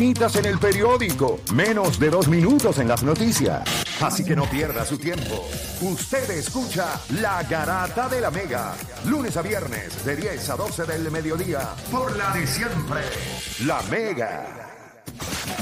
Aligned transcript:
En 0.00 0.46
el 0.46 0.60
periódico, 0.60 1.40
menos 1.52 1.98
de 1.98 2.08
dos 2.08 2.28
minutos 2.28 2.78
en 2.78 2.86
las 2.86 3.02
noticias. 3.02 3.64
Así 4.00 4.24
que 4.24 4.36
no 4.36 4.48
pierda 4.48 4.84
su 4.84 4.96
tiempo. 4.96 5.44
Usted 5.80 6.30
escucha 6.30 7.00
La 7.20 7.42
Garata 7.42 8.08
de 8.08 8.20
la 8.20 8.30
Mega, 8.30 8.76
lunes 9.06 9.36
a 9.36 9.42
viernes 9.42 10.04
de 10.04 10.14
10 10.14 10.50
a 10.50 10.54
12 10.56 10.84
del 10.84 11.10
mediodía, 11.10 11.74
por 11.90 12.16
la 12.16 12.30
de 12.30 12.46
siempre, 12.46 13.00
La 13.66 13.82
Mega. 13.90 14.68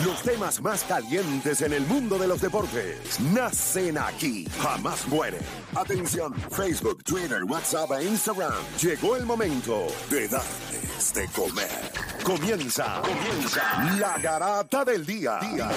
Los 0.04 0.20
temas 0.22 0.60
más 0.60 0.84
calientes 0.84 1.62
en 1.62 1.72
el 1.72 1.86
mundo 1.86 2.18
de 2.18 2.28
los 2.28 2.42
deportes 2.42 3.18
nacen 3.32 3.96
aquí, 3.96 4.46
jamás 4.60 5.08
mueren. 5.08 5.40
Atención, 5.74 6.34
Facebook, 6.50 7.02
Twitter, 7.04 7.42
WhatsApp 7.44 7.90
e 8.00 8.04
Instagram. 8.04 8.52
Llegó 8.82 9.16
el 9.16 9.24
momento 9.24 9.86
de 10.10 10.28
darles 10.28 11.14
de 11.14 11.26
comer. 11.28 12.05
Comienza, 12.26 13.02
comienza 13.02 13.62
la 14.00 14.18
garata 14.18 14.84
del 14.84 15.06
día. 15.06 15.38
día. 15.38 15.68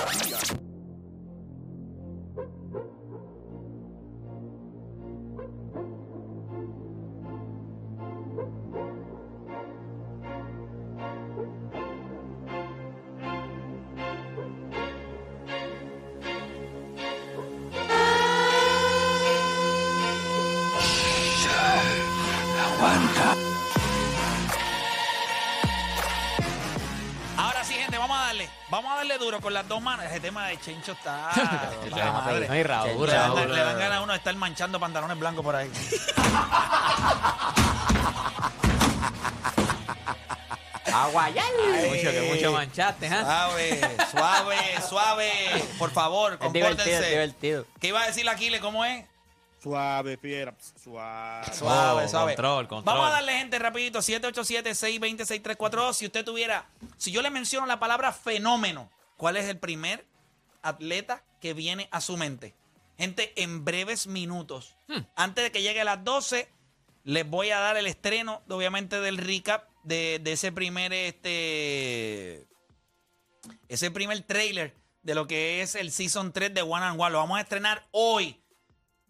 De 30.50 30.60
Chencho 30.60 30.92
está. 30.92 31.32
La 31.96 32.12
madre. 32.12 32.48
no 32.48 32.54
hay 32.54 32.64
Raúl, 32.64 33.08
Le 33.08 33.14
dan, 33.14 33.36
Raúl. 33.36 33.52
le 33.52 33.60
dan 33.64 33.80
ganas 33.80 33.98
a 33.98 34.02
uno 34.02 34.12
de 34.14 34.18
estar 34.18 34.36
manchando 34.36 34.80
pantalones 34.80 35.18
blancos 35.18 35.44
por 35.44 35.56
ahí. 35.56 35.70
Mucho 41.88 42.12
que 42.12 42.32
mucho 42.34 42.52
manchaste, 42.52 43.08
¿ah? 43.08 43.48
Suave, 43.50 43.80
suave, 44.12 44.56
suave. 44.88 45.32
Por 45.78 45.92
favor, 45.92 46.34
Es 46.42 46.52
divertido, 46.54 46.70
es 46.70 46.76
compórtense. 46.78 47.10
divertido. 47.10 47.66
¿Qué 47.80 47.88
iba 47.90 48.02
a 48.02 48.08
decir 48.08 48.28
Aquiles? 48.30 48.60
¿Cómo 48.62 48.84
es? 48.86 49.06
Suave, 49.62 50.18
fiera, 50.18 50.54
suave. 50.82 51.54
Suave, 51.54 52.06
Oh, 52.06 52.10
suave. 52.10 52.36
control, 52.36 52.68
control. 52.68 52.96
Vamos 52.96 53.10
a 53.10 53.14
darle, 53.16 53.34
gente, 53.38 53.60
rapidito. 53.60 54.00
787-620-6342. 54.00 55.94
Si 55.94 56.06
usted 56.06 56.24
tuviera... 56.24 56.66
Si 56.98 57.12
yo 57.12 57.22
le 57.22 57.30
menciono 57.30 57.66
la 57.68 57.78
palabra 57.80 58.12
fenómeno, 58.14 58.90
¿cuál 59.18 59.36
es 59.38 59.48
el 59.50 59.58
primer 59.58 60.06
atleta 60.62 61.24
que 61.42 61.54
viene 61.54 61.88
a 61.92 62.02
su 62.02 62.18
mente? 62.18 62.56
Gente, 62.98 63.34
en 63.42 63.64
breves 63.64 64.08
minutos, 64.08 64.76
Hmm. 64.88 65.02
antes 65.16 65.44
de 65.44 65.52
que 65.52 65.62
llegue 65.62 65.82
a 65.82 65.86
las 65.86 66.04
12, 66.04 66.50
les 67.04 67.30
voy 67.30 67.52
a 67.52 67.60
dar 67.60 67.78
el 67.78 67.88
estreno, 67.88 68.42
obviamente, 68.50 69.00
del 69.00 69.18
recap 69.18 69.70
de, 69.84 70.20
de 70.22 70.32
ese 70.34 70.52
primer... 70.52 70.92
este 70.94 72.48
Ese 73.68 73.92
primer 73.92 74.22
trailer 74.24 74.76
de 75.04 75.16
lo 75.16 75.28
que 75.28 75.62
es 75.62 75.76
el 75.76 75.92
Season 75.92 76.34
3 76.34 76.54
de 76.54 76.62
One 76.62 76.86
and 76.86 77.00
One. 77.00 77.12
Lo 77.12 77.20
vamos 77.20 77.38
a 77.38 77.42
estrenar 77.42 77.88
hoy. 77.92 78.36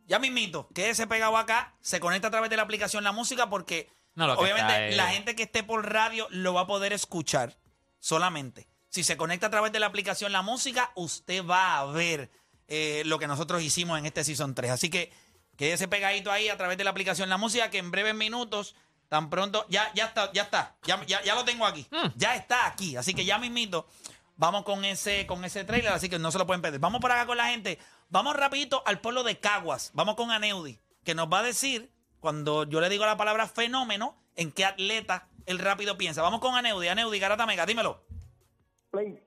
Ya 0.06 0.20
mismito, 0.20 0.68
quédese 0.74 1.08
pegado 1.08 1.38
acá, 1.38 1.76
se 1.82 2.00
conecta 2.00 2.28
a 2.28 2.32
través 2.32 2.50
de 2.50 2.58
la 2.58 2.64
aplicación 2.64 3.04
La 3.04 3.12
Música 3.12 3.50
porque 3.50 3.90
No, 4.16 4.32
obviamente 4.34 4.96
la 4.96 5.08
gente 5.08 5.36
que 5.36 5.44
esté 5.44 5.64
por 5.64 5.92
radio 5.92 6.28
lo 6.32 6.54
va 6.54 6.62
a 6.62 6.68
poder 6.68 6.94
escuchar 6.94 7.58
solamente. 8.00 8.68
Si 8.90 9.04
se 9.04 9.18
conecta 9.18 9.48
a 9.48 9.50
través 9.50 9.72
de 9.72 9.80
la 9.80 9.86
aplicación 9.86 10.32
La 10.32 10.42
Música, 10.42 10.92
usted 10.96 11.46
va 11.46 11.80
a 11.80 11.86
ver 11.86 12.32
eh, 12.68 13.04
lo 13.06 13.20
que 13.20 13.28
nosotros 13.28 13.62
hicimos 13.62 14.00
en 14.00 14.06
este 14.06 14.24
Season 14.24 14.56
3. 14.56 14.72
Así 14.72 14.90
que 14.90 15.12
quédese 15.58 15.88
pegadito 15.88 16.32
ahí 16.32 16.50
a 16.50 16.58
través 16.58 16.78
de 16.78 16.84
la 16.84 16.90
aplicación 16.90 17.30
La 17.30 17.38
Música 17.38 17.70
que 17.70 17.78
en 17.78 17.92
breves 17.92 18.16
minutos, 18.16 18.76
tan 19.08 19.30
pronto, 19.30 19.66
ya, 19.70 19.92
ya 19.94 20.06
está, 20.06 20.32
ya 20.34 20.44
está, 20.44 20.76
ya, 20.84 21.06
ya, 21.06 21.24
ya 21.24 21.36
lo 21.36 21.46
tengo 21.46 21.66
aquí, 21.66 21.88
ya 22.16 22.36
está 22.36 22.66
aquí. 22.66 22.96
Así 22.96 23.14
que 23.14 23.26
ya 23.26 23.38
mismito, 23.38 23.88
vamos 24.38 24.64
con 24.64 24.84
ese, 24.84 25.28
con 25.28 25.46
ese 25.46 25.64
trailer, 25.66 25.92
así 25.92 26.10
que 26.10 26.18
no 26.18 26.32
se 26.32 26.40
lo 26.40 26.48
pueden 26.48 26.62
perder. 26.62 26.80
Vamos 26.80 27.00
por 27.00 27.12
acá 27.12 27.28
con 27.28 27.38
la 27.38 27.48
gente. 27.48 27.78
Vamos 28.10 28.36
rapidito 28.36 28.82
al 28.88 29.02
pueblo 29.02 29.24
de 29.24 29.40
Caguas. 29.40 29.92
Vamos 29.94 30.16
con 30.16 30.32
Aneudi, 30.32 30.80
que 31.04 31.14
nos 31.14 31.28
va 31.28 31.40
a 31.40 31.44
decir, 31.44 31.92
cuando 32.20 32.64
yo 32.64 32.82
le 32.82 32.90
digo 32.90 33.06
la 33.06 33.18
palabra 33.18 33.48
fenómeno, 33.48 34.18
en 34.36 34.52
qué 34.52 34.66
atleta 34.66 35.28
él 35.46 35.60
rápido 35.60 35.98
piensa. 35.98 36.22
Vamos 36.22 36.40
con 36.40 36.56
Aneudi. 36.56 36.88
Aneudi, 36.88 37.20
Garata 37.20 37.46
Mega, 37.46 37.66
dímelo. 37.66 38.04
Play. 38.92 39.20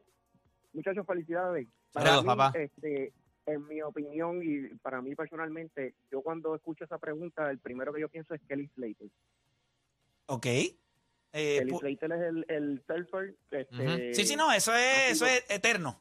Muchachos, 0.73 1.06
felicidades. 1.06 1.69
Saludos, 1.93 2.23
mí, 2.23 2.27
papá. 2.27 2.53
Este, 2.59 3.12
en 3.47 3.67
mi 3.67 3.83
opinión 3.83 4.41
y 4.43 4.69
para 4.77 5.03
mí 5.03 5.15
personalmente, 5.15 5.95
yo 6.11 6.23
cuando 6.23 6.55
escucho 6.55 6.84
esa 6.84 6.99
pregunta, 6.99 7.50
el 7.50 7.59
primero 7.59 7.93
que 7.93 8.01
yo 8.01 8.09
pienso 8.09 8.34
es 8.34 8.41
Kelly 8.49 8.69
Slater. 8.75 9.09
Ok. 10.27 10.47
Eh, 10.47 11.59
Kelly 11.61 11.77
Slater 11.78 12.12
es 12.12 12.21
el, 12.22 12.45
el 12.49 12.83
surfer. 12.87 13.34
Este, 13.51 14.15
sí, 14.15 14.25
sí, 14.25 14.37
no, 14.37 14.53
eso 14.53 14.75
es, 14.75 15.12
eso 15.12 15.27
es 15.27 15.45
eterno. 15.51 16.01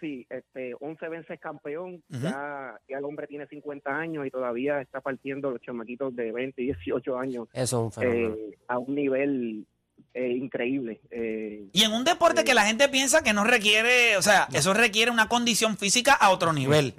Sí, 0.00 0.26
este, 0.28 0.74
11 0.80 1.08
veces 1.08 1.40
campeón. 1.40 2.02
Ya, 2.08 2.78
ya 2.88 2.98
el 2.98 3.04
hombre 3.04 3.26
tiene 3.26 3.46
50 3.46 3.90
años 3.90 4.26
y 4.26 4.30
todavía 4.30 4.80
está 4.80 5.00
partiendo 5.00 5.50
los 5.50 5.62
chamaquitos 5.62 6.14
de 6.14 6.30
20 6.30 6.60
y 6.60 6.66
18 6.66 7.18
años 7.18 7.48
Eso 7.54 7.78
es 7.78 7.82
un 7.84 7.92
fenómeno. 7.92 8.34
eh, 8.34 8.58
a 8.68 8.78
un 8.78 8.94
nivel 8.94 9.66
eh, 10.14 10.28
increíble. 10.38 11.00
Eh, 11.10 11.64
Y 11.72 11.82
en 11.82 11.92
un 11.92 12.04
deporte 12.04 12.44
que 12.44 12.54
la 12.54 12.66
gente 12.66 12.88
piensa 12.88 13.22
que 13.22 13.32
no 13.32 13.44
requiere, 13.44 14.16
o 14.16 14.22
sea, 14.22 14.48
eso 14.52 14.72
requiere 14.74 15.10
una 15.10 15.28
condición 15.28 15.76
física 15.76 16.12
a 16.12 16.30
otro 16.30 16.52
nivel. 16.52 16.94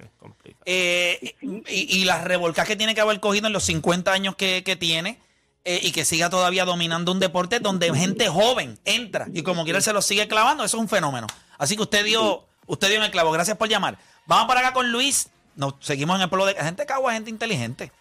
Eh, 0.65 1.35
y, 1.41 1.99
y 2.01 2.05
las 2.05 2.23
revolcas 2.23 2.67
que 2.67 2.75
tiene 2.75 2.95
que 2.95 3.01
haber 3.01 3.19
cogido 3.19 3.47
en 3.47 3.53
los 3.53 3.63
50 3.65 4.11
años 4.11 4.35
que, 4.35 4.63
que 4.63 4.75
tiene 4.75 5.19
eh, 5.63 5.79
y 5.83 5.91
que 5.91 6.05
siga 6.05 6.29
todavía 6.29 6.65
dominando 6.65 7.11
un 7.11 7.19
deporte 7.19 7.59
donde 7.59 7.93
gente 7.93 8.27
joven 8.29 8.77
entra 8.83 9.27
y 9.33 9.43
como 9.43 9.63
quiera 9.63 9.79
se 9.81 9.93
lo 9.93 10.01
sigue 10.01 10.27
clavando, 10.27 10.63
eso 10.65 10.77
es 10.77 10.81
un 10.81 10.89
fenómeno. 10.89 11.27
Así 11.57 11.75
que 11.75 11.83
usted 11.83 12.03
dio, 12.03 12.45
usted 12.67 12.87
dio 12.89 12.97
en 12.97 13.03
el 13.03 13.11
clavo. 13.11 13.31
Gracias 13.31 13.57
por 13.57 13.69
llamar. 13.69 13.97
Vamos 14.25 14.47
para 14.47 14.59
acá 14.61 14.73
con 14.73 14.91
Luis. 14.91 15.29
Nos 15.55 15.75
seguimos 15.79 16.17
en 16.17 16.23
el 16.23 16.29
pueblo 16.29 16.45
de 16.47 16.55
gente 16.55 16.85
Cagua, 16.85 17.13
gente 17.13 17.29
inteligente, 17.29 17.91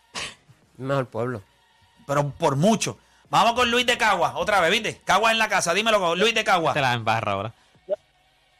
Mejor 0.76 1.06
pueblo. 1.06 1.42
pero 2.06 2.30
por 2.30 2.56
mucho. 2.56 2.98
Vamos 3.34 3.54
con 3.54 3.68
Luis 3.68 3.84
de 3.84 3.98
Cagua, 3.98 4.34
otra 4.36 4.60
vez, 4.60 4.70
¿viste? 4.70 5.00
Cagua 5.04 5.32
en 5.32 5.38
la 5.38 5.48
casa, 5.48 5.74
dímelo, 5.74 6.14
Luis 6.14 6.32
de 6.36 6.44
Cagua. 6.44 6.72
Te 6.72 6.80
la 6.80 6.94
embarra 6.94 7.32
ahora. 7.32 7.52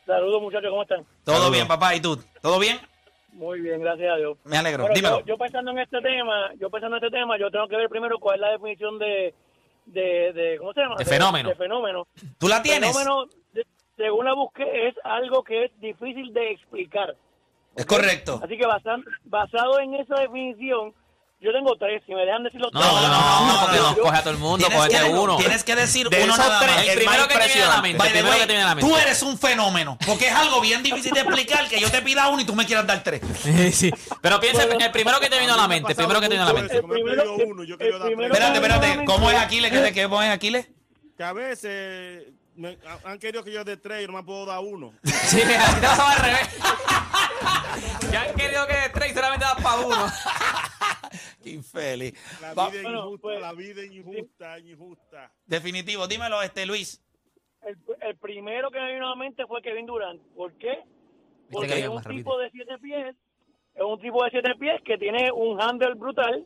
Saludos 0.04 0.42
muchachos, 0.42 0.68
¿cómo 0.68 0.82
están? 0.82 1.04
Todo 1.22 1.36
Saludos. 1.36 1.52
bien, 1.52 1.68
papá, 1.68 1.94
¿y 1.94 2.00
tú? 2.00 2.20
¿Todo 2.42 2.58
bien? 2.58 2.80
Muy 3.34 3.60
bien, 3.60 3.80
gracias 3.80 4.12
a 4.12 4.16
Dios. 4.16 4.36
Me 4.42 4.56
alegro. 4.58 4.82
Bueno, 4.82 4.94
Dímelo. 4.96 5.20
yo, 5.20 5.26
yo 5.26 5.38
pensando 5.38 5.70
en 5.70 5.78
este 5.78 6.00
tema, 6.00 6.50
yo 6.58 6.70
pensando 6.70 6.96
en 6.96 7.04
este 7.04 7.16
tema, 7.16 7.38
yo 7.38 7.52
tengo 7.52 7.68
que 7.68 7.76
ver 7.76 7.88
primero 7.88 8.18
cuál 8.18 8.34
es 8.34 8.40
la 8.40 8.50
definición 8.50 8.98
de, 8.98 9.32
de, 9.86 10.32
de 10.32 10.56
¿cómo 10.58 10.72
se 10.72 10.80
llama? 10.80 10.96
De 10.96 11.04
fenómeno. 11.04 11.48
De 11.50 11.54
fenómeno. 11.54 12.08
¿Tú 12.38 12.48
la 12.48 12.60
tienes? 12.60 12.96
Fenómeno, 12.98 13.26
de- 13.52 13.66
según 13.96 14.24
la 14.24 14.34
busqué, 14.34 14.88
es 14.88 14.96
algo 15.04 15.44
que 15.44 15.66
es 15.66 15.80
difícil 15.80 16.32
de 16.34 16.50
explicar. 16.50 17.14
Es 17.76 17.86
correcto. 17.86 18.40
Así 18.42 18.58
que 18.58 18.66
basado, 18.66 19.04
basado 19.24 19.78
en 19.78 19.94
esa 19.94 20.16
definición, 20.16 20.92
yo 21.40 21.52
tengo 21.52 21.76
tres. 21.76 22.02
Si 22.06 22.14
me 22.14 22.24
dejan 22.24 22.42
decirlo 22.44 22.70
No, 22.72 22.80
no, 22.80 23.52
no, 23.52 23.60
porque 23.60 23.76
no, 23.78 23.96
coge 23.96 24.16
a 24.16 24.20
todo 24.22 24.30
el 24.32 24.38
mundo, 24.38 24.66
cógete 24.74 24.96
que, 24.98 25.04
uno. 25.10 25.36
tienes 25.36 25.62
que 25.64 25.74
decir 25.76 26.08
De 26.08 26.24
uno 26.24 26.36
nada 26.36 26.58
tres, 26.60 26.74
más. 26.74 26.82
el 26.84 26.88
El 26.90 26.96
primero 26.98 27.28
que 27.28 27.34
te 27.38 27.46
viene 27.46 27.62
a 27.62 27.68
la 27.68 27.82
mente. 27.82 28.06
El 28.06 28.12
primero 28.12 28.30
way, 28.30 28.40
que 28.40 28.46
te 28.46 28.52
viene 28.52 28.62
a 28.64 28.68
la 28.68 28.74
mente. 28.74 28.90
tú 28.90 28.96
eres 28.96 29.22
un 29.22 29.38
fenómeno, 29.38 29.98
porque 30.06 30.28
es 30.28 30.34
algo 30.34 30.60
bien 30.62 30.82
difícil 30.82 31.12
de 31.12 31.20
explicar 31.20 31.68
que 31.68 31.78
yo 31.80 31.90
te 31.90 32.00
pida 32.02 32.28
uno 32.28 32.40
y 32.40 32.44
tú 32.46 32.54
me 32.54 32.64
quieras 32.64 32.86
dar 32.86 33.02
tres. 33.02 33.20
sí. 33.74 33.90
Pero 34.22 34.40
piensa 34.40 34.62
en 34.64 34.80
el 34.80 34.90
primero 34.90 35.20
que 35.20 35.28
te 35.28 35.38
vino 35.38 35.52
a 35.54 35.56
la 35.58 35.68
mente. 35.68 35.92
El 35.92 35.96
primero 35.96 36.20
que 36.20 36.28
te 36.28 36.34
vino 36.34 36.44
a 36.44 36.46
la 36.46 36.54
mente. 36.54 36.80
Tres. 36.80 38.02
Espérate, 38.20 38.54
espérate. 38.56 39.04
¿Cómo 39.04 39.30
es 39.30 39.38
Aquiles? 39.38 39.70
¿Qué, 39.70 39.92
qué, 39.92 40.02
¿Cómo 40.04 40.22
es 40.22 40.30
Aquiles? 40.30 40.68
Que 41.16 41.24
a 41.24 41.32
veces 41.32 42.24
me- 42.56 42.78
ha- 42.88 43.10
han 43.10 43.18
querido 43.18 43.44
que 43.44 43.52
yo 43.52 43.62
dé 43.64 43.76
tres 43.76 44.02
y 44.04 44.06
no 44.06 44.14
me 44.14 44.22
puedo 44.22 44.46
dar 44.46 44.60
uno. 44.60 44.92
Sí, 45.04 45.42
así 45.42 45.74
te 45.80 45.86
vas 45.86 45.98
al 46.00 46.18
revés. 46.24 46.48
Ya 48.12 48.22
han 48.22 48.34
querido 48.34 48.66
que 48.68 48.74
de 48.74 48.88
tres 48.90 49.10
y 49.10 49.14
solamente 49.14 49.44
das 49.44 49.54
para 49.60 49.76
uno. 49.76 50.06
Qué 51.44 51.50
infeliz. 51.50 52.14
La 52.40 52.54
Va- 52.54 52.70
vida 52.70 52.82
Bueno, 52.82 52.98
injusta, 53.04 53.22
pues- 53.22 53.40
la 53.40 53.52
vida 53.52 53.84
injusta, 53.84 54.58
injusta. 54.58 55.32
Definitivo. 55.46 56.06
Dímelo, 56.08 56.42
este 56.42 56.66
Luis. 56.66 57.00
El, 57.62 57.76
el 58.02 58.16
primero 58.18 58.70
que 58.70 58.78
me 58.80 58.92
vino 58.94 59.06
a 59.06 59.10
la 59.10 59.16
mente 59.16 59.46
fue 59.46 59.62
Kevin 59.62 59.86
Durant. 59.86 60.20
¿Por 60.34 60.52
qué? 60.58 60.80
Porque 61.50 61.68
que 61.68 61.80
es 61.80 61.88
un 61.88 61.96
rápido. 62.02 62.16
tipo 62.18 62.38
de 62.38 62.50
siete 62.50 62.78
pies, 62.78 63.16
es 63.74 63.82
un 63.82 64.00
tipo 64.00 64.24
de 64.24 64.30
siete 64.30 64.54
pies 64.58 64.80
que 64.84 64.98
tiene 64.98 65.30
un 65.32 65.60
handle 65.62 65.94
brutal, 65.94 66.44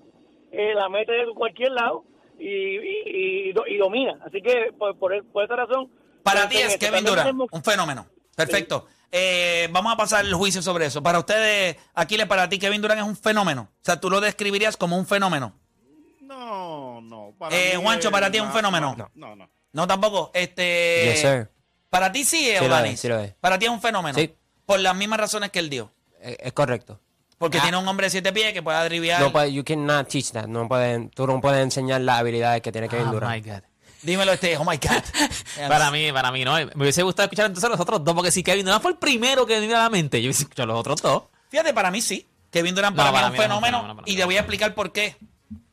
eh, 0.52 0.74
la 0.74 0.88
mete 0.88 1.12
de 1.12 1.26
cualquier 1.34 1.72
lado 1.72 2.04
y, 2.38 2.46
y, 2.48 3.48
y 3.48 3.52
do- 3.52 3.66
y 3.66 3.76
domina. 3.78 4.18
Así 4.24 4.40
que 4.42 4.72
por, 4.78 4.96
por, 4.98 5.24
por 5.32 5.44
esa 5.44 5.56
razón... 5.56 5.90
Para 6.22 6.48
ti 6.48 6.56
es. 6.58 6.76
Kevin 6.76 6.94
También 6.96 7.04
Durant, 7.06 7.26
tenemos- 7.28 7.48
un 7.52 7.62
fenómeno. 7.64 8.06
Perfecto. 8.36 8.86
Eh, 9.10 9.68
vamos 9.72 9.92
a 9.92 9.96
pasar 9.96 10.24
el 10.24 10.34
juicio 10.34 10.60
sobre 10.62 10.86
eso. 10.86 11.02
Para 11.02 11.18
ustedes, 11.18 11.76
Aquiles, 11.94 12.26
para 12.26 12.48
ti 12.48 12.58
Kevin 12.58 12.82
Durant 12.82 13.00
es 13.00 13.06
un 13.06 13.16
fenómeno. 13.16 13.68
O 13.72 13.84
sea, 13.84 13.98
tú 14.00 14.10
lo 14.10 14.20
describirías 14.20 14.76
como 14.76 14.96
un 14.98 15.06
fenómeno. 15.06 15.54
No, 16.20 17.00
no. 17.00 17.32
Para 17.38 17.54
Eh, 17.56 17.72
mí 17.76 17.82
Juancho, 17.82 18.10
para 18.10 18.30
ti 18.30 18.38
es 18.38 18.42
un 18.44 18.52
fenómeno. 18.52 18.94
No, 18.96 19.10
no. 19.14 19.36
no. 19.36 19.50
No, 19.72 19.86
tampoco. 19.86 20.30
Este. 20.34 21.10
Yes, 21.12 21.20
sir. 21.20 21.50
Para 21.90 22.12
ti 22.12 22.24
sí 22.24 22.50
es, 22.50 22.58
Sí 22.58 22.64
es, 22.66 23.00
sí 23.00 23.08
lo 23.08 23.18
es. 23.18 23.34
Para 23.40 23.58
ti 23.58 23.64
es 23.66 23.70
un 23.70 23.80
fenómeno. 23.80 24.18
Sí. 24.18 24.34
Por 24.66 24.80
las 24.80 24.94
mismas 24.94 25.20
razones 25.20 25.50
que 25.50 25.58
él 25.58 25.70
dio. 25.70 25.90
Es, 26.20 26.36
es 26.40 26.52
correcto. 26.52 27.00
Porque 27.38 27.58
Ah. 27.58 27.62
tiene 27.62 27.76
un 27.78 27.86
hombre 27.88 28.06
de 28.06 28.10
siete 28.10 28.32
pies 28.32 28.52
que 28.52 28.62
puede 28.62 28.82
driviar. 28.84 29.20
No 29.20 29.32
puede, 29.32 29.52
you 29.52 29.64
cannot 29.64 30.08
teach 30.08 30.32
that. 30.32 30.46
No 30.46 30.68
pueden, 30.68 31.08
tú 31.10 31.26
no 31.26 31.40
puedes 31.40 31.62
enseñar 31.62 32.00
las 32.00 32.18
habilidades 32.18 32.60
que 32.62 32.72
tiene 32.72 32.88
Kevin 32.88 33.08
Oh 33.08 33.12
Durant. 33.12 33.34
my 33.44 33.50
God. 33.50 33.62
Dímelo 34.02 34.32
este, 34.32 34.56
oh 34.56 34.64
my 34.64 34.76
God. 34.76 35.02
Para 35.68 35.90
mí, 35.90 36.12
para 36.12 36.30
mí 36.30 36.44
no. 36.44 36.52
Me 36.54 36.70
hubiese 36.76 37.02
gustado 37.02 37.24
escuchar 37.26 37.46
entonces 37.46 37.68
los 37.68 37.80
otros 37.80 38.04
dos, 38.04 38.14
porque 38.14 38.30
si 38.30 38.42
Kevin 38.44 38.64
Durant 38.64 38.80
fue 38.82 38.92
el 38.92 38.96
primero 38.96 39.44
que 39.46 39.54
me 39.56 39.60
vino 39.62 39.76
a 39.76 39.80
la 39.82 39.90
mente, 39.90 40.22
yo 40.22 40.28
hubiese 40.28 40.42
escuchado 40.44 40.66
los 40.66 40.78
otros 40.78 41.02
dos. 41.02 41.24
Fíjate, 41.50 41.74
para 41.74 41.90
mí 41.90 42.00
sí. 42.00 42.26
Kevin 42.50 42.74
Durant 42.74 42.96
No, 42.96 43.02
para, 43.02 43.12
para 43.12 43.28
mí 43.30 43.34
es 43.36 43.40
un 43.40 43.46
fenómeno. 43.60 43.96
para 43.96 44.10
y 44.10 44.16
te 44.16 44.24
voy 44.24 44.36
a 44.36 44.40
explicar 44.40 44.74
por 44.74 44.92
qué. 44.92 45.16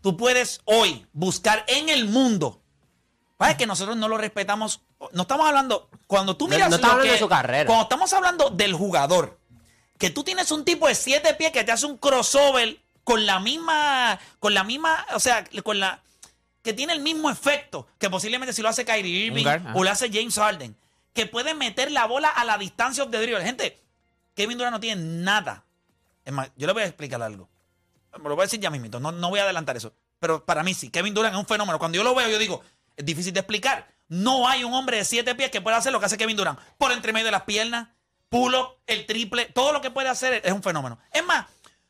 Tú 0.01 0.17
puedes 0.17 0.61
hoy 0.65 1.05
buscar 1.13 1.63
en 1.67 1.89
el 1.89 2.07
mundo. 2.07 2.61
Es 3.39 3.55
que 3.55 3.65
nosotros 3.67 3.95
no 3.97 4.07
lo 4.07 4.17
respetamos. 4.17 4.81
No 5.11 5.23
estamos 5.23 5.47
hablando. 5.47 5.89
Cuando 6.07 6.35
tú 6.35 6.47
miras. 6.47 6.69
no 6.69 6.75
estamos 6.77 6.95
lo 6.97 7.01
hablando 7.01 7.09
que- 7.11 7.13
de 7.13 7.19
su 7.19 7.29
carrera. 7.29 7.65
Cuando 7.67 7.83
estamos 7.83 8.11
hablando 8.13 8.49
del 8.49 8.73
jugador. 8.73 9.39
Que 9.97 10.09
tú 10.09 10.23
tienes 10.23 10.51
un 10.51 10.65
tipo 10.65 10.87
de 10.87 10.95
siete 10.95 11.33
pies 11.35 11.51
que 11.51 11.63
te 11.63 11.71
hace 11.71 11.85
un 11.85 11.97
crossover 11.97 12.79
con 13.03 13.25
la 13.25 13.39
misma. 13.39 14.19
Con 14.39 14.53
la 14.53 14.63
misma. 14.63 15.05
O 15.13 15.19
sea, 15.19 15.43
con 15.63 15.79
la. 15.79 16.01
Que 16.65 16.73
tiene 16.73 16.93
el 16.93 16.99
mismo 16.99 17.29
efecto. 17.29 17.87
Que 17.99 18.09
posiblemente 18.09 18.51
si 18.51 18.63
lo 18.63 18.69
hace 18.69 18.83
Kyrie 18.83 19.27
Irving 19.27 19.43
guard, 19.43 19.61
o 19.75 19.83
lo 19.83 19.91
hace 19.91 20.09
James 20.11 20.35
Harden. 20.35 20.75
Que 21.13 21.27
puede 21.27 21.53
meter 21.53 21.91
la 21.91 22.07
bola 22.07 22.27
a 22.27 22.43
la 22.43 22.57
distancia 22.57 23.07
the 23.09 23.21
dribble. 23.21 23.45
Gente, 23.45 23.79
Kevin 24.33 24.57
Durant 24.57 24.73
no 24.73 24.79
tiene 24.79 24.99
nada. 25.01 25.63
Es 26.25 26.33
más, 26.33 26.49
yo 26.57 26.65
le 26.65 26.73
voy 26.73 26.81
a 26.81 26.87
explicar 26.87 27.21
algo. 27.21 27.47
Me 28.17 28.29
lo 28.29 28.35
voy 28.35 28.41
a 28.41 28.45
decir 28.45 28.59
ya 28.59 28.71
mismito, 28.71 28.99
no, 28.99 29.11
no 29.11 29.29
voy 29.29 29.39
a 29.39 29.43
adelantar 29.43 29.77
eso. 29.77 29.93
Pero 30.19 30.43
para 30.43 30.63
mí 30.63 30.73
sí, 30.73 30.89
Kevin 30.89 31.13
Durant 31.13 31.35
es 31.35 31.39
un 31.39 31.45
fenómeno. 31.45 31.77
Cuando 31.77 31.97
yo 31.97 32.03
lo 32.03 32.15
veo, 32.15 32.27
yo 32.29 32.39
digo, 32.39 32.63
es 32.97 33.05
difícil 33.05 33.31
de 33.31 33.41
explicar. 33.41 33.87
No 34.07 34.47
hay 34.47 34.63
un 34.63 34.73
hombre 34.73 34.97
de 34.97 35.05
siete 35.05 35.35
pies 35.35 35.51
que 35.51 35.61
pueda 35.61 35.77
hacer 35.77 35.91
lo 35.91 35.99
que 35.99 36.07
hace 36.07 36.17
Kevin 36.17 36.35
Durant. 36.35 36.59
Por 36.79 36.91
entre 36.91 37.13
medio 37.13 37.25
de 37.25 37.31
las 37.31 37.43
piernas, 37.43 37.89
pulo, 38.29 38.79
el 38.87 39.05
triple, 39.05 39.45
todo 39.45 39.71
lo 39.71 39.81
que 39.81 39.91
puede 39.91 40.09
hacer 40.09 40.41
es 40.43 40.51
un 40.51 40.63
fenómeno. 40.63 40.97
Es 41.11 41.23
más, 41.23 41.45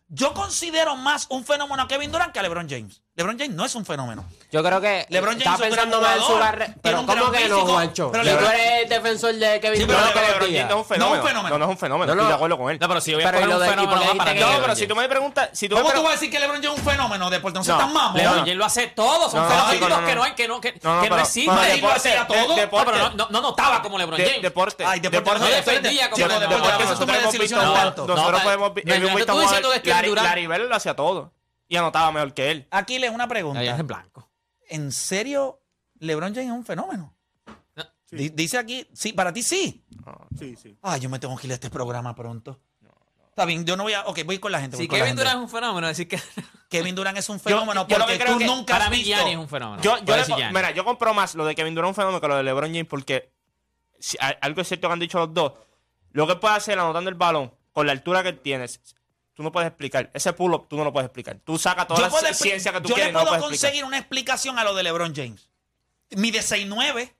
yo 0.09 0.33
considero 0.33 0.95
más 0.95 1.27
un 1.29 1.45
fenómeno 1.45 1.81
a 1.81 1.87
Kevin 1.87 2.11
Durant 2.11 2.31
que 2.31 2.39
a 2.39 2.43
LeBron 2.43 2.69
James. 2.69 3.01
LeBron 3.15 3.39
James 3.39 3.55
no 3.55 3.65
es 3.65 3.75
un 3.75 3.85
fenómeno. 3.85 4.25
Yo 4.55 4.63
creo 4.63 4.79
que 4.79 5.05
LeBron 5.09 5.33
James 5.39 5.45
está 5.45 5.53
es 5.53 5.59
un 5.59 5.67
pensando 5.75 6.01
más 6.01 6.15
en 6.15 6.21
su 6.23 6.39
carrera. 6.39 6.73
Pero 6.81 6.99
un 7.01 7.05
¿cómo 7.05 7.31
que 7.31 7.49
no, 7.49 7.65
Juancho? 7.65 8.09
pero 8.11 8.23
Si 8.23 8.29
tú 8.29 8.35
LeBron- 8.37 8.53
eres 8.53 8.89
defensor 8.89 9.33
de 9.35 9.59
Kevin 9.59 9.79
Sí, 9.81 9.85
pero 9.85 9.99
Durant 9.99 10.15
LeBron 10.15 10.23
todos 10.25 10.29
los 10.29 10.33
James 10.39 10.49
días. 10.49 10.69
no 10.69 10.75
no 10.75 10.75
es 10.75 10.81
un 10.81 10.87
fenómeno. 10.87 11.23
fenómeno. 11.27 11.49
No, 11.49 11.57
no 11.59 11.65
es 11.65 11.69
un 11.71 11.77
fenómeno. 11.77 12.05
No, 12.05 12.11
Estoy 12.13 12.23
no. 12.23 12.29
de 12.29 12.35
acuerdo 12.35 12.57
con 12.57 12.71
él. 12.71 12.77
No, 12.79 12.87
pero 12.87 13.01
si 13.01 13.11
yo 13.11 13.17
voy 13.17 13.23
a 13.25 13.31
Pero 13.31 13.37
escoger 13.39 13.49
¿y 13.49 13.51
lo 13.51 13.57
un 13.57 13.63
de- 13.63 13.69
fenómeno, 13.69 13.95
no, 13.95 14.01
dijiste 14.01 14.17
para 14.17 14.33
No, 14.33 14.35
LeBron 14.39 14.51
pero 14.55 14.61
LeBron 14.61 14.75
si 14.77 14.87
tú 14.87 14.95
me 14.95 15.09
preguntas, 15.09 15.49
si 15.51 15.69
tú 15.69 15.75
¿Cómo 15.75 15.91
tú 15.91 16.01
vas 16.03 16.07
a 16.07 16.11
decir 16.13 16.31
que 16.31 16.39
LeBron 16.39 16.63
James 16.63 16.79
es 16.79 16.85
un 16.85 16.91
fenómeno? 16.91 17.29
Deporte 17.29 17.59
no 17.59 17.63
se 17.65 17.71
No, 17.71 17.77
tan 17.77 17.93
mamón. 17.93 18.17
LeBron 18.17 18.39
James 18.39 18.55
lo 18.55 18.65
hace 18.65 18.87
todo, 18.87 19.29
son 19.29 19.41
No, 19.43 19.49
fenómenos 19.49 19.81
no, 19.81 19.89
no, 19.95 20.01
no. 20.01 20.07
que 20.07 20.15
no 20.15 20.23
hay, 20.23 20.31
que 20.31 20.47
no, 20.47 20.61
que, 20.61 20.71
No, 20.81 20.95
no, 20.95 21.01
que 21.01 21.09
no 21.09 21.15
pero- 21.15 21.21
existen. 21.27 21.55
pero 21.55 21.73
Ahí 21.73 21.81
lo 21.81 21.89
hacía 21.91 22.27
todo. 22.27 22.55
de- 22.55 22.65
No, 22.67 22.85
pero 22.85 22.97
no, 22.97 23.09
no, 23.11 23.27
no 23.29 23.41
notaba 23.41 23.81
como 23.81 23.97
LeBron 23.97 24.17
de- 24.17 24.25
James. 24.25 24.41
deporte, 24.41 24.85
Ay, 24.85 25.01
deporte 25.01 25.39
no 25.39 25.45
defendía 25.47 26.09
como 26.09 26.27
LeBron 26.27 26.61
James. 26.63 26.89
eso 26.89 26.99
tú 26.99 27.11
me 27.11 27.17
desilusionas 27.19 27.73
tanto. 27.73 28.07
Nosotros 28.07 28.31
No, 28.39 28.43
podemos 28.43 28.69
no, 28.69 28.99
no, 28.99 29.25
tú 29.25 29.39
diciendo 29.41 29.69
que 29.71 29.81
Kevin 29.81 29.95
Larry, 29.95 30.09
Durant- 30.09 30.23
Larry 30.23 30.47
Bird 30.47 30.69
lo 30.69 30.75
hacía 30.75 30.95
todo 30.95 31.33
y 31.67 31.75
anotaba 31.77 32.11
mejor 32.11 32.33
que 32.33 32.51
él. 32.51 32.67
Aquiles, 32.71 33.09
una 33.11 33.27
pregunta. 33.27 33.59
Ahí 33.59 33.67
es 33.67 33.79
en 33.79 33.87
blanco. 33.87 34.29
¿En 34.69 34.91
serio 34.91 35.61
LeBron 35.99 36.33
James 36.33 36.47
es 36.49 36.53
un 36.55 36.65
fenómeno? 36.65 37.15
No. 37.75 37.83
Di- 38.11 38.29
Dice 38.29 38.57
aquí, 38.57 38.87
sí, 38.93 39.13
para 39.13 39.31
ti 39.33 39.43
sí. 39.43 39.85
Sí, 40.37 40.55
sí. 40.55 40.77
Ay, 40.81 40.99
yo 41.01 41.09
me 41.09 41.19
tengo 41.19 41.35
que 41.37 41.47
ir 41.47 41.51
a 41.51 41.55
este 41.55 41.69
programa 41.69 42.15
pronto. 42.15 42.59
Está 43.29 43.43
bien, 43.43 43.65
yo 43.65 43.75
no 43.75 43.83
voy 43.83 43.91
a. 43.91 44.05
Ok, 44.05 44.19
voy 44.25 44.39
con 44.39 44.49
la 44.51 44.61
gente. 44.61 44.77
voy 44.77 44.85
Si 44.85 44.87
con 44.87 44.97
la 44.97 45.03
Kevin 45.03 45.17
gente. 45.17 45.23
Durant 45.23 45.37
es 45.39 45.43
un 45.43 45.49
fenómeno, 45.59 45.87
decir 45.87 46.07
que. 46.07 46.17
Kevin 46.69 46.95
Durant 46.95 47.17
es 47.17 47.27
un 47.29 47.39
fenómeno 47.39 47.85
yo 47.87 47.97
lo 47.97 48.05
porque 48.05 48.17
creo 48.19 48.33
tú 48.33 48.39
que 48.39 48.45
nunca 48.45 48.73
Para 48.73 48.85
has 48.85 48.91
mí, 48.91 48.97
visto. 48.97 49.09
Gianni 49.13 49.31
es 49.31 49.37
un 49.37 49.49
fenómeno. 49.49 49.83
Yo, 49.83 49.97
yo 50.05 50.15
le 50.15 50.23
co- 50.25 50.37
mira, 50.53 50.71
yo 50.71 50.85
compro 50.85 51.13
más 51.13 51.35
lo 51.35 51.45
de 51.45 51.53
Kevin 51.53 51.75
Durant 51.75 51.89
un 51.89 51.95
fenómeno 51.95 52.21
que 52.21 52.27
lo 52.29 52.37
de 52.37 52.43
LeBron 52.43 52.69
James 52.69 52.87
porque 52.87 53.31
si- 53.99 54.17
a- 54.21 54.37
algo 54.41 54.61
es 54.61 54.67
cierto 54.69 54.87
que 54.87 54.93
han 54.93 54.99
dicho 54.99 55.19
los 55.19 55.33
dos. 55.33 55.51
Lo 56.11 56.25
que 56.27 56.35
puede 56.37 56.55
hacer 56.55 56.79
anotando 56.79 57.09
el 57.09 57.15
balón 57.17 57.53
con 57.73 57.85
la 57.87 57.91
altura 57.91 58.23
que 58.23 58.31
tienes, 58.31 58.79
tú 59.35 59.43
no 59.43 59.51
puedes 59.51 59.67
explicar. 59.67 60.09
Ese 60.13 60.33
pull-up 60.33 60.67
tú 60.67 60.77
no 60.77 60.83
lo 60.83 60.91
puedes 60.91 61.05
explicar. 61.05 61.37
Tú 61.43 61.57
sacas 61.59 61.87
toda 61.87 61.99
Yo, 61.99 62.05
la 62.05 62.09
puedo 62.09 62.33
ciencia 62.33 62.71
que 62.73 62.81
tú 62.81 62.89
yo 62.89 62.95
quieres 62.95 63.07
le 63.07 63.09
y 63.11 63.13
no 63.13 63.19
puedo 63.19 63.37
puedes 63.37 63.43
explicar. 63.43 63.69
conseguir 63.69 63.85
una 63.85 63.97
explicación 63.99 64.57
a 64.57 64.63
lo 64.63 64.73
de 64.73 64.83
LeBron 64.83 65.13
James. 65.13 65.49
Mide 66.11 66.39
6'9. 66.39 67.11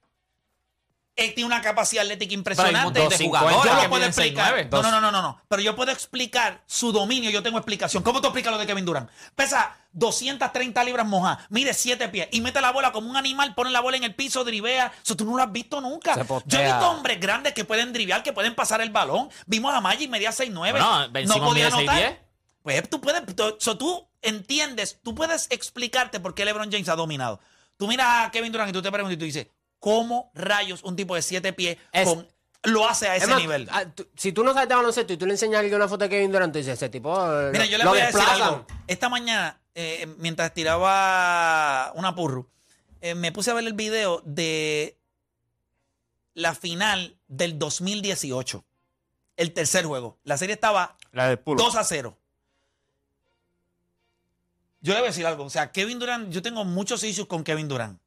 Él 1.16 1.34
tiene 1.34 1.46
una 1.46 1.62
capacidad 1.62 2.04
atlética 2.04 2.34
impresionante. 2.34 3.00
Yo 3.00 3.06
lo 3.06 3.90
puedo 3.90 4.06
explicar. 4.06 4.54
6'9". 4.54 4.70
No, 4.70 4.82
no, 4.92 5.00
no, 5.00 5.12
no, 5.12 5.22
no. 5.22 5.42
Pero 5.48 5.62
yo 5.62 5.76
puedo 5.76 5.92
explicar 5.92 6.62
su 6.66 6.92
dominio. 6.92 7.30
Yo 7.30 7.42
tengo 7.42 7.58
explicación. 7.58 8.04
¿Cómo 8.04 8.20
tú 8.20 8.28
explicas 8.28 8.52
lo 8.52 8.58
de 8.60 8.68
Kevin 8.68 8.84
Durant? 8.84 9.10
Pesa 9.34 9.78
230 9.94 10.84
libras 10.84 11.08
mojadas, 11.08 11.46
mide 11.50 11.74
7 11.74 12.10
pies 12.10 12.28
y 12.32 12.42
mete 12.42 12.60
la 12.60 12.74
bola 12.74 12.92
como 12.92 13.10
un 13.10 13.16
animal, 13.16 13.56
pone 13.56 13.70
la 13.72 13.80
bola 13.80 13.96
en 13.96 14.04
el 14.04 14.14
piso, 14.14 14.44
drivea. 14.44 14.92
Eso 15.02 15.16
tú 15.16 15.24
no 15.24 15.38
lo 15.38 15.44
has 15.44 15.52
visto 15.52 15.80
nunca. 15.80 16.16
Yo 16.46 16.60
he 16.60 16.66
visto 16.66 16.90
hombres 16.90 17.18
grandes 17.20 17.54
que 17.54 17.64
pueden 17.64 17.94
drivear, 17.94 18.22
que 18.22 18.34
pueden 18.34 18.54
pasar 18.54 18.82
el 18.82 18.90
balón. 18.90 19.30
Vimos 19.46 19.74
a 19.74 19.80
Magic, 19.80 20.10
medía 20.10 20.32
6'9. 20.32 20.72
Bueno, 20.72 21.08
no 21.28 21.46
podía 21.46 21.68
anotar. 21.68 21.98
6'10". 21.98 22.20
Pues 22.62 22.90
tú 22.90 23.00
puedes, 23.00 23.22
so, 23.60 23.78
tú 23.78 24.08
entiendes, 24.22 25.00
tú 25.02 25.16
puedes 25.16 25.48
explicarte 25.52 26.20
por 26.20 26.34
qué 26.34 26.44
LeBron 26.44 26.72
James 26.72 26.90
ha 26.90 26.96
dominado. 26.96 27.40
Tú 27.78 27.88
miras 27.88 28.26
a 28.26 28.32
Kevin 28.32 28.52
Durant 28.52 28.70
y 28.72 28.74
tú 28.74 28.82
te 28.82 28.92
preguntas 28.92 29.14
y 29.14 29.18
tú 29.18 29.26
dices, 29.26 29.48
¿cómo 29.86 30.32
rayos 30.34 30.82
un 30.84 30.96
tipo 30.96 31.14
de 31.14 31.22
siete 31.22 31.54
pies 31.54 31.78
Es- 31.92 32.08
con- 32.10 32.28
lo 32.64 32.90
hace 32.90 33.08
a 33.08 33.16
ese 33.16 33.26
Es 33.26 33.30
más, 33.30 33.40
nivel? 33.40 33.68
ah, 33.72 33.86
tú- 33.86 34.08
si 34.18 34.32
tú 34.32 34.44
no 34.44 34.52
sabes 34.52 34.68
de 34.68 34.74
baloncesto 34.74 35.14
y 35.14 35.18
tú 35.18 35.28
le 35.28 35.34
enseñas 35.34 35.58
a 35.58 35.60
alguien 35.60 35.76
una 35.76 35.88
foto 35.88 36.06
de 36.06 36.10
Kevin 36.10 36.32
Durant, 36.32 36.52
tú 36.52 36.58
dices, 36.58 36.74
ese 36.74 36.90
tipo. 36.90 37.14
eh, 37.16 37.52
Mira, 37.52 37.66
lo- 37.66 37.70
yo 37.72 37.78
le 37.78 37.86
voy 37.86 38.00
a 38.00 38.06
decir 38.08 38.22
algo. 38.28 38.66
Esta 38.88 39.10
mañana, 39.10 39.60
eh, 39.76 40.08
mientras 40.18 40.52
tiraba 40.56 41.92
una 41.94 42.16
purru, 42.16 42.50
eh, 43.02 43.14
me 43.14 43.32
puse 43.32 43.52
a 43.52 43.54
ver 43.54 43.66
el 43.66 43.74
video 43.74 44.24
de 44.26 44.98
la 46.34 46.56
final 46.56 47.16
del 47.28 47.60
2018. 47.60 48.66
El 49.38 49.54
tercer 49.54 49.86
juego. 49.86 50.18
La 50.24 50.38
serie 50.40 50.56
estaba 50.56 50.98
La 51.12 51.28
del 51.28 51.38
pull-up. 51.38 51.64
2 51.64 51.76
a 51.76 51.84
0. 51.84 52.18
Yo 54.82 54.94
le 54.94 55.00
voy 55.02 55.08
a 55.08 55.12
decir 55.12 55.26
algo. 55.28 55.44
O 55.44 55.50
sea, 55.52 55.72
Kevin 55.72 56.00
Durant, 56.00 56.32
yo 56.32 56.42
tengo 56.42 56.64
muchos 56.66 57.04
issues 57.04 57.28
con 57.28 57.44
Kevin 57.44 57.68
Durant. 57.68 58.00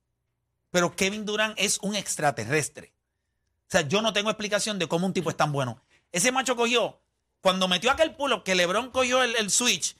Pero 0.70 0.94
Kevin 0.94 1.24
Durant 1.24 1.54
es 1.58 1.78
un 1.82 1.94
extraterrestre. 1.96 2.92
O 3.68 3.70
sea, 3.70 3.82
yo 3.82 4.02
no 4.02 4.12
tengo 4.12 4.30
explicación 4.30 4.78
de 4.78 4.86
cómo 4.86 5.06
un 5.06 5.12
tipo 5.12 5.30
es 5.30 5.36
tan 5.36 5.52
bueno. 5.52 5.80
Ese 6.12 6.32
macho 6.32 6.56
cogió, 6.56 6.98
cuando 7.40 7.68
metió 7.68 7.90
aquel 7.90 8.14
pulo 8.14 8.44
que 8.44 8.54
LeBron 8.54 8.90
cogió 8.90 9.22
el, 9.22 9.36
el 9.36 9.50
switch, 9.50 9.96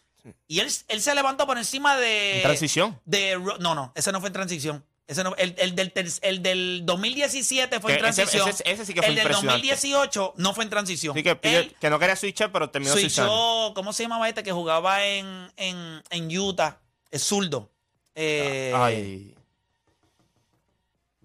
y 0.47 0.61
él, 0.61 0.71
él 0.89 1.01
se 1.01 1.15
levantó 1.15 1.47
por 1.47 1.57
encima 1.59 1.97
de. 1.97 2.37
En 2.37 2.43
transición. 2.43 3.01
De, 3.05 3.39
no, 3.61 3.75
no, 3.75 3.93
ese 3.95 4.13
no 4.13 4.21
fue 4.21 4.29
en 4.29 4.33
transición. 4.35 4.85
Ese 5.07 5.25
no- 5.25 5.35
el, 5.37 5.55
el 5.57 5.75
del, 5.75 5.91
el 6.21 6.43
del 6.43 6.83
2017 6.85 7.81
fue 7.81 7.93
en 7.95 8.03
Que 8.03 8.09
ese- 8.09 8.23
transición. 8.25 8.49
ese- 8.51 8.63
ese 8.71 8.85
sí 8.85 8.93
que 8.93 9.01
fue 9.01 9.09
el 9.09 9.15
del 9.15 9.23
impresionante. 9.25 9.53
2018 9.67 10.35
no 10.37 10.53
fue 10.55 10.65
en 10.65 10.71
transición. 10.71 11.13
Así 11.17 11.23
que, 11.23 11.39
Él- 11.43 11.75
que 11.81 11.89
no 11.89 11.99
quería 11.99 12.15
switchar, 12.17 12.53
pero 12.53 12.69
terminó 12.69 12.93
switchando. 12.93 13.33
Switchó, 13.33 13.75
¿cómo 13.75 13.95
se 13.95 14.03
llamaba 14.03 14.29
este 14.29 14.43
que 14.43 14.53
jugaba 14.53 15.03
en, 15.07 15.51
en, 15.57 16.03
en 16.11 16.39
Utah? 16.39 16.79
Es 17.11 17.23
zurdo. 17.25 17.71
Eh, 18.15 18.73
Ay. 18.77 19.35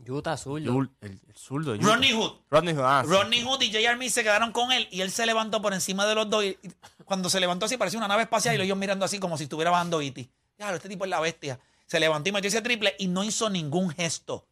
Utah. 0.09 0.35
Yul- 0.35 0.89
El, 1.01 1.11
el 1.11 1.35
zurdo. 1.35 1.75
Rodney 1.75 2.11
Hood. 2.11 2.31
Rodney 2.49 2.73
Hood. 2.73 2.83
ah, 2.85 3.03
sí. 3.05 3.11
Rodney 3.11 3.41
Hood 3.43 3.61
y 3.61 3.67
J.R. 3.71 3.95
Smith 3.95 4.11
se 4.11 4.23
quedaron 4.23 4.51
con 4.51 4.71
él 4.71 4.87
y 4.91 5.01
él 5.01 5.11
se 5.11 5.25
levantó 5.25 5.61
por 5.61 5.73
encima 5.73 6.05
de 6.05 6.15
los 6.15 6.29
dos. 6.29 6.43
Y, 6.43 6.57
y 6.61 6.69
cuando 7.05 7.29
se 7.29 7.39
levantó 7.39 7.65
así, 7.65 7.77
parecía 7.77 7.99
una 7.99 8.07
nave 8.07 8.23
espacial 8.23 8.57
y 8.59 8.61
ellos 8.63 8.77
mirando 8.77 9.05
así 9.05 9.19
como 9.19 9.37
si 9.37 9.43
estuviera 9.43 9.71
bajando 9.71 10.01
E.T. 10.01 10.29
Claro, 10.57 10.75
este 10.75 10.89
tipo 10.89 11.03
es 11.05 11.09
la 11.09 11.19
bestia. 11.19 11.59
Se 11.85 11.99
levantó 11.99 12.29
y 12.29 12.31
metió 12.31 12.47
ese 12.47 12.61
triple 12.61 12.95
y 12.99 13.07
no 13.07 13.23
hizo 13.23 13.49
ningún 13.49 13.89
gesto. 13.89 14.47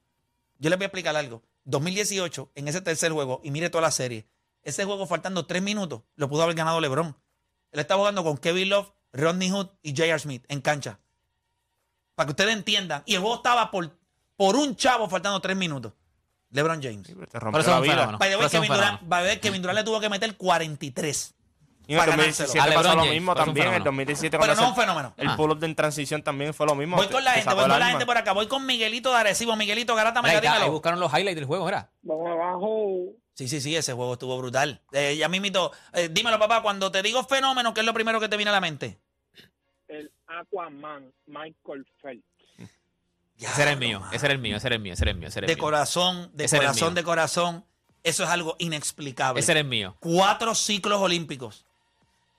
Yo 0.59 0.69
les 0.69 0.77
voy 0.77 0.83
a 0.83 0.87
explicar 0.87 1.15
algo. 1.15 1.41
2018, 1.65 2.51
en 2.55 2.67
ese 2.67 2.81
tercer 2.81 3.11
juego, 3.11 3.39
y 3.43 3.51
mire 3.51 3.69
toda 3.69 3.83
la 3.83 3.91
serie, 3.91 4.25
ese 4.63 4.83
juego 4.85 5.05
faltando 5.07 5.45
tres 5.45 5.61
minutos, 5.61 6.01
lo 6.15 6.27
pudo 6.29 6.43
haber 6.43 6.55
ganado 6.55 6.81
LeBron. 6.81 7.15
Él 7.71 7.79
está 7.79 7.95
jugando 7.95 8.23
con 8.23 8.37
Kevin 8.37 8.69
Love, 8.69 8.91
Rodney 9.13 9.49
Hood 9.49 9.67
y 9.81 9.91
J.R. 9.91 10.19
Smith 10.19 10.43
en 10.49 10.61
cancha. 10.61 10.99
Para 12.15 12.27
que 12.27 12.31
ustedes 12.31 12.53
entiendan. 12.53 13.03
Y 13.05 13.15
el 13.15 13.21
juego 13.21 13.35
estaba 13.37 13.71
por, 13.71 13.91
por 14.41 14.55
un 14.55 14.75
chavo 14.75 15.07
faltando 15.07 15.39
tres 15.39 15.55
minutos. 15.55 15.93
LeBron 16.49 16.81
James. 16.81 17.03
Te 17.07 17.13
Por 17.15 17.43
rompió 17.43 17.61
eso 17.61 17.69
la 17.69 17.75
es 17.75 17.79
un 17.81 17.83
vida. 17.83 17.93
fenómeno. 17.95 18.17
By 18.17 18.29
the 18.31 18.37
way, 18.37 18.49
Kevin 18.49 18.67
Durant, 18.69 18.83
fenómeno. 18.85 19.07
by 19.09 19.21
the 19.23 19.27
way, 19.29 19.39
Kevin 19.39 19.61
Durant 19.61 19.77
le 19.77 19.83
tuvo 19.85 19.99
que 19.99 20.09
meter 20.09 20.35
43. 20.35 21.35
Y 21.87 21.93
en 21.93 21.99
el 21.99 22.05
para 22.05 22.11
2017 22.17 22.57
ganárselo. 22.57 22.79
A 22.79 22.83
pasó 22.83 22.95
lo 22.95 23.01
James, 23.03 23.13
mismo 23.13 23.31
un 23.33 23.37
también. 23.37 23.67
En 23.67 23.73
el 23.73 23.79
fenómeno. 23.81 23.85
2017 23.85 24.37
Pero 24.39 24.55
no 24.55 24.61
es 24.63 24.67
un 24.69 24.75
fenómeno. 24.75 25.13
El 25.17 25.27
Ah. 25.29 25.35
pull-up 25.37 25.59
de 25.59 25.65
en 25.67 25.75
transición 25.75 26.23
también 26.23 26.53
fue 26.55 26.65
lo 26.65 26.73
mismo. 26.75 26.97
Voy 26.97 27.05
Te- 27.07 27.13
con 27.13 27.23
la 27.23 27.31
te 27.31 27.35
gente, 27.41 27.45
sacó 27.51 27.55
voy 27.57 27.65
el 27.65 27.69
con 27.71 27.79
la 27.79 27.85
alma. 27.85 27.89
gente 27.99 28.05
por 28.07 28.17
acá. 28.17 28.31
Voy 28.33 28.47
con 28.47 28.65
Miguelito 28.65 29.11
de 29.11 29.17
Arecibo. 29.17 29.55
Miguelito, 29.55 29.93
Garata, 29.95 30.19
Ahí, 30.19 30.23
mega, 30.23 30.35
está, 30.39 30.51
ahí 30.51 30.57
dímelo. 30.57 30.71
buscaron 30.73 30.99
los 30.99 31.11
highlights 31.13 31.35
del 31.35 31.45
juego, 31.45 31.65
¿verdad? 31.65 31.89
Vamos 32.01 32.27
abajo. 32.31 32.87
Sí, 33.35 33.47
sí, 33.47 33.61
sí, 33.61 33.75
ese 33.75 33.93
juego 33.93 34.13
estuvo 34.13 34.37
brutal. 34.37 34.81
Eh, 34.91 35.15
ya 35.17 35.29
mismito, 35.29 35.71
eh, 35.93 36.09
dímelo, 36.11 36.37
papá, 36.39 36.61
cuando 36.61 36.91
te 36.91 37.01
digo 37.01 37.23
fenómeno, 37.23 37.73
¿qué 37.73 37.79
es 37.79 37.85
lo 37.85 37.93
primero 37.93 38.19
que 38.19 38.27
te 38.27 38.35
viene 38.37 38.49
a 38.49 38.53
la 38.53 38.61
mente? 38.61 38.99
El 39.87 40.11
Aquaman, 40.27 41.11
Michael 41.27 41.85
Phelps. 42.01 42.25
Ese 43.47 43.61
era 43.63 43.71
el 43.71 43.77
mío, 43.77 44.01
ese 44.11 44.25
era 44.25 44.33
el 44.33 44.39
mío, 44.39 44.57
ese 44.57 44.67
era 44.67 44.75
el 44.75 44.81
mío, 44.81 44.93
ese 44.93 45.03
era 45.03 45.11
el 45.11 45.17
mío. 45.17 45.27
Ese 45.27 45.39
era 45.39 45.45
el 45.45 45.49
De 45.49 45.55
mío. 45.55 45.61
corazón, 45.63 46.29
de 46.33 46.45
Ese 46.45 46.57
corazón, 46.57 46.93
de 46.95 47.03
corazón. 47.03 47.65
Eso 48.03 48.23
es 48.23 48.29
algo 48.29 48.55
inexplicable. 48.59 49.39
Ese 49.39 49.51
era 49.51 49.59
el 49.61 49.67
mío. 49.67 49.95
Cuatro 49.99 50.55
ciclos 50.55 50.99
olímpicos. 51.01 51.65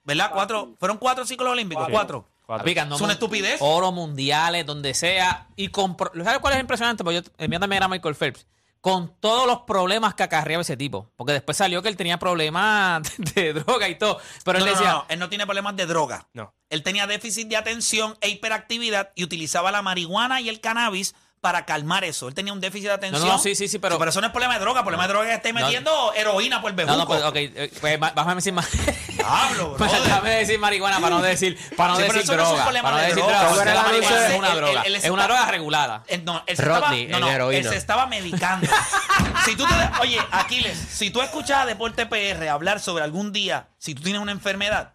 ¿Verdad? 0.04 0.30
Cuatro. 0.32 0.74
¿Fueron 0.80 0.98
cuatro 0.98 1.24
ciclos 1.24 1.50
olímpicos? 1.52 1.88
Cuatro. 1.90 2.26
Cuatro. 2.46 2.64
Papi, 2.64 2.74
ganó 2.74 2.96
Es 2.96 3.00
una 3.00 3.12
estupidez. 3.12 3.58
Oro 3.60 3.92
mundiales, 3.92 4.66
donde 4.66 4.94
sea. 4.94 5.46
Y 5.56 5.68
compro- 5.70 6.10
¿Sabes 6.24 6.40
cuál 6.40 6.54
es 6.54 6.60
impresionante? 6.60 7.04
Porque 7.04 7.22
yo, 7.22 7.30
el 7.38 7.48
mío 7.48 7.60
también 7.60 7.78
era 7.78 7.88
Michael 7.88 8.14
Phelps. 8.16 8.46
Con 8.82 9.14
todos 9.20 9.46
los 9.46 9.60
problemas 9.60 10.14
que 10.14 10.24
acarreaba 10.24 10.60
ese 10.60 10.76
tipo. 10.76 11.08
Porque 11.16 11.32
después 11.32 11.56
salió 11.56 11.80
que 11.82 11.88
él 11.88 11.96
tenía 11.96 12.18
problemas 12.18 13.02
de, 13.34 13.54
droga 13.54 13.88
y 13.88 13.96
todo. 13.96 14.20
Pero 14.44 14.58
No, 14.58 14.64
él 14.64 14.70
no, 14.70 14.76
decía, 14.76 14.92
no, 14.92 14.98
no, 14.98 15.06
él 15.08 15.18
no 15.20 15.28
tiene 15.28 15.46
problemas 15.46 15.76
de 15.76 15.86
droga. 15.86 16.28
No. 16.34 16.52
Él 16.68 16.82
tenía 16.82 17.06
déficit 17.06 17.48
de 17.48 17.56
atención 17.56 18.18
e 18.20 18.28
hiperactividad 18.28 19.12
y 19.14 19.22
utilizaba 19.22 19.70
la 19.70 19.82
marihuana 19.82 20.40
y 20.40 20.48
el 20.48 20.60
cannabis 20.60 21.14
para 21.42 21.64
calmar 21.66 22.04
eso. 22.04 22.28
Él 22.28 22.34
tenía 22.34 22.52
un 22.52 22.60
déficit 22.60 22.86
de 22.86 22.92
atención. 22.94 23.26
no, 23.28 23.36
sí, 23.36 23.56
sí, 23.56 23.66
sí, 23.66 23.80
pero- 23.80 23.98
Pero 23.98 24.10
eso 24.12 24.20
no 24.20 24.28
es 24.28 24.32
problema 24.32 24.54
de 24.54 24.60
droga. 24.60 24.82
Problema 24.82 25.08
de 25.08 25.12
droga 25.12 25.24
es 25.26 25.30
que 25.30 25.36
esté 25.48 25.52
No. 25.52 25.60
metiendo 25.66 26.14
heroína 26.14 26.60
por 26.62 26.70
el 26.70 26.76
bejuco. 26.76 26.92
no, 26.94 26.98
no, 27.02 27.06
pues, 27.08 27.20
ok, 27.24 27.34
eh, 27.36 27.72
pues 27.80 27.98
bájame 27.98 28.36
decir 28.36 28.52
más. 28.52 28.68
Diablo, 29.08 29.74
Pues, 29.76 29.90
brother. 29.90 30.06
Déjame 30.08 30.30
decir 30.36 30.58
marihuana 30.60 31.00
para 31.00 31.16
no 31.16 31.20
decir, 31.20 31.58
para 31.76 31.90
no 31.94 31.96
Sí, 31.96 32.02
pero 32.06 32.12
decir 32.20 32.32
eso 32.32 32.36
no 32.36 32.42
es 32.42 32.48
un 32.48 32.54
droga. 32.54 32.64
problema 32.64 32.82
para 32.90 32.96
no 32.96 33.02
de 33.02 33.08
decir 33.08 33.22
droga. 33.24 33.32
droga. 33.38 33.48
¿Cómo 33.48 33.56
porque 33.56 33.70
era 33.70 33.74
la 33.74 33.80
el 33.80 33.86
marihuana 33.92 34.26
es 34.28 34.38
una 34.38 34.46
Él- 34.46 34.52
él- 34.54 34.60
droga. 34.64 34.82
él 34.82 34.94
Es 34.94 34.98
está- 35.02 35.12
una 35.12 35.24
droga 35.24 35.46
regulada. 35.46 36.04
Él, 36.06 36.24
no, 36.24 36.42
él 36.46 36.56
se 36.56 36.62
Rodney, 36.62 37.02
estaba, 37.02 37.10
no, 37.10 37.16
el 37.16 37.20
no, 37.20 37.30
heroína. 37.32 37.58
él 37.60 37.68
se 37.68 37.76
estaba 37.76 38.06
medicando. 38.06 38.68
si 39.44 39.56
tú 39.56 39.64
te- 39.66 40.00
oye, 40.00 40.18
Aquiles, 40.30 40.78
si 40.78 41.10
tú 41.10 41.22
escuchas 41.22 41.58
a 41.62 41.66
Deporte 41.66 42.06
PR 42.06 42.48
hablar 42.50 42.78
sobre 42.78 43.02
algún 43.02 43.32
día, 43.32 43.66
si 43.78 43.96
tú 43.96 44.02
tienes 44.02 44.22
una 44.22 44.30
enfermedad, 44.30 44.92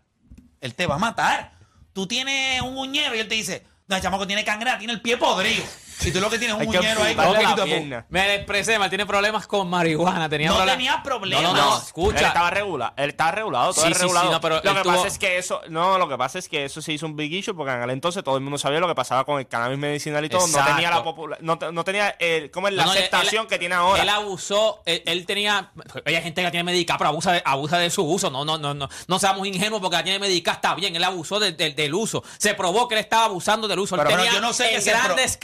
él 0.62 0.74
te 0.76 0.88
va 0.88 0.96
a 0.96 1.00
matar. 1.00 1.52
Tú 1.92 2.08
tienes 2.08 2.62
un 2.62 2.78
uñero 2.78 3.16
y 3.16 3.20
él 3.20 3.28
te 3.28 3.36
dice, 3.36 3.66
no, 3.88 3.98
el 3.98 4.02
chamaco 4.02 4.26
tiene 4.26 4.46
cangrena, 4.46 4.78
tiene 4.78 4.94
el 4.94 5.02
pie 5.02 5.18
podrido. 5.18 5.66
Si 6.00 6.12
tú 6.12 6.20
lo 6.20 6.30
que 6.30 6.38
tienes 6.38 6.56
es 6.58 6.62
un 6.68 6.68
Hay 6.68 6.72
que 6.72 6.86
uñero 6.86 7.04
ahí 7.04 7.16
con 7.16 7.28
un 7.28 7.34
poquito 7.36 7.66
de. 7.66 8.04
Me 8.10 8.36
expresé, 8.36 8.78
mal, 8.78 8.90
tiene 8.90 9.06
problemas 9.06 9.48
con 9.48 9.68
marihuana. 9.70 10.30
Tenía 10.30 10.50
No 10.50 10.56
problemas- 10.56 10.78
tenía 10.78 11.04
problemas. 11.04 11.44
No, 11.44 11.54
no, 11.54 11.66
no, 11.66 11.76
Él 11.78 11.84
escucha. 11.84 12.28
estaba 12.28 12.50
regulado. 12.52 12.94
Él 12.98 13.10
estaba 13.10 13.32
regulado, 13.32 13.74
todo 13.74 13.86
Sí, 13.86 13.92
es 13.92 13.98
sí, 13.98 14.02
sí, 14.04 14.08
regulado. 14.08 14.32
no, 14.32 14.42
pero 14.42 14.56
lo 14.64 14.70
él 14.72 14.78
que 14.78 14.84
tuvo- 14.84 14.94
pasa 14.96 15.08
es 15.08 15.18
que 15.18 15.38
eso, 15.38 15.62
no, 15.70 15.98
lo 15.98 16.08
que 16.08 16.18
pasa 16.18 16.40
es 16.40 16.48
que 16.48 16.66
eso 16.66 16.82
se 16.82 16.94
hizo 16.94 17.06
un 17.06 17.16
big 17.16 17.34
issue 17.34 17.56
porque 17.56 17.72
en 17.72 17.78
aquel 17.80 17.90
entonces 17.92 18.24
todo 18.24 18.36
el 18.38 18.42
mundo 18.44 18.58
sabía 18.58 18.80
lo 18.80 18.88
que 18.88 18.96
pasaba 18.96 19.26
con 19.26 19.40
el 19.40 19.48
cannabis 19.48 19.78
medicinal 19.80 20.24
y 20.24 20.30
todo. 20.30 20.48
No 20.48 20.66
tenía 20.66 20.90
la 20.92 21.04
popula- 21.04 21.38
no, 21.42 21.58
no 21.72 21.84
tenía 21.84 22.10
el, 22.20 22.52
¿cómo 22.52 22.68
es 22.68 22.74
la 22.76 22.84
No, 22.84 22.90
no, 22.90 22.94
él- 22.94 23.00
aceptación 23.00 23.44
él- 23.44 23.48
que 23.50 23.58
tiene 23.60 23.76
ahora. 23.76 24.04
Él 24.04 24.10
abusó, 24.10 24.82
él, 24.86 25.02
él 25.06 25.26
tenía. 25.26 25.72
Hay 26.06 26.14
gente 26.22 26.34
que 26.42 26.44
la 26.44 26.52
tiene 26.52 26.64
medicada, 26.64 26.98
pero 27.00 27.10
abusa 27.10 27.32
de, 27.32 27.42
abusa 27.44 27.78
de 27.80 27.90
su 27.90 28.04
uso. 28.04 28.30
No, 28.30 28.46
no, 28.46 28.58
no, 28.58 28.74
no. 28.74 28.88
No 29.08 29.20
seamos 29.20 29.48
ingenuos 29.48 29.82
porque 29.82 29.98
la 29.98 30.04
tiene 30.04 30.20
medicada, 30.20 30.56
está 30.56 30.76
bien. 30.76 30.96
Él 30.96 31.04
abusó 31.04 31.40
de- 31.40 31.54
de- 31.54 31.72
del 31.72 31.94
uso. 31.94 32.24
Se 32.38 32.54
probó 32.54 32.88
que 32.88 32.96
él 32.96 33.02
estaba 33.02 33.26
abusando 33.26 33.68
del 33.68 33.80
uso. 33.80 33.96
Él 33.96 34.00
Pero, 34.02 34.10
pero 34.12 34.22
tenía 34.24 34.34
yo 34.40 34.42
no 34.46 34.54
sé 34.54 34.76
en 34.76 34.84
pro- 34.84 34.94
grandes 34.94 35.38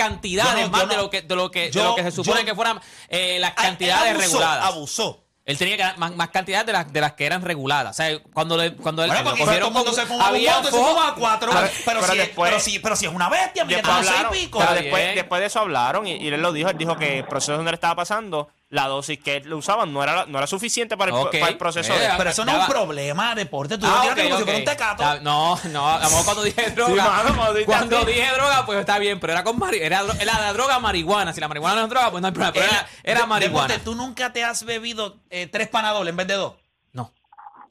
cantidades, 0.43 0.71
no- 0.71 0.77
más 0.77 0.89
de 0.89 0.97
lo 0.97 1.09
que, 1.09 1.21
de 1.21 1.35
lo 1.35 1.51
que, 1.51 1.71
de 1.71 1.83
lo 1.83 1.95
que 1.95 2.03
se 2.03 2.11
supone 2.11 2.41
yo- 2.41 2.45
que 2.45 2.55
fueran 2.55 2.79
eh, 3.09 3.37
las 3.39 3.51
él 3.51 3.55
cantidades 3.55 4.11
abusó, 4.13 4.27
reguladas. 4.27 4.65
Abusó. 4.65 5.19
Él 5.45 5.57
tenía 5.57 5.75
que- 5.75 5.99
más, 5.99 6.15
más 6.15 6.29
cantidades 6.29 6.65
de 6.65 6.71
las, 6.71 6.93
de 6.93 7.01
las 7.01 7.13
que 7.13 7.25
eran 7.25 7.41
reguladas. 7.41 7.91
O 7.91 7.93
sea, 8.01 8.17
cuando, 8.31 8.55
le, 8.55 8.75
cuando 8.75 9.03
él 9.03 9.09
Bueno, 9.09 9.23
porque 9.25 9.39
todo 9.39 9.45
cogieron 9.47 9.73
mundo 9.73 9.85
con- 9.91 9.95
se 9.95 10.05
fuma 10.05 10.23
un 10.23 10.35
había 10.35 10.53
montón, 10.53 10.71
se 10.71 10.77
cuatro. 11.19 11.51
Pero- 11.51 11.67
pero, 11.85 11.99
pero 11.99 12.13
si, 12.13 12.17
después- 12.17 12.49
pero, 12.49 12.59
si, 12.63 12.79
pero 12.79 12.95
si 12.95 13.05
es 13.07 13.11
una 13.13 13.27
bestia, 13.27 13.65
seis 13.67 13.83
hablaron, 14.09 14.31
pico. 14.31 14.59
pero 14.59 14.73
después, 14.73 15.15
después 15.15 15.41
de 15.41 15.47
eso 15.47 15.59
hablaron 15.59 16.07
y, 16.07 16.13
y 16.15 16.27
él 16.29 16.41
lo 16.41 16.53
dijo. 16.53 16.69
Él 16.69 16.77
dijo 16.77 16.95
que 16.97 17.17
el 17.19 17.25
proceso 17.25 17.57
donde 17.57 17.71
le 17.71 17.75
estaba 17.75 17.95
pasando, 17.95 18.47
la 18.73 18.87
dosis 18.87 19.19
que 19.19 19.37
él 19.37 19.53
usaba 19.53 19.85
no 19.85 20.01
era, 20.03 20.25
no 20.25 20.37
era 20.39 20.47
suficiente 20.47 20.97
para 20.97 21.11
el, 21.15 21.29
para 21.39 21.47
el 21.49 21.57
proceso. 21.57 21.93
Eh, 21.93 21.99
de- 21.99 22.09
Pero 22.17 22.29
eso 22.31 22.43
no 22.43 22.51
es 22.51 22.57
un 22.57 22.63
va. 22.63 22.67
problema, 22.67 23.35
deporte. 23.35 23.77
Tú 23.77 23.85
Ah, 23.85 23.89
lo 23.97 24.01
tiraste 24.01 24.21
ok, 24.21 24.27
como 24.27 24.37
si 24.39 24.43
fuera 24.43 24.59
un 24.59 24.65
tecato. 24.65 25.03
No, 25.21 25.59
no, 25.71 25.89
a 25.89 25.99
lo 25.99 26.09
mejor 26.09 26.25
cuando 26.25 26.43
dije 26.43 26.69
droga. 26.71 27.03
mano, 27.05 27.35
cuando 27.65 28.03
dije 28.05 28.27
droga, 28.35 28.65
pues 28.65 28.79
está 28.79 28.97
bien, 28.97 29.19
pero 29.19 29.33
era 29.33 29.43
con 29.43 29.59
mari 29.59 29.77
era, 29.79 30.01
era 30.19 30.39
la 30.39 30.53
droga 30.53 30.79
marihuana. 30.79 31.33
Si 31.33 31.39
la 31.39 31.47
marihuana 31.47 31.75
no 31.75 31.83
es 31.83 31.89
droga, 31.89 32.09
pues 32.11 32.21
no 32.21 32.27
hay 32.27 32.33
problema. 32.33 32.53
Pero 32.53 32.65
era, 32.65 32.87
era 33.03 33.25
marihuana. 33.27 33.67
Deporte, 33.67 33.83
¿tú 33.85 33.95
nunca 33.95 34.33
te 34.33 34.43
has 34.43 34.63
bebido 34.65 35.17
eh, 35.29 35.47
tres 35.47 35.67
panadoles 35.67 36.09
en 36.09 36.17
vez 36.17 36.27
de 36.27 36.33
dos? 36.33 36.53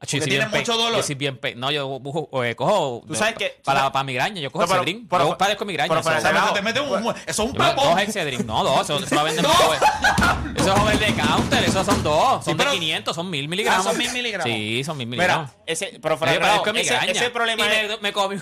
Porque 0.03 0.17
Yo 0.17 0.23
soy 0.23 0.29
tiene 0.31 0.47
mucho 0.47 0.75
dolor. 0.75 0.97
Yo 0.97 1.03
soy 1.03 1.15
bien 1.15 1.39
No, 1.55 1.71
yo 1.71 1.87
uh, 1.87 2.43
eh, 2.43 2.55
cojo. 2.57 3.03
Tú 3.07 3.15
sabes 3.15 3.35
que- 3.35 3.57
Para, 3.63 3.89
para 3.89 4.03
migraña, 4.03 4.41
yo 4.41 4.51
cojo 4.51 4.65
Excedrin. 4.65 5.07
yo 5.09 5.37
padezco 5.37 5.63
migraña. 5.63 5.87
pero 5.87 6.01
eso- 6.01 6.09
para 6.09 6.19
O 6.19 6.21
sea, 6.21 6.31
Claro. 6.31 6.53
te 6.53 6.61
meten 6.61 6.83
un, 6.83 7.09
eso 7.09 7.15
es 7.25 7.39
un 7.39 7.53
pepón. 7.53 7.75
Dos 7.75 8.01
Excedrin. 8.01 8.45
No, 8.45 8.63
dos. 8.65 8.81
Eso, 8.81 8.99
eso 8.99 9.15
lo 9.15 9.23
venden 9.23 9.45
eh. 9.45 9.77
Eso 10.57 10.73
es 10.73 10.79
over 10.81 10.99
the 10.99 11.13
counter. 11.13 11.63
Esos 11.63 11.85
son 11.85 12.03
dos. 12.03 12.43
Son 12.43 12.57
de 12.57 12.65
500, 12.65 13.15
son 13.15 13.29
1000 13.29 13.47
miligramos. 13.47 13.85
Ah, 13.85 13.89
son 13.89 13.97
1000 13.97 14.11
miligramos. 14.11 14.53
Sí, 14.53 14.83
son 14.83 14.97
1000 14.97 15.07
miligramos. 15.07 15.47
Mira, 15.51 15.63
ese, 15.65 15.99
pero 16.01 16.17
de 16.17 16.39
padezco 16.39 16.69
ese, 16.71 17.29
problema 17.29 17.63
y 17.65 18.01
me 18.01 18.11
comí 18.11 18.35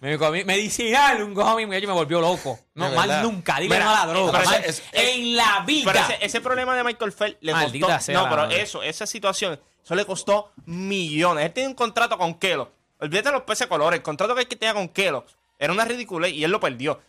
me 0.00 0.18
comí 0.18 0.44
medicinal 0.44 1.22
un 1.22 1.34
gommi 1.34 1.62
y 1.62 1.66
me 1.66 1.80
volvió 1.92 2.20
loco 2.20 2.58
no 2.74 2.90
De 2.90 2.96
verdad. 2.96 3.22
nunca 3.22 3.58
dile 3.60 3.74
Mira, 3.74 3.84
no 3.86 3.90
a 3.96 4.06
la 4.06 4.12
droga 4.12 4.38
pero 4.40 4.50
ese- 4.64 4.82
en 4.92 5.36
la 5.36 5.60
vida 5.66 5.92
Pero 5.92 6.04
ese, 6.04 6.18
ese 6.24 6.40
problema 6.40 6.74
de 6.76 6.84
Michael 6.84 7.12
Phelps 7.12 7.38
le 7.40 7.52
Maldita 7.52 7.86
costó. 7.86 8.00
sea 8.02 8.14
no, 8.22 8.28
pero 8.28 8.42
madre. 8.42 8.62
eso, 8.62 8.82
esa 8.82 9.06
situación, 9.06 9.58
eso 9.84 9.94
le 9.94 10.04
costó 10.04 10.52
millones. 10.66 11.46
Él 11.46 11.52
tiene 11.52 11.68
un 11.70 11.74
contrato 11.74 12.16
con 12.18 12.34
Kellogg. 12.34 12.68
Olvídate 13.00 13.28
de 13.28 13.32
los 13.32 13.42
peces 13.42 13.66
de 13.66 13.68
colores. 13.68 13.98
El 13.98 14.02
contrato 14.02 14.34
que 14.34 14.42
él 14.42 14.46
tenía 14.48 14.74
con 14.74 14.88
Kellogg 14.88 15.24
era 15.58 15.72
una 15.72 15.84
ridiculez 15.84 16.32
y 16.32 16.44
él 16.44 16.50
lo 16.50 16.60
perdió. 16.60 17.00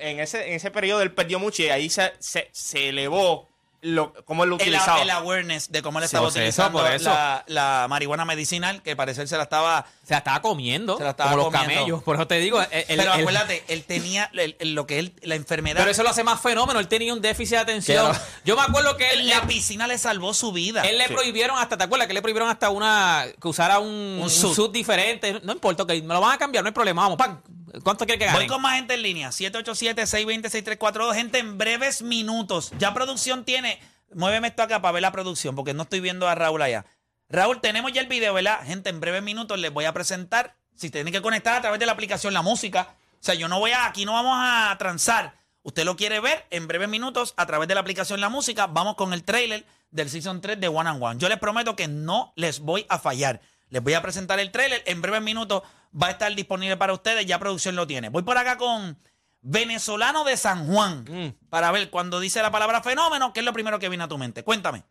En 0.00 0.20
ese, 0.20 0.46
en 0.48 0.54
ese 0.54 0.70
periodo 0.70 1.02
él 1.02 1.12
perdió 1.12 1.38
mucho 1.38 1.62
y 1.62 1.68
ahí 1.70 1.90
se, 1.90 2.12
se, 2.18 2.48
se 2.52 2.90
elevó 2.90 3.48
lo, 3.82 4.14
cómo 4.24 4.44
él 4.44 4.50
lo 4.50 4.56
El, 4.56 4.62
utilizaba. 4.62 5.02
el 5.02 5.10
awareness 5.10 5.70
de 5.72 5.82
cómo 5.82 5.98
él 5.98 6.04
Sí, 6.04 6.06
estaba 6.06 6.22
por 6.22 6.30
eso, 6.30 6.38
utilizando 6.38 6.78
por 6.80 6.90
eso. 6.92 7.10
La, 7.10 7.44
la 7.48 7.86
marihuana 7.90 8.24
medicinal, 8.24 8.80
que 8.82 8.94
parecer 8.96 9.26
se 9.28 9.36
la 9.36 9.42
estaba... 9.42 9.86
se 10.04 10.14
la 10.14 10.18
estaba 10.18 10.40
comiendo 10.40 10.96
Se 10.98 11.04
la 11.04 11.10
estaba 11.10 11.30
como 11.32 11.42
los 11.44 11.52
comiendo. 11.52 11.74
camellos 11.74 12.02
por 12.04 12.14
eso 12.16 12.26
te 12.28 12.38
digo 12.38 12.60
el- 12.62 12.68
el- 12.72 12.84
pero 12.86 13.02
el- 13.14 13.20
acuérdate, 13.20 13.64
él 13.68 13.84
tenía 13.84 14.30
el- 14.34 14.56
el- 14.58 14.74
lo 14.74 14.86
que 14.86 14.98
él, 15.00 15.12
la 15.22 15.34
enfermedad... 15.34 15.80
pero 15.80 15.90
eso 15.90 16.02
lo 16.04 16.10
hace 16.10 16.22
más 16.24 16.40
fenómeno 16.40 16.78
él 16.80 16.86
tenía 16.88 17.12
un 17.12 17.20
déficit 17.20 17.56
de 17.56 17.58
atención 17.58 18.10
Claro. 18.10 18.24
yo 18.44 18.54
me 18.56 18.62
acuerdo 18.62 18.96
que 18.96 19.10
él, 19.10 19.28
la 19.28 19.42
piscina 19.48 19.86
le 19.88 19.98
salvó 19.98 20.32
su 20.32 20.52
vida. 20.52 20.82
él 20.82 20.96
le 20.98 21.08
Sí. 21.08 21.14
prohibieron 21.14 21.58
hasta 21.58 21.76
te 21.76 21.84
acuerdas 21.84 22.06
que 22.06 22.14
le 22.14 22.22
prohibieron 22.22 22.48
hasta 22.48 22.70
una 22.70 23.24
que 23.40 23.48
usara 23.48 23.80
un, 23.80 24.20
un 24.22 24.30
suit. 24.30 24.54
suit 24.54 24.70
diferente 24.72 25.40
no 25.42 25.52
importa 25.52 25.84
que 25.86 26.00
me 26.02 26.14
lo 26.14 26.20
van 26.20 26.32
a 26.32 26.38
cambiar 26.38 26.62
no 26.62 26.68
hay 26.68 26.74
problema 26.74 27.02
vamos 27.02 27.18
pan. 27.18 27.42
¿Cuánto 27.82 28.06
quiere 28.06 28.18
que 28.18 28.26
gane? 28.26 28.38
Voy 28.38 28.46
con 28.46 28.62
más 28.62 28.76
gente 28.76 28.94
en 28.94 29.02
línea. 29.02 29.30
787-620-6342. 29.30 31.14
Gente, 31.14 31.38
en 31.38 31.58
breves 31.58 32.02
minutos. 32.02 32.72
Ya 32.78 32.94
producción 32.94 33.44
tiene. 33.44 33.80
Muéveme 34.14 34.48
esto 34.48 34.62
acá 34.62 34.82
para 34.82 34.92
ver 34.92 35.02
la 35.02 35.12
producción, 35.12 35.54
porque 35.54 35.74
no 35.74 35.84
estoy 35.84 36.00
viendo 36.00 36.28
a 36.28 36.34
Raúl 36.34 36.62
allá. 36.62 36.84
Raúl, 37.28 37.60
tenemos 37.60 37.92
ya 37.92 38.02
el 38.02 38.08
video, 38.08 38.34
¿verdad? 38.34 38.60
Gente, 38.64 38.90
en 38.90 39.00
breves 39.00 39.22
minutos 39.22 39.58
les 39.58 39.72
voy 39.72 39.86
a 39.86 39.92
presentar. 39.92 40.54
Si 40.74 40.90
tienen 40.90 41.12
que 41.12 41.22
conectar 41.22 41.54
a 41.54 41.60
través 41.60 41.80
de 41.80 41.86
la 41.86 41.92
aplicación 41.92 42.34
la 42.34 42.42
música. 42.42 42.94
O 43.14 43.24
sea, 43.24 43.34
yo 43.34 43.48
no 43.48 43.58
voy 43.58 43.70
a. 43.70 43.86
Aquí 43.86 44.04
no 44.04 44.12
vamos 44.12 44.36
a 44.38 44.76
transar. 44.78 45.34
Usted 45.62 45.84
lo 45.84 45.96
quiere 45.96 46.20
ver 46.20 46.44
en 46.50 46.66
breves 46.66 46.88
minutos 46.88 47.34
a 47.36 47.46
través 47.46 47.68
de 47.68 47.74
la 47.74 47.80
aplicación 47.80 48.20
la 48.20 48.28
música. 48.28 48.66
Vamos 48.66 48.96
con 48.96 49.12
el 49.12 49.22
trailer 49.22 49.64
del 49.90 50.10
Season 50.10 50.40
3 50.40 50.60
de 50.60 50.68
One 50.68 50.90
and 50.90 51.02
One. 51.02 51.20
Yo 51.20 51.28
les 51.28 51.38
prometo 51.38 51.76
que 51.76 51.86
no 51.86 52.32
les 52.34 52.58
voy 52.60 52.84
a 52.88 52.98
fallar. 52.98 53.40
Les 53.72 53.82
voy 53.82 53.94
a 53.94 54.02
presentar 54.02 54.38
el 54.38 54.50
trailer. 54.52 54.82
En 54.86 55.00
breves 55.02 55.22
minutos 55.22 55.62
va 56.00 56.08
a 56.08 56.10
estar 56.10 56.32
disponible 56.34 56.76
para 56.76 56.92
ustedes. 56.92 57.24
Ya 57.26 57.38
producción 57.38 57.74
lo 57.74 57.86
tiene. 57.86 58.10
Voy 58.10 58.22
por 58.22 58.36
acá 58.36 58.58
con 58.58 58.98
venezolano 59.40 60.24
de 60.24 60.36
San 60.36 60.66
Juan. 60.66 61.04
Mm. 61.08 61.48
Para 61.48 61.72
ver 61.72 61.88
cuando 61.90 62.20
dice 62.20 62.42
la 62.42 62.50
palabra 62.50 62.82
fenómeno, 62.82 63.32
¿qué 63.32 63.40
es 63.40 63.46
lo 63.46 63.52
primero 63.54 63.78
que 63.78 63.88
viene 63.88 64.04
a 64.04 64.08
tu 64.08 64.18
mente? 64.18 64.44
Cuéntame. 64.44 64.82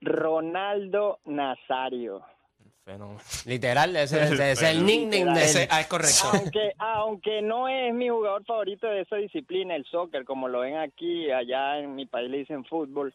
Ronaldo 0.00 1.18
Nazario. 1.24 2.22
Fenómeno. 2.84 3.18
Literal, 3.46 3.96
ese, 3.96 4.22
ese- 4.22 4.34
ese 4.34 4.52
es 4.52 4.62
el 4.62 4.86
nickname 4.86 5.36
de 5.36 5.44
Ese, 5.44 5.68
ah, 5.72 5.80
es 5.80 5.88
correcto. 5.88 6.28
Aunque, 6.32 6.72
aunque 6.78 7.42
no 7.42 7.66
es 7.68 7.92
mi 7.92 8.08
jugador 8.08 8.44
favorito 8.44 8.86
de 8.86 9.00
esa 9.00 9.16
disciplina, 9.16 9.74
el 9.74 9.84
soccer, 9.86 10.24
como 10.24 10.46
lo 10.46 10.60
ven 10.60 10.76
aquí, 10.76 11.28
allá 11.32 11.78
en 11.80 11.96
mi 11.96 12.06
país 12.06 12.30
le 12.30 12.38
dicen 12.38 12.64
fútbol. 12.64 13.12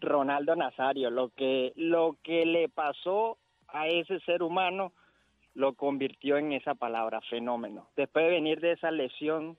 Ronaldo 0.00 0.54
Nazario, 0.56 1.08
lo 1.08 1.30
que, 1.30 1.72
lo 1.76 2.18
que 2.22 2.44
le 2.44 2.68
pasó 2.68 3.38
a 3.74 3.88
ese 3.88 4.20
ser 4.20 4.42
humano 4.42 4.92
lo 5.54 5.74
convirtió 5.74 6.38
en 6.38 6.52
esa 6.52 6.74
palabra, 6.74 7.20
fenómeno. 7.28 7.88
Después 7.96 8.24
de 8.24 8.30
venir 8.30 8.60
de 8.60 8.72
esa 8.72 8.90
lesión 8.90 9.58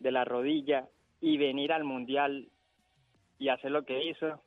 de 0.00 0.10
la 0.10 0.24
rodilla 0.24 0.88
y 1.20 1.38
venir 1.38 1.72
al 1.72 1.84
mundial 1.84 2.48
y 3.38 3.48
hacer 3.48 3.70
lo 3.70 3.84
que 3.84 4.04
hizo, 4.04 4.40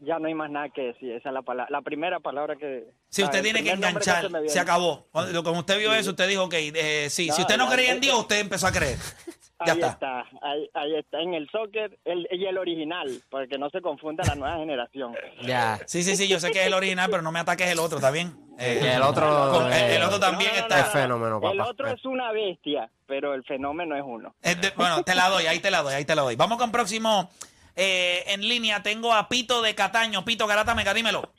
ya 0.00 0.18
no 0.18 0.26
hay 0.26 0.34
más 0.34 0.50
nada 0.50 0.68
que 0.68 0.82
decir. 0.82 1.12
Esa 1.12 1.30
es 1.30 1.32
la, 1.32 1.42
palabra, 1.42 1.70
la 1.70 1.82
primera 1.82 2.20
palabra 2.20 2.56
que... 2.56 2.84
Si 3.08 3.22
ah, 3.22 3.26
usted 3.26 3.38
el 3.38 3.44
tiene 3.44 3.62
que 3.62 3.70
enganchar, 3.70 4.30
se 4.46 4.60
acabó. 4.60 5.06
Cuando, 5.10 5.42
como 5.42 5.60
usted 5.60 5.78
vio 5.78 5.94
eso, 5.94 6.10
usted 6.10 6.28
dijo, 6.28 6.44
ok, 6.44 6.54
eh, 6.54 7.06
sí. 7.10 7.28
No, 7.28 7.34
si 7.34 7.42
usted 7.42 7.56
no 7.56 7.68
ya, 7.68 7.74
creía 7.74 7.92
en 7.92 8.00
Dios, 8.00 8.18
usted 8.18 8.40
empezó 8.40 8.66
a 8.66 8.72
creer. 8.72 8.98
Ya 9.66 9.72
Ahí 9.72 9.78
está. 9.80 9.90
está, 9.92 10.24
ahí, 10.42 10.70
ahí 10.74 10.96
está, 10.96 11.20
en 11.20 11.34
el 11.34 11.48
soccer 11.50 11.98
el, 12.04 12.26
y 12.30 12.44
el 12.46 12.58
original, 12.58 13.08
para 13.30 13.46
que 13.46 13.58
no 13.58 13.70
se 13.70 13.80
confunda 13.80 14.24
la 14.26 14.34
nueva 14.34 14.56
generación. 14.56 15.14
Ya. 15.42 15.78
Sí, 15.86 16.02
sí, 16.02 16.16
sí, 16.16 16.28
yo 16.28 16.38
sé 16.40 16.50
que 16.52 16.60
es 16.60 16.66
el 16.66 16.74
original, 16.74 17.08
pero 17.10 17.22
no 17.22 17.32
me 17.32 17.38
ataques 17.40 17.68
el 17.68 17.78
otro, 17.78 17.98
¿está 17.98 18.10
bien? 18.10 18.32
Eh, 18.58 18.92
el 18.96 19.02
otro. 19.02 19.50
con- 19.52 19.66
el, 19.66 19.72
eh, 19.72 19.96
el 19.96 20.02
otro 20.02 20.20
también 20.20 20.50
No, 20.52 20.56
no, 20.58 20.62
está. 20.62 20.80
Es 20.80 20.88
fenómeno, 20.92 21.40
El 21.50 21.60
otro 21.60 21.88
es 21.88 22.04
una 22.04 22.30
bestia, 22.32 22.90
pero 23.06 23.34
el 23.34 23.42
fenómeno 23.44 23.96
es 23.96 24.02
uno. 24.04 24.34
Es 24.42 24.60
de- 24.60 24.70
bueno, 24.76 25.02
te 25.02 25.14
la 25.14 25.28
doy, 25.28 25.46
ahí 25.46 25.58
te 25.60 25.70
la 25.70 25.82
doy, 25.82 25.94
ahí 25.94 26.04
te 26.04 26.14
la 26.14 26.22
doy. 26.22 26.36
Vamos 26.36 26.58
con 26.58 26.70
próximo 26.70 27.30
eh, 27.76 28.22
en 28.28 28.40
línea. 28.42 28.82
Tengo 28.82 29.12
a 29.12 29.28
Pito 29.28 29.60
de 29.62 29.74
Cataño. 29.74 30.24
Pito 30.24 30.46
Garata, 30.46 30.74
mega, 30.74 30.94
dímelo. 30.94 31.32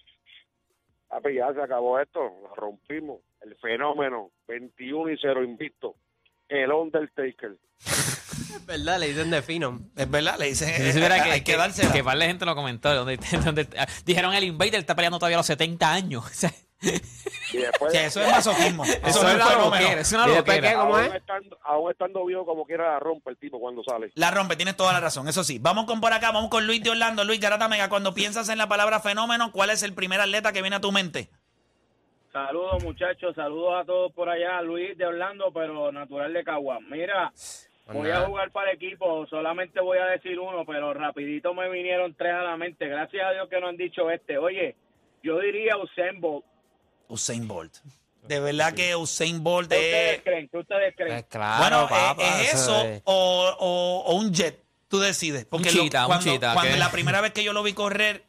Papi, 1.07 1.35
ya 1.35 1.53
se 1.53 1.61
acabó 1.61 1.99
esto, 1.99 2.19
lo 2.19 2.53
rompimos. 2.55 3.19
El 3.41 3.55
fenómeno, 3.57 4.31
21 4.47 5.11
y 5.11 5.17
0 5.21 5.43
invicto. 5.43 5.95
El 6.49 6.71
Undertaker. 6.71 7.57
Es 7.85 8.65
verdad, 8.65 8.99
le 8.99 9.07
dicen 9.09 9.29
de 9.31 9.41
Phenom. 9.41 9.89
Es 9.95 10.09
verdad, 10.09 10.37
le 10.39 10.47
dicen. 10.47 10.69
Supiera 10.93 11.23
que, 11.23 11.31
hay 11.31 11.41
que, 11.41 11.51
que, 11.51 11.57
dársela. 11.57 11.91
que 11.91 12.03
par 12.03 12.17
de 12.17 12.25
gente 12.27 12.45
lo 12.45 12.55
comentó. 12.55 12.93
Donde, 12.93 13.17
donde- 13.43 13.67
dijeron 14.05 14.33
el 14.33 14.43
Invader 14.45 14.75
está 14.75 14.95
peleando 14.95 15.19
todavía 15.19 15.37
a 15.37 15.39
los 15.39 15.45
70 15.47 15.91
años. 15.91 16.23
O 16.31 16.33
sea, 16.33 16.51
Y 17.53 17.57
después, 17.57 17.91
Sí, 17.93 17.97
eso 17.99 18.21
es 18.21 18.29
masoquismo. 18.29 18.83
Eso, 18.85 18.99
es 19.05 19.15
es 19.15 19.15
una 19.23 19.45
fenómeno. 19.47 19.65
loquera, 19.71 20.01
es 20.01 20.11
una 20.11 20.27
¿Y 20.27 20.31
después 20.31 20.57
loquera. 20.57 20.81
aún, 20.81 20.99
es? 21.05 21.13
estando, 21.15 21.57
aún 21.63 21.91
estando 21.91 22.25
vivo 22.25 22.45
como 22.45 22.65
quiera 22.65 22.91
la 22.93 22.99
rompe 22.99 23.29
el 23.31 23.37
tipo 23.37 23.59
cuando 23.59 23.81
sale. 23.83 24.11
La 24.15 24.29
rompe, 24.29 24.55
tienes 24.55 24.75
toda 24.75 24.91
la 24.93 24.99
razón, 24.99 25.27
eso 25.27 25.43
sí. 25.43 25.57
Vamos 25.57 25.85
con 25.85 26.01
por 26.01 26.11
acá, 26.13 26.31
vamos 26.31 26.49
con 26.51 26.67
Luis 26.67 26.83
de 26.83 26.89
Orlando. 26.91 27.23
Luis 27.23 27.39
Garata 27.39 27.67
Mega, 27.69 27.87
cuando 27.89 28.13
piensas 28.13 28.49
en 28.49 28.57
la 28.57 28.67
palabra 28.67 28.99
fenómeno, 28.99 29.51
¿cuál 29.51 29.69
es 29.69 29.83
el 29.83 29.93
primer 29.93 30.19
atleta 30.19 30.51
que 30.51 30.61
viene 30.61 30.75
a 30.75 30.81
tu 30.81 30.91
mente? 30.91 31.29
Saludos 32.35 32.83
muchachos, 32.83 33.33
saludos 33.33 33.81
a 33.81 33.85
todos 33.85 34.11
por 34.11 34.27
allá, 34.27 34.61
Luis 34.61 34.97
de 34.97 35.05
Orlando, 35.05 35.53
pero 35.53 35.89
natural 35.93 36.33
de 36.33 36.43
Cagua. 36.43 36.79
Mira, 36.81 37.31
voy 37.87 38.11
a 38.11 38.25
jugar 38.25 38.51
para 38.51 38.73
equipo, 38.73 39.25
solamente 39.27 39.79
voy 39.79 39.99
a 39.99 40.05
decir 40.07 40.37
uno, 40.37 40.65
pero 40.65 40.93
rapidito 40.93 41.53
me 41.53 41.69
vinieron 41.69 42.13
tres 42.13 42.33
a 42.33 42.41
la 42.43 42.57
mente. 42.57 42.89
Gracias 42.89 43.25
a 43.25 43.31
Dios 43.31 43.47
que 43.49 43.57
no 43.61 43.67
han 43.69 43.77
dicho 43.77 44.11
este. 44.11 44.37
Oye, 44.37 44.75
yo 45.23 45.39
diría 45.39 45.77
Usain 45.77 46.19
Bolt. 46.19 46.43
Usain 47.07 47.47
Bolt. 47.47 47.77
De 48.23 48.41
verdad 48.41 48.73
que 48.73 48.97
Usain 48.97 49.41
Bolt 49.41 49.69
¿Qué 49.71 49.77
ustedes 49.77 50.17
es... 50.17 50.23
creen? 50.23 50.49
¿Qué 50.49 50.57
ustedes 50.57 50.93
creen? 50.97 51.11
Pues 51.13 51.25
claro, 51.27 51.57
bueno, 51.61 51.85
eh, 51.85 51.87
papá, 51.89 52.41
es 52.41 52.53
eso 52.55 52.81
es- 52.83 53.01
o, 53.05 53.55
o- 53.59 54.03
o 54.07 54.15
un 54.15 54.33
jet. 54.33 54.61
Tú 54.89 54.99
decides. 54.99 55.45
Porque 55.45 55.69
Un 55.69 55.75
lo- 55.77 55.83
chita, 55.83 56.01
un 56.01 56.07
cuando, 56.07 56.33
chita, 56.33 56.53
cuando 56.53 56.75
la 56.75 56.91
primera 56.91 57.21
vez 57.21 57.31
que 57.31 57.45
yo 57.45 57.53
lo 57.53 57.63
vi 57.63 57.71
correr, 57.71 58.25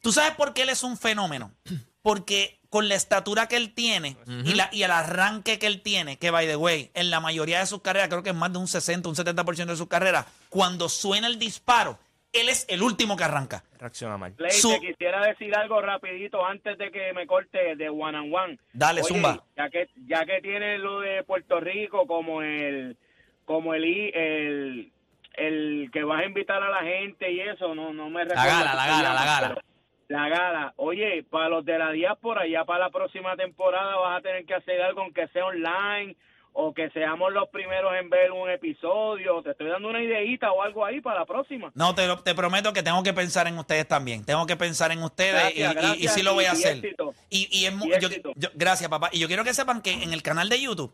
¿tú 0.00 0.10
sabes 0.10 0.30
por 0.36 0.54
qué 0.54 0.62
él 0.62 0.70
es 0.70 0.82
un 0.84 0.96
fenómeno? 0.96 1.52
Porque 2.02 2.61
con 2.72 2.88
la 2.88 2.94
estatura 2.94 3.48
que 3.48 3.56
él 3.56 3.74
tiene 3.74 4.16
y, 4.46 4.54
la, 4.54 4.70
y 4.72 4.82
el 4.82 4.90
arranque 4.90 5.58
que 5.58 5.66
él 5.66 5.82
tiene, 5.82 6.16
que 6.16 6.30
by 6.30 6.46
the 6.46 6.56
way, 6.56 6.90
en 6.94 7.10
la 7.10 7.20
mayoría 7.20 7.58
de 7.58 7.66
sus 7.66 7.82
carreras, 7.82 8.08
creo 8.08 8.22
que 8.22 8.30
es 8.30 8.34
más 8.34 8.50
de 8.50 8.58
un 8.60 8.66
60, 8.66 9.10
un 9.10 9.14
70% 9.14 9.66
de 9.66 9.76
sus 9.76 9.88
carreras, 9.88 10.24
cuando 10.48 10.88
suena 10.88 11.26
el 11.26 11.38
disparo, 11.38 11.98
él 12.32 12.48
es 12.48 12.64
el 12.70 12.82
último 12.82 13.14
que 13.14 13.24
arranca. 13.24 13.62
Reacciona 13.78 14.16
mal. 14.16 14.32
Play, 14.32 14.52
Su- 14.52 14.70
te 14.70 14.80
quisiera 14.80 15.20
decir 15.26 15.54
algo 15.54 15.82
rapidito 15.82 16.42
antes 16.46 16.78
de 16.78 16.90
que 16.90 17.12
me 17.12 17.26
corte 17.26 17.76
de 17.76 17.90
one 17.90 18.16
and 18.16 18.34
one. 18.34 18.58
Dale, 18.72 19.02
Oye, 19.02 19.08
zumba. 19.12 19.44
Ya 19.54 19.68
que 19.68 19.90
ya 20.08 20.24
que 20.24 20.40
tiene 20.40 20.78
lo 20.78 21.00
de 21.00 21.22
Puerto 21.24 21.60
Rico 21.60 22.06
como 22.06 22.40
el 22.40 22.96
como 23.44 23.74
el 23.74 23.84
i- 23.84 24.12
el 24.14 24.92
el 25.34 25.90
que 25.92 26.04
vas 26.04 26.22
a 26.22 26.24
invitar 26.24 26.62
a 26.62 26.70
la 26.70 26.82
gente 26.90 27.30
y 27.30 27.40
eso, 27.40 27.74
no 27.74 27.92
no 27.92 28.08
me 28.08 28.24
recuerdo. 28.24 28.44
gala, 28.48 28.70
cómo 28.70 28.76
la 28.76 28.86
gala, 28.86 29.02
llama, 29.02 29.14
la 29.14 29.24
gala. 29.26 29.62
La 30.08 30.28
gala. 30.28 30.74
Oye, 30.76 31.24
para 31.30 31.48
los 31.48 31.64
de 31.64 31.78
la 31.78 31.90
diáspora, 31.90 32.46
ya 32.46 32.64
para 32.64 32.80
la 32.86 32.90
próxima 32.90 33.36
temporada 33.36 33.96
vas 33.96 34.18
a 34.18 34.22
tener 34.22 34.44
que 34.44 34.54
hacer 34.54 34.80
algo 34.82 35.02
aunque 35.02 35.26
sea 35.28 35.46
online 35.46 36.16
o 36.54 36.74
que 36.74 36.90
seamos 36.90 37.32
los 37.32 37.48
primeros 37.48 37.94
en 37.98 38.10
ver 38.10 38.30
un 38.30 38.50
episodio. 38.50 39.42
Te 39.42 39.52
estoy 39.52 39.68
dando 39.70 39.88
una 39.88 40.02
ideita 40.02 40.52
o 40.52 40.60
algo 40.62 40.84
ahí 40.84 41.00
para 41.00 41.20
la 41.20 41.24
próxima. 41.24 41.72
No, 41.74 41.94
te, 41.94 42.06
lo- 42.06 42.18
te 42.18 42.34
prometo 42.34 42.74
que 42.74 42.82
tengo 42.82 43.02
que 43.02 43.14
pensar 43.14 43.46
en 43.48 43.56
ustedes 43.58 43.88
también. 43.88 44.22
Tengo 44.26 44.44
que 44.46 44.56
pensar 44.56 44.92
en 44.92 45.02
ustedes 45.02 45.56
y- 45.56 45.60
Gracias, 45.60 45.74
y, 45.74 45.78
y 45.78 45.82
gracias, 45.82 46.14
sí 46.14 46.22
lo 46.22 46.34
voy 46.34 46.44
a 46.44 46.48
y- 46.48 46.50
hacer. 46.50 46.94
Y, 47.30 47.48
y 47.50 47.64
es 47.64 47.74
yo- 48.00 48.32
yo- 48.36 48.50
gracias, 48.54 48.90
papá. 48.90 49.08
Y 49.12 49.18
yo 49.18 49.28
quiero 49.28 49.44
que 49.44 49.54
sepan 49.54 49.80
que 49.80 49.92
en 49.92 50.12
el 50.12 50.22
canal 50.22 50.50
de 50.50 50.60
YouTube, 50.60 50.92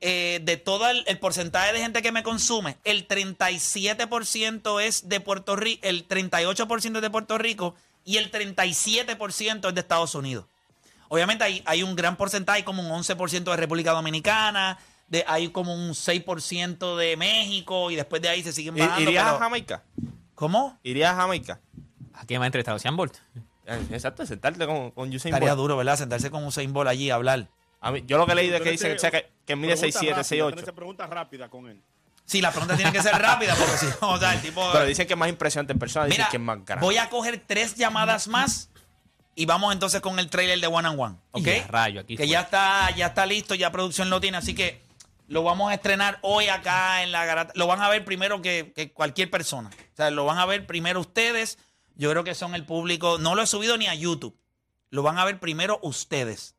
eh, 0.00 0.40
de 0.42 0.56
todo 0.56 0.90
el, 0.90 1.04
el 1.06 1.20
porcentaje 1.20 1.72
de 1.72 1.78
gente 1.78 2.02
que 2.02 2.10
me 2.10 2.24
consume, 2.24 2.74
el 2.82 3.06
37% 3.06 4.80
es 4.82 5.08
de 5.08 5.20
Puerto 5.20 5.54
Rico, 5.54 5.80
el 5.86 6.08
38% 6.08 6.96
es 6.96 7.02
de 7.02 7.10
Puerto 7.10 7.38
Rico 7.38 7.76
y 8.04 8.16
el 8.16 8.30
37% 8.30 9.68
es 9.68 9.74
de 9.74 9.80
Estados 9.80 10.14
Unidos. 10.14 10.46
Obviamente 11.08 11.44
hay, 11.44 11.62
hay 11.66 11.82
un 11.82 11.94
gran 11.94 12.16
porcentaje, 12.16 12.58
hay 12.58 12.62
como 12.64 12.82
un 12.82 12.88
11% 13.02 13.44
de 13.50 13.56
República 13.56 13.92
Dominicana, 13.92 14.78
de, 15.08 15.24
hay 15.26 15.48
como 15.50 15.74
un 15.74 15.90
6% 15.90 16.96
de 16.96 17.16
México 17.16 17.90
y 17.90 17.96
después 17.96 18.22
de 18.22 18.28
ahí 18.30 18.42
se 18.42 18.52
siguen 18.52 18.76
bajando. 18.76 19.00
¿Irías 19.02 19.24
pero- 19.24 19.36
a 19.36 19.38
Jamaica? 19.40 19.82
¿Cómo? 20.34 20.78
¿Irías 20.82 21.12
a 21.12 21.16
Jamaica? 21.16 21.60
¿A 22.14 22.24
quién 22.24 22.40
va 22.40 22.44
a 22.44 22.46
entrevistar? 22.46 22.74
¿Usain 22.74 22.96
Bolt? 22.96 23.16
Eh, 23.66 23.80
Exacto, 23.90 24.24
sentarte 24.26 24.66
con, 24.66 24.90
con 24.92 25.08
Usain 25.14 25.32
Estaría 25.34 25.50
Bolt. 25.50 25.60
duro, 25.60 25.76
¿verdad? 25.76 25.96
Sentarse 25.96 26.30
con 26.30 26.44
Usain 26.44 26.72
Bolt 26.72 26.88
allí 26.88 27.10
a 27.10 27.16
hablar. 27.16 27.48
A 27.80 27.90
mí- 27.92 28.02
yo 28.06 28.16
lo 28.16 28.26
que 28.26 28.34
leí 28.34 28.48
de 28.48 28.60
que 28.60 28.78
sea, 28.78 29.10
que, 29.10 29.30
que 29.44 29.56
mide 29.56 29.76
pregunta 29.76 30.00
6'7", 30.00 30.08
rápida, 30.14 30.22
6'8". 30.22 30.54
tienes 30.54 30.72
pregunta 30.74 31.06
rápida 31.06 31.48
con 31.50 31.68
él. 31.68 31.80
Sí, 32.24 32.40
la 32.40 32.50
pregunta 32.50 32.76
tiene 32.76 32.92
que 32.92 33.02
ser 33.02 33.14
rápida 33.20 33.54
porque 33.54 33.76
si 33.76 33.86
no, 34.00 34.10
o 34.10 34.18
sea, 34.18 34.32
el 34.34 34.40
tipo... 34.40 34.66
Pero 34.72 34.84
dicen 34.86 35.06
que 35.06 35.12
es 35.14 35.18
más 35.18 35.28
impresionante 35.28 35.72
en 35.72 35.78
persona, 35.78 36.06
dicen 36.06 36.20
Mira, 36.20 36.30
que 36.30 36.36
es 36.36 36.42
más 36.42 36.64
grande. 36.64 36.84
voy 36.84 36.96
a 36.96 37.08
coger 37.10 37.42
tres 37.46 37.74
llamadas 37.74 38.28
más 38.28 38.70
y 39.34 39.46
vamos 39.46 39.72
entonces 39.72 40.00
con 40.00 40.18
el 40.18 40.30
trailer 40.30 40.60
de 40.60 40.66
One 40.66 40.88
and 40.88 41.00
One, 41.00 41.16
¿ok? 41.32 41.46
Y 41.46 41.50
a 41.58 41.66
rayo, 41.66 42.00
aquí 42.00 42.16
que 42.16 42.24
fue. 42.24 42.28
ya 42.28 42.42
está, 42.42 42.90
ya 42.94 43.06
está 43.06 43.26
listo, 43.26 43.54
ya 43.54 43.72
producción 43.72 44.08
lo 44.08 44.20
tiene, 44.20 44.36
así 44.38 44.54
que 44.54 44.82
lo 45.28 45.42
vamos 45.42 45.70
a 45.70 45.74
estrenar 45.74 46.18
hoy 46.22 46.48
acá 46.48 47.02
en 47.02 47.12
la 47.12 47.24
garata. 47.24 47.52
Lo 47.56 47.66
van 47.66 47.80
a 47.80 47.88
ver 47.88 48.04
primero 48.04 48.42
que, 48.42 48.72
que 48.74 48.92
cualquier 48.92 49.30
persona. 49.30 49.70
O 49.70 49.96
sea, 49.96 50.10
lo 50.10 50.26
van 50.26 50.38
a 50.38 50.44
ver 50.44 50.66
primero 50.66 51.00
ustedes. 51.00 51.58
Yo 51.94 52.10
creo 52.10 52.22
que 52.22 52.34
son 52.34 52.54
el 52.54 52.66
público. 52.66 53.16
No 53.18 53.34
lo 53.34 53.42
he 53.42 53.46
subido 53.46 53.78
ni 53.78 53.86
a 53.86 53.94
YouTube. 53.94 54.36
Lo 54.90 55.02
van 55.02 55.18
a 55.18 55.24
ver 55.24 55.40
primero 55.40 55.78
ustedes. 55.82 56.54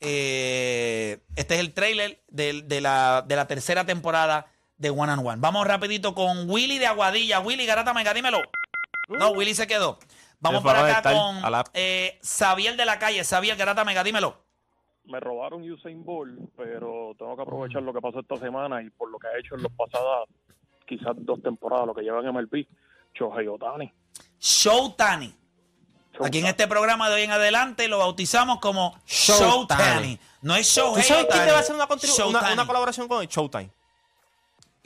Eh, 0.00 1.20
este 1.36 1.54
es 1.54 1.60
el 1.60 1.72
trailer 1.74 2.22
de, 2.28 2.62
de 2.62 2.80
la, 2.80 3.24
de 3.26 3.36
la 3.36 3.46
tercera 3.46 3.84
temporada 3.84 4.46
de 4.78 4.90
One 4.90 5.12
and 5.12 5.26
One. 5.26 5.36
Vamos 5.40 5.66
rapidito 5.66 6.14
con 6.14 6.48
Willy 6.48 6.78
de 6.78 6.86
Aguadilla. 6.86 7.40
Willy 7.40 7.66
Garata 7.66 7.92
Mega, 7.92 8.14
dímelo. 8.14 8.38
No, 9.08 9.30
Willy 9.30 9.54
se 9.54 9.66
quedó. 9.66 9.98
Vamos 10.40 10.60
Se 10.60 10.68
por 10.68 10.76
fue 10.76 10.90
a 10.90 10.98
acá 10.98 11.12
con 11.12 11.42
eh, 11.74 12.18
Xavier 12.22 12.76
de 12.76 12.84
la 12.84 12.98
calle. 12.98 13.24
Xavier 13.24 13.56
Garata 13.56 13.84
Mega, 13.84 14.04
dímelo. 14.04 14.36
me 15.04 15.18
robaron 15.20 15.68
Usain 15.68 16.04
Bolt, 16.04 16.38
pero 16.56 17.14
tengo 17.18 17.34
que 17.34 17.42
aprovechar 17.42 17.82
lo 17.82 17.92
que 17.92 18.00
pasó 18.00 18.20
esta 18.20 18.36
semana 18.36 18.82
y 18.82 18.90
por 18.90 19.10
lo 19.10 19.18
que 19.18 19.26
ha 19.26 19.38
hecho 19.38 19.54
en 19.56 19.62
los 19.62 19.72
pasadas, 19.72 20.28
quizás 20.86 21.14
dos 21.16 21.42
temporadas, 21.42 21.86
lo 21.86 21.94
que 21.94 22.02
llevan 22.02 22.24
en 22.26 22.34
MLB, 22.34 22.66
Shohei 23.14 23.48
Otani. 23.48 23.92
Showtani. 24.38 25.34
Aquí 26.20 26.38
en 26.40 26.46
este 26.46 26.66
programa 26.68 27.08
de 27.08 27.14
hoy 27.16 27.22
en 27.22 27.30
adelante 27.30 27.88
lo 27.88 27.98
bautizamos 27.98 28.58
como 28.60 28.98
Showtani. 29.06 29.78
Showtani. 29.78 30.18
No 30.42 30.54
es 30.56 30.66
Show 30.66 30.94
¿Tú 30.94 31.02
sabes 31.02 31.26
quién 31.30 31.44
te 31.44 31.50
va 31.52 31.58
a 31.58 31.60
hacer 31.60 31.74
una, 31.74 31.86
una, 32.26 32.52
una 32.52 32.66
colaboración 32.66 33.08
con 33.08 33.22
el 33.22 33.28
Showtime? 33.28 33.70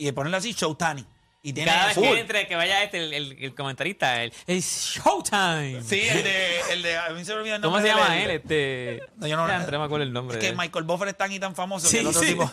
Y 0.02 0.06
de 0.06 0.12
ponerlo 0.12 0.36
así, 0.36 0.52
Showtani. 0.52 1.06
Y 1.44 1.52
tiene 1.52 1.70
Cada 1.70 1.86
vez 1.86 1.96
que 1.96 2.18
entre, 2.20 2.46
que 2.48 2.56
vaya 2.56 2.82
este, 2.82 2.98
el, 2.98 3.12
el, 3.14 3.32
el 3.40 3.54
comentarista, 3.54 4.24
el, 4.24 4.32
el 4.48 4.60
Showtime. 4.60 5.80
Sí, 5.84 6.00
el 6.00 6.24
de, 6.24 6.60
el 6.72 6.82
de. 6.82 6.96
A 6.98 7.10
mí 7.10 7.24
se 7.24 7.32
me 7.34 7.38
olvidó 7.40 7.54
el 7.54 7.62
¿Cómo 7.62 7.76
nombre 7.76 7.92
se 7.92 7.96
llama 7.96 8.20
él? 8.20 8.30
Este. 8.30 9.00
No, 9.14 9.28
yo 9.28 9.36
no- 9.36 9.46
Ya, 9.46 9.60
no 9.60 9.78
me 9.78 9.84
acuerdo 9.84 10.02
el 10.02 10.12
nombre. 10.12 10.36
Es 10.38 10.40
de 10.42 10.46
que 10.48 10.50
él. 10.52 10.58
Michael 10.58 10.84
Buffer 10.84 11.06
es 11.08 11.16
tan 11.16 11.30
y 11.32 11.38
tan 11.38 11.54
famoso 11.54 11.86
Sí, 11.86 11.96
que 11.96 12.00
el 12.00 12.06
otro, 12.08 12.20
sí. 12.20 12.26
tipo, 12.28 12.50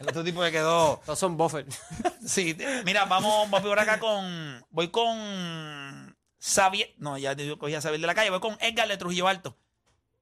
el 0.00 0.08
otro 0.08 0.24
tipo 0.24 0.42
que 0.42 0.50
quedó. 0.50 1.00
Todos 1.06 1.18
son 1.18 1.36
buffer. 1.36 1.64
Sí, 2.26 2.56
mira, 2.84 3.04
vamos, 3.04 3.48
vamos 3.50 3.68
por 3.68 3.78
acá 3.78 4.00
con. 4.00 4.64
Voy 4.70 4.88
con. 4.88 6.16
Xavier. 6.40 6.92
No, 6.98 7.18
ya 7.18 7.34
yo 7.34 7.56
cogí 7.56 7.74
a 7.76 7.80
Xavier 7.80 8.00
de 8.00 8.06
la 8.08 8.14
calle. 8.16 8.30
Voy 8.30 8.40
con 8.40 8.56
Edgar 8.60 8.88
de 8.88 8.96
Trujillo 8.96 9.28
Alto. 9.28 9.56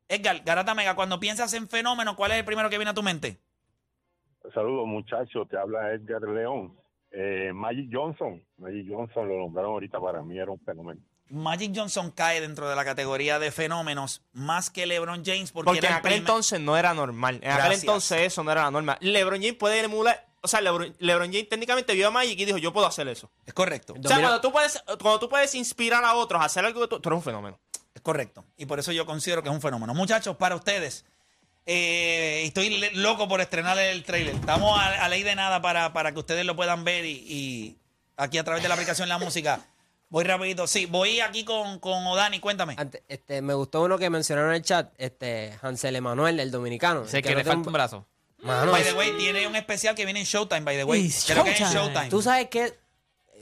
Edgar, 0.09 0.42
Garata 0.44 0.74
Mega, 0.74 0.94
cuando 0.94 1.18
piensas 1.18 1.52
en 1.54 1.66
fenómeno, 1.68 2.14
¿cuál 2.16 2.33
es 2.33 2.38
el 2.38 2.44
primero 2.44 2.68
que 2.70 2.76
viene 2.78 2.90
a 2.90 2.94
tu 2.94 3.02
mente? 3.02 3.38
Saludos 4.54 4.87
muchachos, 4.87 5.48
te 5.48 5.56
habla 5.58 5.92
Edgar 5.92 6.22
León. 6.22 6.76
Eh, 7.11 7.50
Magic 7.54 7.88
Johnson, 7.92 8.42
Magic 8.58 8.87
Johnson 8.90 9.28
lo 9.28 9.38
nombraron 9.38 9.72
ahorita 9.72 9.98
para 10.00 10.22
mí 10.22 10.38
era 10.38 10.50
un 10.50 10.61
fenómeno. 10.61 11.00
Magic 11.30 11.72
Johnson 11.74 12.11
cae 12.11 12.40
dentro 12.40 12.68
de 12.70 12.76
la 12.76 12.84
categoría 12.84 13.38
de 13.38 13.50
fenómenos 13.50 14.22
más 14.32 14.70
que 14.70 14.87
LeBron 14.87 15.22
James 15.24 15.52
porque, 15.52 15.66
Porque 15.66 15.78
era 15.80 15.88
en 15.88 15.92
el 15.94 15.98
aquel 15.98 16.02
primer- 16.12 16.18
entonces 16.20 16.61
no 16.61 16.76
era 16.76 16.94
normal. 16.94 17.38
En 17.42 17.50
aquel 17.50 17.72
entonces 17.72 18.20
eso 18.22 18.42
no 18.44 18.50
era 18.52 18.62
la 18.64 18.70
norma. 18.70 18.96
LeBron 19.00 19.38
James 19.40 19.54
puede 19.56 19.80
emular. 19.80 20.26
O 20.40 20.48
sea, 20.48 20.61
LeBron, 20.61 20.94
LeBron 21.00 21.26
James 21.32 21.48
técnicamente 21.48 21.92
vio 21.94 22.08
a 22.08 22.11
Magic 22.11 22.38
y 22.38 22.44
dijo: 22.44 22.58
Yo 22.58 22.72
puedo 22.72 22.87
hacer 22.87 23.08
eso. 23.08 23.30
Es 23.44 23.52
correcto. 23.52 23.94
O 24.02 24.08
sea, 24.08 24.20
cuando 24.20 24.40
tú, 24.40 24.52
puedes, 24.52 24.82
cuando 25.00 25.18
tú 25.18 25.28
puedes 25.28 25.54
inspirar 25.54 26.04
a 26.04 26.14
otros 26.14 26.40
a 26.40 26.44
hacer 26.46 26.64
algo 26.64 26.88
tú, 26.88 27.00
tú 27.00 27.08
eres 27.08 27.16
un 27.18 27.22
fenómeno. 27.24 27.58
Es 27.94 28.00
correcto. 28.00 28.44
Y 28.56 28.64
por 28.66 28.78
eso 28.78 28.92
yo 28.92 29.04
considero 29.04 29.42
que 29.42 29.48
es 29.48 29.54
un 29.54 29.61
fenómeno. 29.61 29.92
Muchachos, 29.94 30.37
para 30.37 30.54
ustedes, 30.54 31.04
eh, 31.70 32.42
estoy 32.44 32.70
loco 32.94 33.28
por 33.28 33.42
estrenar 33.42 33.78
el 33.78 34.02
trailer. 34.02 34.35
Estamos 34.35 34.78
a, 34.81 35.04
a 35.04 35.09
ley 35.11 35.22
de 35.22 35.35
nada 35.35 35.61
para, 35.61 35.92
para 35.92 36.12
que 36.12 36.18
ustedes 36.18 36.46
lo 36.46 36.57
puedan 36.57 36.83
ver 36.83 37.04
y, 37.04 37.11
y 37.28 37.76
aquí 38.16 38.38
a 38.38 38.44
través 38.44 38.62
de 38.62 38.68
la 38.70 38.74
aplicación 38.74 39.07
La 39.09 39.18
Música. 39.18 39.61
Voy 40.09 40.24
rapidito. 40.24 40.66
Sí, 40.66 40.87
voy 40.87 41.20
aquí 41.20 41.44
con, 41.44 41.78
con 41.78 42.07
Odani. 42.07 42.40
Cuéntame. 42.40 42.74
Antes, 42.78 43.02
este, 43.07 43.42
me 43.42 43.52
gustó 43.52 43.83
uno 43.83 43.98
que 43.98 44.09
mencionaron 44.09 44.50
en 44.52 44.57
el 44.57 44.62
chat, 44.62 44.90
este, 44.96 45.59
Hansel 45.61 45.94
Emanuel, 45.96 46.40
el 46.40 46.50
dominicano. 46.50 47.07
Sé 47.07 47.18
el 47.18 47.22
que 47.22 47.37
le 47.37 47.44
falta 47.44 47.66
un 47.68 47.72
brazo. 47.74 48.07
Mano, 48.38 48.72
by 48.72 48.83
the 48.85 48.94
way, 48.94 49.12
tiene 49.18 49.46
un 49.46 49.54
especial 49.54 49.94
que 49.94 50.07
viene 50.07 50.20
en 50.20 50.26
Showtime, 50.26 50.62
by 50.62 50.76
the 50.78 50.85
way. 50.85 51.12
Creo 51.26 51.44
que 51.44 51.50
es 51.50 51.61
en 51.61 51.70
Showtime. 51.70 52.09
Tú 52.09 52.22
sabes 52.22 52.48
que... 52.48 52.72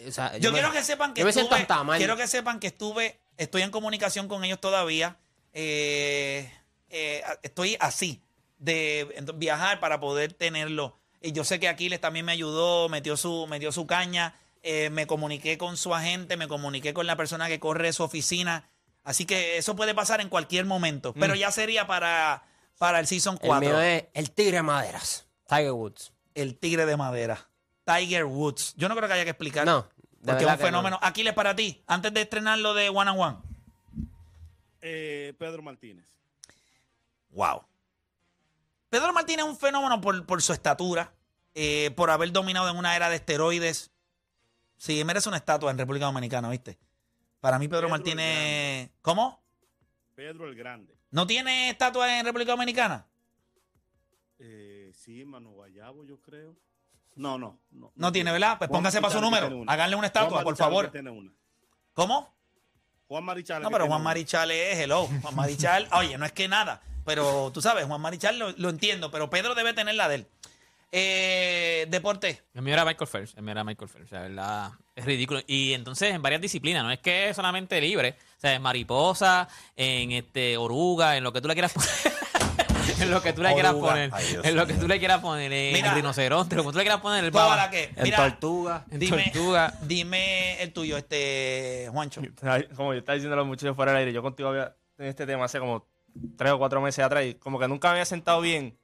o 0.09 0.11
sea, 0.11 0.37
Yo 0.39 0.51
me- 0.51 0.59
quiero 0.59 0.73
que 0.73 0.83
sepan 0.83 1.15
que 1.15 1.21
yo 1.21 1.27
me 1.27 1.33
siento 1.33 1.55
estuve, 1.55 1.97
quiero 1.99 2.17
que 2.17 2.27
sepan 2.27 2.59
que 2.59 2.67
estuve, 2.67 3.21
estoy 3.37 3.63
en 3.63 3.71
comunicación 3.71 4.27
con 4.27 4.43
ellos 4.45 4.61
todavía. 4.61 5.19
Eh, 5.53 6.51
eh, 6.91 7.23
estoy 7.43 7.77
así 7.81 8.23
de 8.59 9.15
viajar 9.35 9.81
para 9.81 10.01
poder 10.01 10.33
tenerlo. 10.33 10.99
Y 11.21 11.33
yo 11.33 11.45
sé 11.45 11.59
que 11.61 11.69
Aquiles 11.69 12.01
también 12.01 12.25
me 12.27 12.33
ayudó, 12.33 12.89
metió 12.89 13.17
su, 13.17 13.47
metió 13.49 13.73
su 13.73 13.87
caña. 13.87 14.39
eh, 14.63 14.91
me 14.91 15.07
comuniqué 15.07 15.59
con 15.59 15.77
su 15.77 15.95
agente, 15.95 16.37
me 16.37 16.49
comuniqué 16.49 16.93
con 16.93 17.07
la 17.07 17.15
persona 17.17 17.47
que 17.49 17.61
corre 17.61 17.93
su 17.93 18.03
oficina. 18.03 18.69
Así 19.05 19.25
que 19.25 19.59
eso 19.59 19.77
puede 19.77 19.95
pasar 19.95 20.21
en 20.21 20.29
cualquier 20.29 20.65
momento. 20.65 21.15
Pero 21.15 21.37
ya 21.37 21.53
sería 21.53 21.87
para, 21.87 22.43
para 22.79 22.99
el 22.99 23.07
Season 23.07 23.39
El 23.41 23.47
4. 23.49 23.69
mío 23.69 23.81
es 23.81 24.05
el 24.15 24.33
Tigre 24.33 24.57
de 24.57 24.63
Maderas, 24.63 25.27
Tiger 25.49 25.71
Woods. 25.73 26.13
El 26.35 26.59
tigre 26.59 26.85
de 26.85 26.97
madera. 26.97 27.49
Tiger 27.85 28.25
Woods. 28.25 28.75
Yo 28.77 28.89
no 28.89 28.97
creo 28.97 29.09
que 29.09 29.15
haya 29.15 29.25
que 29.25 29.31
explicar. 29.31 29.65
No, 29.65 29.89
de 30.21 30.33
Porque 30.33 30.45
es 30.45 30.51
un 30.51 30.59
no. 30.59 30.65
fenómeno. 30.65 30.99
Aquiles, 31.01 31.33
para 31.33 31.55
ti, 31.55 31.83
antes 31.87 32.13
de 32.13 32.23
estrenar 32.23 32.59
lo 32.59 32.75
de 32.75 32.89
One 32.89 33.11
and 33.11 33.21
One. 33.21 33.37
Eh, 34.83 35.33
Pedro 35.39 35.63
Martínez. 35.63 36.05
Wow. 37.37 37.63
Pedro 38.89 39.13
Martínez 39.13 39.45
es 39.45 39.51
un 39.51 39.59
fenómeno 39.59 40.01
por, 40.01 40.25
por 40.25 40.41
su 40.41 40.55
estatura, 40.55 41.13
eh, 41.55 41.91
por 41.95 42.11
haber 42.11 42.33
dominado 42.33 42.71
en 42.71 42.77
una 42.77 42.97
era 42.97 43.11
de 43.11 43.17
esteroides. 43.17 43.91
Sí, 44.79 45.05
merece 45.05 45.29
una 45.29 45.37
estatua 45.37 45.71
en 45.71 45.77
República 45.77 46.07
Dominicana, 46.07 46.49
¿viste? 46.49 46.79
Para 47.41 47.59
mí, 47.59 47.69
Pedro, 47.69 47.91
Martínez. 47.91 48.91
¿Cómo? 49.03 49.43
Pedro 50.15 50.49
el 50.49 50.55
Grande. 50.55 50.97
¿No 51.11 51.27
tiene 51.27 51.69
estatua 51.69 52.19
en 52.19 52.25
República 52.25 52.53
Dominicana? 52.53 53.07
Eh, 54.39 54.91
sí, 54.95 55.25
Manu 55.27 55.53
Guayabo, 55.53 56.05
yo 56.05 56.21
creo. 56.23 56.57
No, 57.17 57.39
no. 57.39 57.61
No, 57.71 57.93
No 57.95 58.13
tiene, 58.13 58.33
¿verdad? 58.33 58.57
Pues 58.57 58.69
Juan 58.69 58.79
póngase 58.79 59.01
para 59.03 59.13
su 59.13 59.21
número. 59.21 59.63
Háganle 59.67 59.97
una 59.97 60.07
estatua, 60.07 60.43
por 60.43 60.57
favor. 60.57 60.91
tiene 60.91 61.11
una. 61.11 61.33
¿Cómo? 61.93 62.35
Juan 63.09 63.25
Marichal. 63.25 63.63
No, 63.63 63.71
pero 63.71 63.87
Juan. 63.87 64.03
Marichal 64.03 64.51
es 64.51 64.79
hello. 64.79 65.07
Juan 65.21 65.35
Marichal, 65.35 65.87
oye, 65.93 66.17
no 66.17 66.25
es 66.25 66.33
que 66.33 66.49
nada. 66.49 66.83
Pero 67.07 67.51
tú 67.55 67.63
sabes, 67.63 67.87
Juan 67.87 68.01
Marichal 68.03 68.39
lo, 68.39 68.51
lo 68.53 68.69
entiendo, 68.69 69.11
pero 69.11 69.31
Pedro 69.31 69.55
debe 69.55 69.73
tener 69.73 69.95
la 69.95 70.09
de 70.09 70.17
él. 70.17 70.27
Eh, 70.93 71.87
deporte. 71.89 72.43
El 72.55 72.63
mío 72.63 72.75
era 72.75 72.85
Michael 72.85 73.09
Phelps. 73.09 73.35
El 73.37 73.43
mío 73.43 73.53
era 73.53 73.65
Michael 73.65 73.89
Phelps. 73.89 74.13
La 74.13 74.21
verdad, 74.23 74.71
es 74.95 75.05
ridículo. 75.05 75.41
Y 75.47 75.73
entonces 75.73 76.15
en 76.15 76.23
varias 76.23 76.41
disciplinas, 76.41 76.83
no 76.85 76.91
es 76.91 76.99
que 77.01 77.29
es 77.31 77.37
solamente 77.37 77.81
libre. 77.81 78.17
O 78.37 78.41
sea, 78.41 78.55
en 78.55 78.63
mariposa, 78.63 79.49
en 79.77 80.13
este 80.13 80.57
oruga, 80.57 81.17
en 81.17 81.25
lo 81.25 81.33
que 81.33 81.41
tú 81.41 81.49
le 81.49 81.55
quieras 81.55 81.73
poner. 81.73 81.91
en 83.01 83.11
lo 83.11 83.21
que 83.23 83.33
tú 83.33 83.43
le 83.43 83.53
quieras 83.53 83.73
Oruga. 83.73 83.89
poner. 83.91 84.11
Ay, 84.13 84.37
en 84.43 84.57
lo 84.57 84.67
que 84.67 84.75
tú 84.75 84.89
le 84.89 84.99
quieras 84.99 85.21
poner. 85.21 85.53
En 85.53 85.73
Mira. 85.75 85.93
rinoceronte, 85.95 86.57
lo 86.57 86.65
que 86.65 86.71
tú 86.73 86.79
le 86.79 86.85
quieras 86.85 87.01
poner. 87.01 87.25
El 87.25 87.31
¿Toda 87.33 87.45
baba. 87.47 87.57
la 87.57 87.71
qué? 87.71 87.93
En 87.97 88.03
Mira, 88.05 88.17
tortuga. 88.17 88.85
En 88.91 88.99
Dime, 89.01 89.25
tortuga. 89.25 89.75
dime 89.83 90.63
el 90.63 90.73
tuyo, 90.73 90.97
este 90.97 91.89
Juancho. 91.91 92.23
Como 92.77 92.95
yo 92.95 93.01
estaba 93.01 93.15
diciendo 93.15 93.35
a 93.35 93.39
los 93.39 93.47
muchachos 93.47 93.75
fuera 93.77 93.93
del 93.93 93.99
aire, 94.01 94.13
yo 94.13 94.23
contigo 94.23 94.49
había 94.51 94.75
tenido 94.97 95.11
este 95.11 95.27
tema 95.27 95.45
hace 95.45 95.59
como 95.59 95.85
tres 96.37 96.53
o 96.53 96.59
cuatro 96.59 96.81
meses 96.81 97.05
atrás 97.05 97.25
y 97.25 97.35
como 97.35 97.59
que 97.59 97.69
nunca 97.69 97.89
me 97.89 97.93
había 97.93 98.05
sentado 98.05 98.41
bien. 98.41 98.77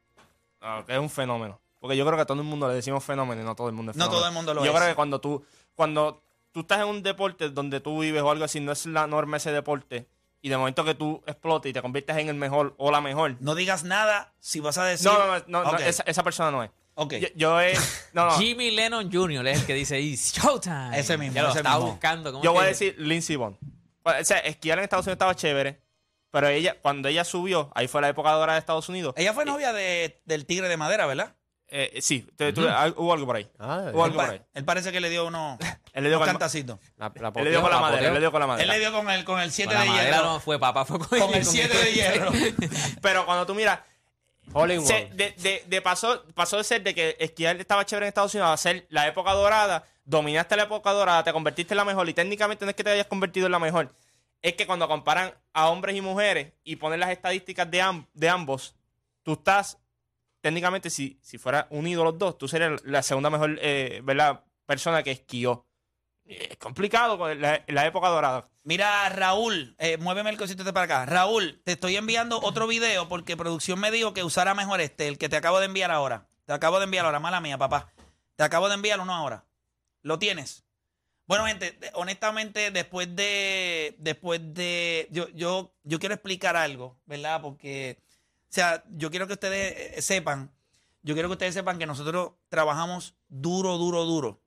Ah, 0.61 0.83
que 0.87 0.93
es 0.93 0.99
un 0.99 1.11
fenómeno. 1.11 1.61
Porque 1.81 1.97
yo 1.97 2.05
creo 2.07 2.17
que 2.17 2.23
a 2.23 2.27
todo 2.27 2.39
el 2.41 2.47
mundo 2.47 2.69
le 2.69 2.75
decimos 2.75 3.03
fenómeno 3.03 3.43
y 3.43 3.45
no 3.45 3.55
todo 3.57 3.69
el 3.69 3.75
mundo 3.75 3.91
es 3.91 3.97
No 3.97 4.05
fenómeno. 4.05 4.19
todo 4.21 4.29
el 4.29 4.35
mundo 4.35 4.55
lo 4.55 4.65
yo 4.65 4.71
es. 4.71 4.77
creo 4.77 4.89
que 4.91 4.95
cuando 4.95 5.21
tú, 5.21 5.45
cuando 5.75 6.23
tú 6.53 6.61
estás 6.61 6.81
en 6.81 6.87
un 6.87 7.03
deporte 7.03 7.49
donde 7.51 7.81
tú 7.81 8.01
vives 8.01 8.23
o 8.23 8.31
algo 8.31 8.45
así, 8.45 8.61
no 8.61 8.71
es 8.73 8.87
la 8.87 9.07
norma 9.09 9.39
ese 9.39 9.51
deporte, 9.51 10.07
y 10.41 10.49
de 10.49 10.57
momento 10.57 10.85
que 10.85 10.95
tú 10.95 11.23
explotes 11.27 11.71
y 11.71 11.73
te 11.73 11.83
conviertes 11.83 12.17
en 12.17 12.29
el 12.29 12.35
mejor 12.37 12.75
o 12.79 12.91
la 12.91 13.01
mejor. 13.01 13.37
No 13.41 13.55
digas 13.55 13.83
nada 13.85 14.33
si 14.41 14.61
vas 14.61 14.79
a 14.79 14.85
decir. 14.85 15.07
No, 15.11 15.19
no, 15.19 15.39
no, 15.47 15.65
no, 15.65 15.73
no, 15.73 15.79
esa, 15.79 16.03
esa 16.05 16.23
persona 16.23 16.51
no 16.51 16.63
es. 16.63 16.71
Ok. 16.95 17.15
Yo, 17.15 17.29
yo 17.35 17.61
es. 17.61 18.11
No, 18.13 18.27
no. 18.27 18.33
Jimmy 18.39 18.71
Lennon 18.73 19.11
Jr. 19.11 19.47
es 19.49 19.61
el 19.61 19.67
que 19.67 19.75
dice 19.75 19.99
It's 20.01 20.35
Showtime. 20.35 20.99
Ese 20.99 21.17
mismo, 21.17 21.35
Ya 21.37 21.43
lo 21.45 21.49
ese 21.49 21.59
estaba 21.61 21.77
mismo. 21.77 21.91
buscando. 21.93 22.31
¿cómo 22.33 22.45
Yo 22.45 22.53
voy 22.53 22.65
a 22.65 22.67
decir 22.67 22.95
Lindsey 22.99 23.37
Vonn. 23.37 23.57
O 24.05 24.25
sea, 24.25 24.39
esquiar 24.39 24.79
en 24.79 24.85
Estados 24.85 25.07
Unidos 25.07 25.15
estaba 25.15 25.35
chévere, 25.35 25.81
pero 26.33 26.49
ella, 26.49 26.77
cuando 26.83 27.07
ella 27.09 27.23
subió, 27.23 27.71
ahí 27.77 27.87
fue 27.87 28.01
la 28.01 28.09
época 28.09 28.33
dorada 28.33 28.55
de 28.55 28.59
Estados 28.59 28.89
Unidos. 28.89 29.15
Ella 29.17 29.33
fue 29.35 29.45
novia 29.45 29.73
de, 29.73 30.21
del 30.25 30.45
tigre 30.47 30.69
de 30.69 30.77
madera, 30.77 31.07
¿verdad? 31.07 31.37
Eh, 31.69 32.01
sí, 32.03 32.27
tú- 32.37 32.67
ah, 32.69 32.93
hubo 32.97 33.13
algo 33.15 33.25
por 33.25 33.37
ahí. 33.37 33.49
Hubo 33.59 34.05
Él, 34.05 34.11
algo 34.13 34.13
por 34.17 34.31
ahí. 34.31 34.43
él 34.53 34.65
parece 34.65 34.93
que 34.93 35.01
le 35.01 35.09
dio 35.09 35.25
unos, 35.27 35.59
Él 35.95 36.03
le 36.03 36.09
dio 36.11 36.19
unos 36.19 36.27
con- 36.29 36.35
cantacitos. 36.35 36.79
Él 36.99 37.45
le 37.45 37.51
dio 37.51 37.63
con 37.63 37.71
la 37.71 37.81
madera, 37.81 38.09
él 38.09 38.15
le 38.15 38.21
dio 38.21 38.31
con 38.33 38.41
la 38.41 38.45
Él 38.45 38.49
madera. 38.49 38.73
le 38.75 38.79
dio 38.81 38.93
con 38.93 39.09
el, 39.11 39.25
con 39.25 39.41
el 39.41 39.53
7 39.53 39.69
Con 39.69 39.75
la 39.79 39.85
de 39.85 39.89
madera 39.91 40.17
hierro. 40.17 40.33
no 40.33 40.41
fue 40.41 40.59
papá, 40.59 40.85
fue 40.85 40.99
con, 40.99 41.09
Con 41.19 41.33
el 41.35 41.45
7 41.47 41.79
de 41.79 41.93
hierro. 41.93 42.31
Pero 43.01 43.25
cuando 43.25 43.47
tú 43.47 43.55
miras, 43.55 43.79
se- 44.85 45.11
de, 45.15 45.35
de- 45.39 45.65
de 45.67 45.81
pasó, 45.83 46.25
pasó 46.35 46.59
de 46.59 46.65
ser 46.65 46.83
de 46.83 46.95
que 46.95 47.17
esquiar 47.19 47.57
estaba 47.57 47.87
chévere 47.87 48.07
en 48.07 48.09
Estados 48.09 48.35
Unidos 48.35 48.51
a 48.51 48.57
ser 48.57 48.87
la 48.91 49.07
época 49.07 49.33
dorada, 49.33 49.85
dominaste 50.05 50.57
la 50.57 50.65
época 50.65 50.91
dorada, 50.93 51.25
te 51.25 51.33
convertiste 51.33 51.73
en 51.75 51.79
la 51.79 51.85
mejor 51.85 52.09
y 52.09 52.13
técnicamente 52.15 52.65
no 52.65 52.71
es 52.71 52.77
que 52.77 52.85
te 52.85 52.91
hayas 52.91 53.07
convertido 53.07 53.47
en 53.47 53.53
la 53.53 53.59
mejor, 53.59 53.95
es 54.43 54.55
que 54.55 54.67
cuando 54.67 54.89
comparan 54.89 55.33
a 55.53 55.69
hombres 55.69 55.97
y 55.97 56.01
mujeres 56.01 56.53
y 56.65 56.77
ponen 56.77 57.01
las 57.01 57.11
estadísticas 57.11 57.71
de, 57.71 58.05
de 58.15 58.29
ambos, 58.29 58.75
tú 59.23 59.35
estás, 59.35 59.79
técnicamente 60.41 60.91
si, 60.91 61.19
si 61.23 61.39
fuera 61.39 61.67
unido 61.71 62.05
los 62.05 62.19
dos, 62.19 62.39
tú 62.39 62.49
serías 62.49 62.83
la 62.85 63.03
segunda 63.03 63.31
mejor 63.31 63.59
eh, 63.61 64.03
persona 64.67 65.03
que 65.03 65.13
esquió. 65.13 65.67
Es 66.25 66.57
complicado 66.57 67.19
con 67.19 67.41
la, 67.41 67.63
la 67.67 67.87
época 67.87 68.09
dorada. 68.09 68.49
Mira, 68.65 69.09
Raúl, 69.09 69.75
eh, 69.79 69.97
muéveme 69.99 70.31
el 70.31 70.39
cosito 70.39 70.63
este 70.63 70.73
para 70.73 70.85
acá. 70.85 71.07
Raúl, 71.07 71.61
te 71.65 71.73
estoy 71.73 71.97
enviando 71.97 72.41
otro 72.41 72.69
video 72.69 73.09
porque 73.09 73.37
producción 73.37 73.81
me 73.81 73.91
dijo 73.91 74.15
que 74.15 74.23
usara 74.23 74.55
mejor 74.55 74.81
este, 74.81 75.09
el 75.09 75.19
que 75.19 75.29
te 75.29 75.37
acabo 75.37 75.59
de 75.59 75.67
enviar 75.67 75.91
ahora. 75.91 76.29
Te 76.45 76.53
acabo 76.53 76.79
de 76.79 76.85
enviar 76.85 77.05
ahora, 77.05 77.19
mala 77.19 77.41
mía, 77.41 77.59
papá. 77.59 77.93
Te 78.37 78.45
acabo 78.45 78.69
de 78.69 78.75
enviar 78.75 79.01
uno 79.01 79.13
ahora. 79.13 79.45
¿Lo 80.03 80.19
tienes? 80.19 80.65
Bueno, 81.27 81.47
gente, 81.47 81.79
honestamente, 81.95 82.71
después 82.71 83.15
de. 83.15 83.97
Después 83.99 84.41
de. 84.55 85.09
Yo, 85.11 85.29
yo, 85.31 85.73
yo 85.85 85.99
quiero 85.99 86.15
explicar 86.15 86.57
algo, 86.57 86.97
¿verdad? 87.07 87.41
Porque. 87.41 87.99
O 88.51 88.55
sea, 88.55 88.85
yo 88.91 89.11
quiero 89.11 89.27
que 89.27 89.35
ustedes 89.35 89.99
eh, 89.99 90.03
sepan. 90.03 90.51
Yo 91.03 91.15
quiero 91.15 91.29
que 91.29 91.35
ustedes 91.35 91.55
sepan 91.55 91.79
que 91.79 91.87
nosotros 91.87 92.33
trabajamos 92.49 93.15
duro, 93.29 93.79
duro, 93.79 94.05
duro. 94.05 94.41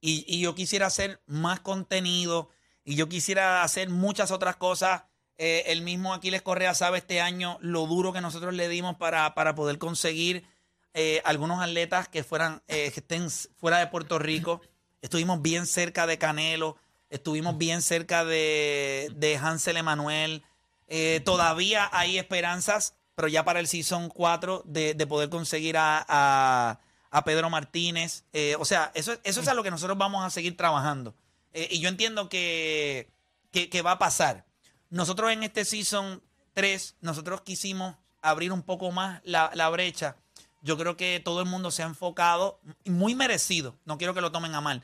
Y, 0.00 0.24
y 0.26 0.40
yo 0.40 0.54
quisiera 0.54 0.86
hacer 0.86 1.22
más 1.26 1.60
contenido. 1.60 2.50
Y 2.84 2.94
yo 2.94 3.08
quisiera 3.08 3.62
hacer 3.62 3.88
muchas 3.88 4.30
otras 4.30 4.56
cosas. 4.56 5.02
Eh, 5.38 5.64
el 5.66 5.82
mismo 5.82 6.14
Aquiles 6.14 6.40
Correa 6.40 6.72
sabe 6.72 6.98
este 6.98 7.20
año 7.20 7.58
lo 7.60 7.86
duro 7.86 8.12
que 8.12 8.22
nosotros 8.22 8.54
le 8.54 8.68
dimos 8.68 8.96
para, 8.96 9.34
para 9.34 9.54
poder 9.54 9.76
conseguir 9.76 10.46
eh, 10.94 11.20
algunos 11.24 11.62
atletas 11.62 12.08
que 12.08 12.24
fueran 12.24 12.62
eh, 12.68 12.90
que 12.90 13.00
estén 13.00 13.28
fuera 13.30 13.78
de 13.78 13.88
Puerto 13.88 14.18
Rico. 14.18 14.62
Estuvimos 15.06 15.40
bien 15.40 15.66
cerca 15.68 16.04
de 16.08 16.18
Canelo, 16.18 16.76
estuvimos 17.10 17.56
bien 17.56 17.80
cerca 17.80 18.24
de, 18.24 19.08
de 19.14 19.36
Hansel 19.36 19.76
Emanuel. 19.76 20.42
Eh, 20.88 21.20
todavía 21.24 21.88
hay 21.92 22.18
esperanzas, 22.18 22.96
pero 23.14 23.28
ya 23.28 23.44
para 23.44 23.60
el 23.60 23.68
Season 23.68 24.08
4 24.08 24.64
de, 24.66 24.94
de 24.94 25.06
poder 25.06 25.28
conseguir 25.28 25.76
a, 25.76 26.04
a- 26.08 26.80
a 27.12 27.24
Pedro 27.24 27.48
Martínez. 27.50 28.24
Eh, 28.32 28.56
o 28.58 28.64
sea, 28.64 28.90
eso, 28.96 29.16
eso 29.22 29.40
es 29.40 29.46
a 29.46 29.54
lo 29.54 29.62
que 29.62 29.70
nosotros 29.70 29.96
vamos 29.96 30.24
a 30.24 30.30
seguir 30.30 30.56
trabajando. 30.56 31.14
Eh, 31.52 31.68
y 31.70 31.78
yo 31.78 31.88
entiendo 31.88 32.28
que, 32.28 33.08
que, 33.52 33.70
que 33.70 33.82
va 33.82 33.92
a 33.92 33.98
pasar. 34.00 34.44
Nosotros 34.90 35.30
en 35.30 35.44
este 35.44 35.64
Season 35.64 36.20
3, 36.54 36.96
nosotros 37.00 37.42
quisimos 37.42 37.94
abrir 38.22 38.50
un 38.50 38.62
poco 38.64 38.90
más 38.90 39.20
la, 39.22 39.52
la 39.54 39.68
brecha. 39.68 40.16
Yo 40.62 40.76
creo 40.76 40.96
que 40.96 41.20
todo 41.24 41.38
el 41.42 41.46
mundo 41.46 41.70
se 41.70 41.84
ha 41.84 41.86
enfocado, 41.86 42.58
muy 42.86 43.14
merecido, 43.14 43.76
no 43.84 43.98
quiero 43.98 44.14
que 44.14 44.20
lo 44.20 44.32
tomen 44.32 44.52
a 44.56 44.60
mal. 44.60 44.82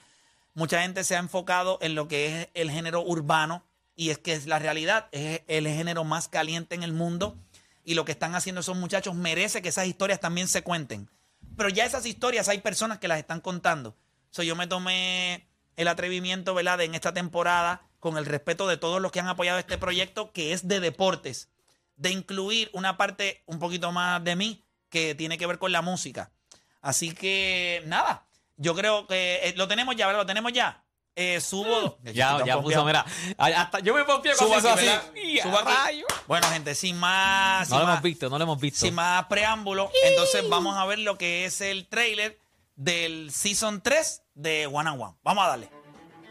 Mucha 0.54 0.82
gente 0.82 1.04
se 1.04 1.16
ha 1.16 1.18
enfocado 1.18 1.78
en 1.80 1.94
lo 1.94 2.08
que 2.08 2.42
es 2.42 2.48
el 2.54 2.70
género 2.70 3.02
urbano 3.02 3.64
y 3.96 4.10
es 4.10 4.18
que 4.18 4.34
es 4.34 4.46
la 4.46 4.58
realidad, 4.58 5.08
es 5.12 5.42
el 5.46 5.66
género 5.66 6.04
más 6.04 6.28
caliente 6.28 6.74
en 6.74 6.82
el 6.82 6.92
mundo 6.92 7.38
y 7.84 7.94
lo 7.94 8.04
que 8.04 8.12
están 8.12 8.34
haciendo 8.34 8.60
esos 8.60 8.76
muchachos 8.76 9.14
merece 9.14 9.62
que 9.62 9.70
esas 9.70 9.86
historias 9.86 10.20
también 10.20 10.48
se 10.48 10.62
cuenten. 10.62 11.10
Pero 11.56 11.68
ya 11.68 11.84
esas 11.84 12.06
historias 12.06 12.48
hay 12.48 12.60
personas 12.60 12.98
que 12.98 13.08
las 13.08 13.18
están 13.18 13.40
contando. 13.40 13.96
So, 14.30 14.42
yo 14.42 14.56
me 14.56 14.66
tomé 14.66 15.48
el 15.76 15.88
atrevimiento, 15.88 16.54
¿verdad?, 16.54 16.80
en 16.80 16.94
esta 16.94 17.12
temporada, 17.12 17.82
con 17.98 18.16
el 18.16 18.26
respeto 18.26 18.66
de 18.66 18.76
todos 18.76 19.00
los 19.00 19.12
que 19.12 19.20
han 19.20 19.28
apoyado 19.28 19.58
este 19.58 19.78
proyecto, 19.78 20.32
que 20.32 20.52
es 20.52 20.68
de 20.68 20.80
deportes, 20.80 21.50
de 21.96 22.10
incluir 22.10 22.70
una 22.72 22.96
parte 22.96 23.42
un 23.46 23.58
poquito 23.58 23.92
más 23.92 24.22
de 24.24 24.36
mí 24.36 24.64
que 24.88 25.14
tiene 25.14 25.38
que 25.38 25.46
ver 25.46 25.58
con 25.58 25.72
la 25.72 25.82
música. 25.82 26.32
Así 26.80 27.12
que, 27.12 27.82
nada, 27.86 28.26
yo 28.62 28.74
creo 28.74 29.06
que 29.06 29.40
eh, 29.42 29.54
lo 29.56 29.66
tenemos 29.68 29.96
ya, 29.96 30.06
¿verdad? 30.06 30.22
Lo 30.22 30.26
tenemos 30.26 30.52
ya. 30.52 30.84
Eh, 31.14 31.40
subo. 31.42 31.98
Ya, 32.04 32.42
ya 32.44 32.60
puso, 32.62 32.84
mira. 32.86 33.04
Hasta 33.36 33.80
yo 33.80 33.94
me 33.94 34.04
pompié 34.04 34.32
hizo 34.32 34.44
aquí, 34.54 34.66
así. 34.66 35.40
Subo 35.42 35.58
aquí. 35.58 35.68
rayo. 35.70 36.06
Bueno, 36.26 36.46
gente, 36.48 36.74
sin 36.74 36.96
más. 36.98 37.68
No 37.68 37.76
sin 37.76 37.80
lo 37.80 37.84
más- 37.84 37.92
hemos 37.94 38.02
visto, 38.02 38.30
no 38.30 38.38
lo 38.38 38.44
hemos 38.44 38.60
visto. 38.60 38.80
sin 38.86 38.94
más 38.94 39.26
preámbulo, 39.26 39.90
entonces 40.04 40.48
vamos 40.48 40.76
a 40.78 40.86
ver 40.86 41.00
lo 41.00 41.18
que 41.18 41.44
es 41.44 41.60
el 41.60 41.86
trailer 41.86 42.38
del 42.76 43.30
Season 43.30 43.82
3 43.82 44.22
de 44.34 44.66
One 44.66 44.88
and 44.88 45.02
One. 45.02 45.14
Vamos 45.22 45.44
a 45.44 45.48
darle. 45.48 45.68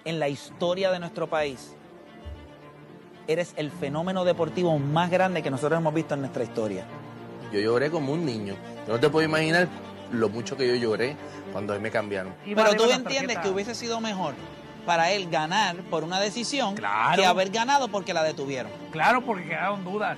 En 0.04 0.20
la 0.20 0.30
historia 0.30 0.90
de 0.90 0.98
nuestro 0.98 1.30
país, 1.30 1.76
eres 3.28 3.54
el 3.58 3.70
fenómeno 3.72 4.26
deportivo 4.26 4.78
más 4.80 5.12
grande 5.12 5.44
que 5.44 5.52
nosotros 5.52 5.78
hemos 5.80 5.94
visto 5.94 6.16
en 6.16 6.22
nuestra 6.22 6.44
historia. 6.44 6.86
Yo 7.54 7.60
lloré 7.60 7.92
como 7.92 8.14
un 8.14 8.26
niño. 8.26 8.56
Yo 8.88 8.94
no 8.94 9.00
te 9.00 9.10
puedo 9.10 9.26
imaginar 9.26 9.68
lo 10.12 10.30
mucho 10.30 10.58
que 10.58 10.68
yo 10.68 10.76
lloré 10.76 11.16
cuando 11.52 11.74
mí 11.74 11.80
me 11.80 11.92
cambiaron. 11.92 12.34
Pero 12.46 12.74
tú 12.76 12.90
entiendes 12.92 13.38
que 13.40 13.50
hubiese 13.50 13.76
sido 13.76 14.00
mejor 14.02 14.34
para 14.86 15.12
él 15.12 15.30
ganar 15.30 15.78
por 15.90 16.04
una 16.04 16.20
decisión 16.20 16.76
que 16.76 17.26
haber 17.26 17.50
ganado 17.52 17.88
porque 17.88 18.14
la 18.14 18.24
detuvieron. 18.24 18.72
Claro, 18.92 19.22
porque 19.22 19.46
quedaron 19.46 19.84
dudas. 19.84 20.18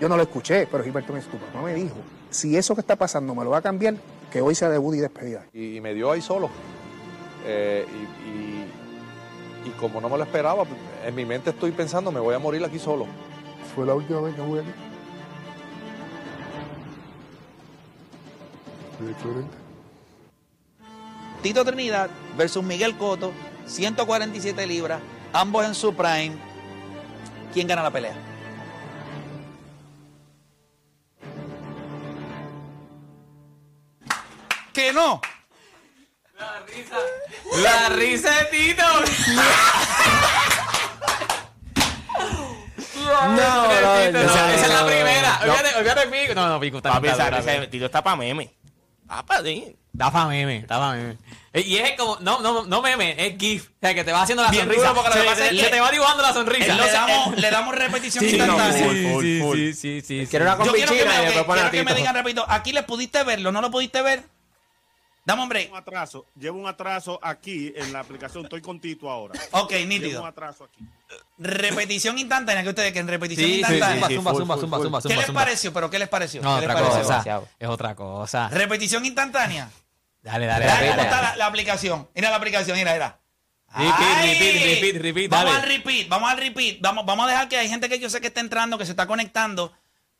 Yo 0.00 0.08
no 0.08 0.16
lo 0.16 0.22
escuché, 0.24 0.66
pero 0.70 0.82
Gilberto 0.82 1.12
me 1.12 1.20
tu 1.20 1.36
papá 1.38 1.62
me 1.62 1.72
dijo, 1.74 1.94
si 2.30 2.56
eso 2.56 2.74
que 2.74 2.80
está 2.80 2.96
pasando 2.96 3.34
me 3.34 3.44
lo 3.44 3.50
va 3.50 3.58
a 3.58 3.62
cambiar, 3.62 3.94
que 4.32 4.40
hoy 4.40 4.54
sea 4.56 4.68
debut 4.68 4.94
y 4.96 4.98
despedida. 4.98 5.44
y, 5.52 5.76
y 5.76 5.80
me 5.80 5.94
dio 5.94 6.10
ahí 6.10 6.20
solo. 6.20 6.50
Eh, 7.46 7.86
y, 7.88 8.28
y- 8.28 8.70
y 9.66 9.70
como 9.80 9.98
no 10.00 10.10
me 10.10 10.18
lo 10.18 10.24
esperaba, 10.24 10.64
en 11.06 11.14
mi 11.14 11.24
mente 11.24 11.48
estoy 11.50 11.70
pensando, 11.70 12.12
me 12.12 12.20
voy 12.20 12.34
a 12.34 12.38
morir 12.38 12.62
aquí 12.64 12.78
solo. 12.78 13.06
Fue 13.74 13.86
la 13.86 13.94
última 13.94 14.20
vez 14.20 14.34
que 14.34 14.42
jugué 14.42 14.60
aquí. 14.60 14.70
Tito 21.42 21.64
Trinidad 21.64 22.10
versus 22.36 22.64
Miguel 22.64 22.96
Coto, 22.96 23.32
147 23.66 24.66
libras, 24.66 25.00
ambos 25.32 25.66
en 25.66 25.74
su 25.74 25.94
prime. 25.94 26.36
¿Quién 27.52 27.66
gana 27.66 27.82
la 27.82 27.90
pelea? 27.90 28.14
¡Que 34.72 34.92
no! 34.92 35.20
La 36.38 36.60
risa. 36.66 36.96
La 37.62 37.88
risa 37.90 38.30
de 38.30 38.44
Tito. 38.46 38.82
No, 43.04 43.36
no, 43.36 43.66
no, 43.66 44.18
Esa 44.20 44.54
es 44.54 44.68
la 44.68 44.86
primera. 44.86 45.38
Olvídate, 45.42 45.76
olvídate, 45.76 46.06
Pico. 46.08 46.34
No, 46.34 46.48
no, 46.48 46.60
Tito 46.60 47.86
está 47.86 48.02
para 48.02 48.16
meme. 48.16 48.63
Papá, 49.16 49.42
sí. 49.44 49.76
Da 49.92 50.10
pa' 50.10 50.26
meme, 50.26 50.62
da 50.66 50.78
pa' 50.78 50.92
meme. 50.92 51.16
Eh, 51.52 51.60
Y 51.64 51.76
es 51.76 51.92
como, 51.96 52.18
no, 52.20 52.40
no, 52.40 52.64
no 52.64 52.82
meme, 52.82 53.14
es 53.16 53.38
GIF. 53.38 53.68
O 53.68 53.72
sea, 53.80 53.94
que 53.94 54.02
te 54.02 54.10
va 54.10 54.22
haciendo 54.22 54.42
la 54.42 54.50
Bien 54.50 54.64
sonrisa. 54.64 54.88
duro, 54.88 54.94
porque 55.02 55.10
lo 55.10 55.14
que 55.14 55.20
Se- 55.20 55.26
pasa 55.26 55.44
es 55.44 55.50
se- 55.50 55.56
que- 55.56 55.64
se 55.64 55.70
te 55.70 55.80
va 55.80 55.90
dibujando 55.92 56.22
la 56.24 56.32
sonrisa. 56.32 56.74
Le 56.74 56.90
damos, 56.90 57.36
le 57.38 57.50
damos 57.50 57.74
repetición 57.76 58.24
Sí, 58.24 58.36
no, 58.36 58.44
instantánea. 58.44 58.84
full, 58.84 59.12
full, 59.12 59.22
Sí, 59.24 59.38
full. 59.40 59.56
sí, 59.58 59.74
sí, 59.74 60.02
sí. 60.02 60.26
Quiero 60.28 60.46
una 60.46 60.64
Yo 60.64 60.72
quiero 60.72 60.92
que 60.92 61.04
me, 61.04 61.14
y 61.14 61.18
ok, 61.18 61.24
después 61.26 61.44
pone 61.44 61.60
quiero 61.60 61.70
que 61.70 61.78
me 61.78 61.90
Tito. 61.92 61.96
digan 61.98 62.14
rapidito. 62.16 62.44
¿Aquí 62.48 62.72
le 62.72 62.82
pudiste 62.82 63.22
verlo? 63.22 63.52
¿No 63.52 63.60
lo 63.60 63.70
pudiste 63.70 64.02
ver? 64.02 64.24
Dame, 65.26 65.42
hombre. 65.42 65.68
Un 65.70 65.76
atraso. 65.78 66.26
Llevo 66.38 66.58
un 66.58 66.66
atraso 66.66 67.18
aquí 67.22 67.72
en 67.74 67.92
la 67.92 68.00
aplicación. 68.00 68.44
Estoy 68.44 68.60
con 68.60 68.78
Tito 68.80 69.10
ahora. 69.10 69.38
Ok, 69.52 69.70
Llevo 69.70 69.82
un 69.82 69.88
nítido. 69.88 70.26
atraso 70.26 70.64
aquí. 70.64 70.80
Repetición 71.38 72.18
instantánea, 72.18 72.62
que 72.62 72.68
ustedes 72.68 72.92
que 72.92 72.98
en 72.98 73.08
repetición 73.08 73.46
Sí, 73.46 73.54
sí, 73.54 73.60
instantánea. 73.60 74.06
sí, 74.08 74.14
zumba, 74.16 74.34
zumba, 74.34 74.56
zumba, 74.58 74.78
zumba, 74.82 75.00
¿Qué 75.00 75.08
zumba, 75.08 75.22
les 75.22 75.30
pareció? 75.30 75.72
¿Pero 75.72 75.90
qué 75.90 75.98
les 75.98 76.08
pareció? 76.08 76.42
No, 76.42 76.56
¿Qué 76.60 76.66
les 76.66 76.70
otra 76.76 76.82
pareció? 76.90 77.02
cosa. 77.16 77.42
Es 77.58 77.68
otra 77.68 77.94
cosa. 77.94 78.48
Repetición 78.50 79.04
instantánea. 79.06 79.70
Dale, 80.22 80.46
dale, 80.46 80.66
Dale, 80.66 80.86
dale. 80.86 80.90
¿cómo 80.90 81.02
está 81.02 81.22
la, 81.22 81.36
la 81.36 81.46
aplicación? 81.46 82.08
Mira 82.14 82.30
la 82.30 82.36
aplicación, 82.36 82.76
mira, 82.76 82.92
mira. 82.92 83.20
Repeat, 83.76 84.22
repeat, 84.22 84.62
repeat, 84.64 85.02
repeat, 85.02 85.30
Vamos 85.30 85.52
dale. 85.52 85.62
al 85.64 85.68
repeat, 85.68 86.08
vamos 86.08 86.30
al 86.30 86.36
repeat. 86.38 86.76
Vamos, 86.80 87.04
vamos 87.06 87.26
a 87.26 87.30
dejar 87.30 87.48
que 87.48 87.56
hay 87.58 87.68
gente 87.68 87.88
que 87.88 87.98
yo 87.98 88.08
sé 88.08 88.20
que 88.20 88.28
está 88.28 88.40
entrando, 88.40 88.78
que 88.78 88.84
se 88.86 88.92
está 88.92 89.06
conectando, 89.06 89.72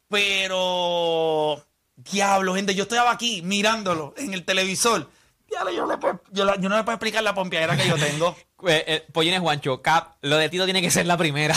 pero... 0.08 1.64
Diablo, 1.96 2.54
gente, 2.54 2.74
yo 2.74 2.84
estaba 2.84 3.10
aquí 3.12 3.42
mirándolo 3.42 4.14
en 4.16 4.34
el 4.34 4.44
televisor. 4.44 5.08
Diablo, 5.48 5.70
yo, 5.72 5.86
le 5.86 5.96
puedo- 5.98 6.20
yo, 6.32 6.44
la- 6.44 6.56
yo 6.56 6.68
no 6.68 6.76
le 6.76 6.82
puedo 6.84 6.94
explicar 6.96 7.22
la 7.22 7.34
pompeadera 7.34 7.76
que 7.76 7.88
yo 7.88 7.96
tengo. 7.96 8.36
Eh, 8.66 8.82
eh, 8.86 9.06
Pollines 9.12 9.40
Juancho, 9.40 9.82
Cap, 9.82 10.14
lo 10.22 10.38
de 10.38 10.48
Tito 10.48 10.64
tiene 10.64 10.80
que 10.80 10.90
ser 10.90 11.04
la 11.04 11.18
primera. 11.18 11.54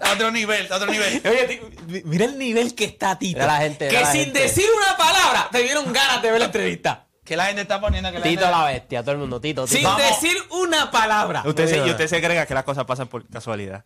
A 0.00 0.12
otro 0.14 0.32
nivel, 0.32 0.66
a 0.72 0.76
otro 0.76 0.90
nivel. 0.90 1.22
Oye, 1.24 1.44
ti- 1.46 2.02
mira 2.04 2.24
el 2.24 2.36
nivel 2.38 2.74
que 2.74 2.84
está 2.86 3.16
Tito. 3.18 3.38
Mira 3.38 3.46
la 3.46 3.58
gente, 3.60 3.86
que 3.86 3.96
mira 3.96 4.00
la 4.08 4.12
sin 4.12 4.24
gente. 4.24 4.40
decir 4.40 4.64
una 4.76 4.96
palabra 4.96 5.48
te 5.52 5.62
dieron 5.62 5.92
ganas 5.92 6.22
de 6.22 6.30
ver 6.30 6.40
la 6.40 6.46
entrevista. 6.46 7.06
Que 7.24 7.36
la 7.36 7.46
gente 7.46 7.62
está 7.62 7.80
poniendo 7.80 8.10
que 8.10 8.18
la 8.18 8.24
Tito 8.24 8.40
gente- 8.42 8.56
la 8.58 8.64
bestia, 8.64 9.02
todo 9.02 9.12
el 9.12 9.18
mundo, 9.18 9.40
Tito, 9.40 9.66
Sin 9.68 9.78
Tito. 9.78 9.90
Vamos. 9.90 10.06
decir 10.08 10.36
una 10.50 10.90
palabra. 10.90 11.42
Usted 11.46 11.68
se, 11.68 11.78
y 11.86 11.90
usted 11.90 12.08
se 12.08 12.20
cree 12.20 12.46
que 12.46 12.54
las 12.54 12.64
cosas 12.64 12.84
pasan 12.84 13.06
por 13.08 13.26
casualidad. 13.28 13.84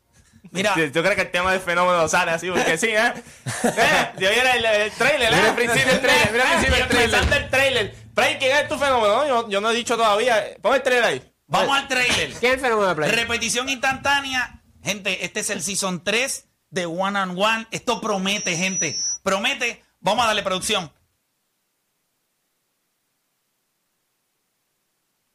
Mira, 0.52 0.74
¿Tú 0.74 0.80
tú 0.92 1.00
crees 1.00 1.14
que 1.16 1.22
el 1.22 1.30
tema 1.30 1.52
del 1.52 1.60
fenómeno 1.60 2.08
sale 2.08 2.30
así? 2.32 2.50
Porque 2.50 2.76
sí, 2.78 2.88
¿eh? 2.88 3.12
¿Eh? 3.64 4.12
Yo 4.18 4.30
viene 4.30 4.50
el, 4.56 4.64
el 4.64 4.90
trailer, 4.92 5.32
¿eh? 5.32 5.36
Mira 5.36 5.48
el 5.48 5.54
principio 5.54 5.86
del 5.92 6.00
trailer, 6.00 6.32
mira 6.32 6.44
el 6.44 6.50
principio 6.50 6.76
del 6.76 6.88
trailer. 6.88 7.04
Empezando 7.14 7.36
el 7.36 7.50
trailer. 7.50 7.94
Play, 8.14 8.36
¿quién 8.38 8.56
es 8.56 8.68
tu 8.68 8.76
fenómeno? 8.78 9.16
No, 9.16 9.26
Yo, 9.26 9.48
yo 9.48 9.60
no 9.60 9.70
he 9.70 9.74
dicho 9.74 9.96
todavía. 9.96 10.42
Pon 10.60 10.74
el 10.74 10.82
trailer 10.82 11.04
ahí. 11.04 11.32
vamos 11.46 11.76
al 11.78 11.86
trailer. 11.88 12.32
¿Qué 12.38 12.48
es 12.48 12.54
el 12.54 12.60
fenómeno 12.60 12.88
de 12.88 12.94
Play? 12.96 13.10
Repetición 13.10 13.68
instantánea. 13.68 14.62
Gente, 14.82 15.24
este 15.24 15.40
es 15.40 15.50
el 15.50 15.62
season 15.62 16.02
3 16.02 16.48
de 16.70 16.86
One 16.86 17.18
on 17.20 17.30
One. 17.38 17.66
Esto 17.70 18.00
promete, 18.00 18.56
gente. 18.56 18.96
Promete. 19.22 19.84
Vamos 20.00 20.24
a 20.24 20.28
darle 20.28 20.42
producción. 20.42 20.90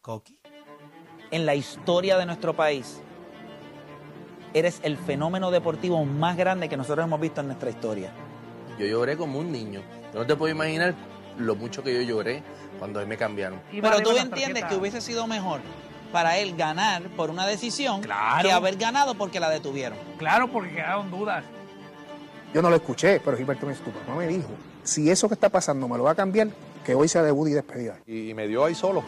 Coqui. 0.01 0.39
En 1.31 1.45
la 1.45 1.55
historia 1.55 2.17
de 2.17 2.25
nuestro 2.25 2.55
país, 2.55 3.01
eres 4.55 4.79
el 4.83 4.97
fenómeno 4.97 5.51
deportivo 5.51 6.03
más 6.05 6.35
grande 6.37 6.67
que 6.69 6.77
nosotros 6.77 7.05
hemos 7.05 7.19
visto 7.19 7.41
en 7.41 7.47
nuestra 7.47 7.69
historia. 7.69 8.09
Yo 8.79 8.85
lloré 8.87 9.15
como 9.17 9.37
un 9.39 9.51
niño. 9.51 9.81
Yo 10.13 10.19
no 10.21 10.25
te 10.25 10.35
puedo 10.35 10.51
imaginar 10.53 10.95
lo 11.37 11.55
mucho 11.55 11.83
que 11.83 11.93
yo 11.93 12.01
lloré 12.01 12.41
cuando 12.79 12.99
ahí 12.99 13.05
me 13.05 13.17
cambiaron. 13.17 13.59
Pero 13.69 13.99
tú 14.01 14.11
entiendes 14.17 14.63
que 14.65 14.75
hubiese 14.75 15.01
sido 15.01 15.27
mejor 15.27 15.59
para 16.11 16.37
él 16.37 16.55
ganar 16.55 17.03
por 17.17 17.29
una 17.29 17.45
decisión 17.45 18.01
Claro. 18.01 18.47
que 18.47 18.51
haber 18.53 18.77
ganado 18.77 19.15
porque 19.15 19.39
la 19.41 19.49
detuvieron. 19.49 19.97
Claro, 20.17 20.49
porque 20.49 20.71
quedaron 20.75 21.11
dudas. 21.11 21.43
Yo 22.53 22.61
no 22.61 22.69
lo 22.69 22.77
escuché, 22.77 23.19
pero 23.19 23.35
Gilberto 23.35 23.65
me 23.65 23.73
tu 23.73 23.91
papá 23.91 24.15
me 24.15 24.27
dijo, 24.27 24.47
si 24.83 25.09
eso 25.11 25.27
que 25.27 25.33
está 25.33 25.49
pasando 25.49 25.89
me 25.89 25.97
lo 25.97 26.03
va 26.05 26.11
a 26.11 26.15
cambiar, 26.15 26.47
que 26.85 26.95
hoy 26.95 27.09
sea 27.09 27.21
debut 27.21 27.49
y 27.49 27.51
despedida. 27.51 27.97
Y, 28.07 28.29
y 28.29 28.33
me 28.33 28.47
dio 28.47 28.63
ahí 28.63 28.73
solo. 28.75 29.03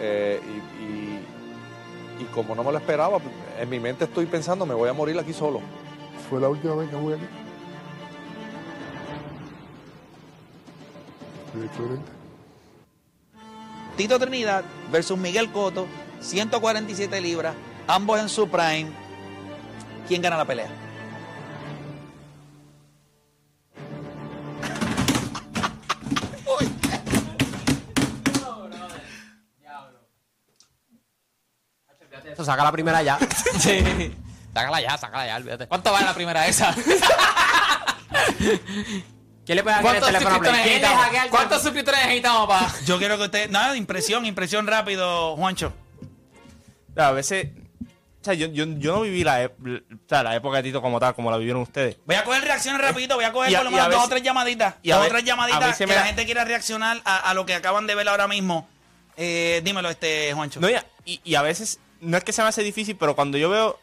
Eh, 0.00 0.40
y, 0.42 0.82
y- 0.82 1.05
y 2.18 2.24
como 2.24 2.54
no 2.54 2.64
me 2.64 2.72
lo 2.72 2.78
esperaba, 2.78 3.18
en 3.58 3.68
mi 3.68 3.78
mente 3.78 4.04
estoy 4.04 4.26
pensando, 4.26 4.66
me 4.66 4.74
voy 4.74 4.88
a 4.88 4.92
morir 4.92 5.18
aquí 5.18 5.32
solo. 5.32 5.60
Fue 6.28 6.40
la 6.40 6.48
última 6.48 6.74
vez 6.74 6.88
que 6.90 6.96
jugué 6.96 7.14
aquí. 7.14 7.26
Tito 13.96 14.18
Trinidad 14.18 14.64
versus 14.92 15.16
Miguel 15.16 15.50
Coto, 15.50 15.86
147 16.20 17.20
libras, 17.20 17.54
ambos 17.86 18.20
en 18.20 18.28
su 18.28 18.48
prime. 18.48 18.88
¿Quién 20.06 20.20
gana 20.20 20.36
la 20.36 20.44
pelea? 20.44 20.85
Saca 32.46 32.64
la 32.64 32.72
primera 32.72 33.02
ya. 33.02 33.18
Sí. 33.58 34.12
Sácala 34.54 34.80
ya, 34.80 34.96
sácala 34.96 35.26
ya, 35.26 35.36
olvídate. 35.36 35.66
¿Cuánto 35.68 35.92
vale 35.92 36.06
la 36.06 36.14
primera 36.14 36.46
esa? 36.46 36.74
¿Quién 39.44 39.56
le 39.56 39.62
puede 39.62 39.76
hackear 39.76 39.96
el 39.96 40.00
¿Cuántos 40.02 40.08
teléfono 40.08 40.34
a 40.36 41.28
¿Cuántos 41.30 41.62
suscriptores 41.62 42.00
necesitamos, 42.00 42.48
papá? 42.48 42.72
Yo 42.84 42.98
quiero 42.98 43.16
que 43.16 43.24
usted. 43.24 43.50
Nada, 43.50 43.76
impresión, 43.76 44.26
impresión 44.26 44.66
rápido, 44.66 45.36
Juancho. 45.36 45.72
A 46.96 47.10
veces. 47.12 47.48
O 48.22 48.24
sea, 48.26 48.34
yo, 48.34 48.48
yo, 48.48 48.64
yo 48.64 48.94
no 48.94 49.00
viví 49.02 49.22
la, 49.22 49.44
ep- 49.44 49.82
o 49.94 50.08
sea, 50.08 50.24
la 50.24 50.34
época 50.34 50.56
de 50.56 50.64
Tito 50.64 50.82
como 50.82 50.98
tal, 50.98 51.14
como 51.14 51.30
la 51.30 51.36
vivieron 51.36 51.62
ustedes. 51.62 51.96
Voy 52.06 52.16
a 52.16 52.24
coger 52.24 52.42
reacciones 52.42 52.80
rapidito, 52.82 53.14
voy 53.14 53.24
a 53.24 53.30
coger 53.32 53.52
Y 53.52 53.54
a- 53.54 53.58
por 53.60 53.70
lo 53.70 53.76
y 53.76 53.78
a 53.78 53.82
menos 53.82 53.90
dos 53.90 53.96
o 53.98 54.00
veces- 54.00 54.10
tres 54.10 54.22
llamaditas. 54.24 54.74
y 54.82 54.90
a 54.90 54.96
Dos 54.96 55.02
o 55.02 55.04
ve- 55.04 55.10
tres 55.10 55.22
a 55.22 55.26
llamaditas 55.26 55.66
mí 55.68 55.72
se 55.74 55.78
que 55.78 55.86
me 55.86 55.94
la 55.94 56.00
da- 56.00 56.06
gente 56.08 56.24
quiera 56.24 56.44
reaccionar 56.44 57.00
a, 57.04 57.18
a 57.30 57.34
lo 57.34 57.46
que 57.46 57.54
acaban 57.54 57.86
de 57.86 57.94
ver 57.94 58.08
ahora 58.08 58.26
mismo. 58.26 58.68
Eh, 59.16 59.60
dímelo, 59.64 59.90
este, 59.90 60.32
Juancho. 60.34 60.58
No, 60.58 60.68
y, 60.68 60.74
a- 60.74 60.84
y, 61.04 61.20
y 61.22 61.34
a 61.36 61.42
veces, 61.42 61.78
no 62.00 62.16
es 62.16 62.24
que 62.24 62.32
se 62.32 62.42
me 62.42 62.48
hace 62.48 62.62
difícil, 62.62 62.96
pero 62.96 63.14
cuando 63.16 63.38
yo 63.38 63.48
veo 63.50 63.78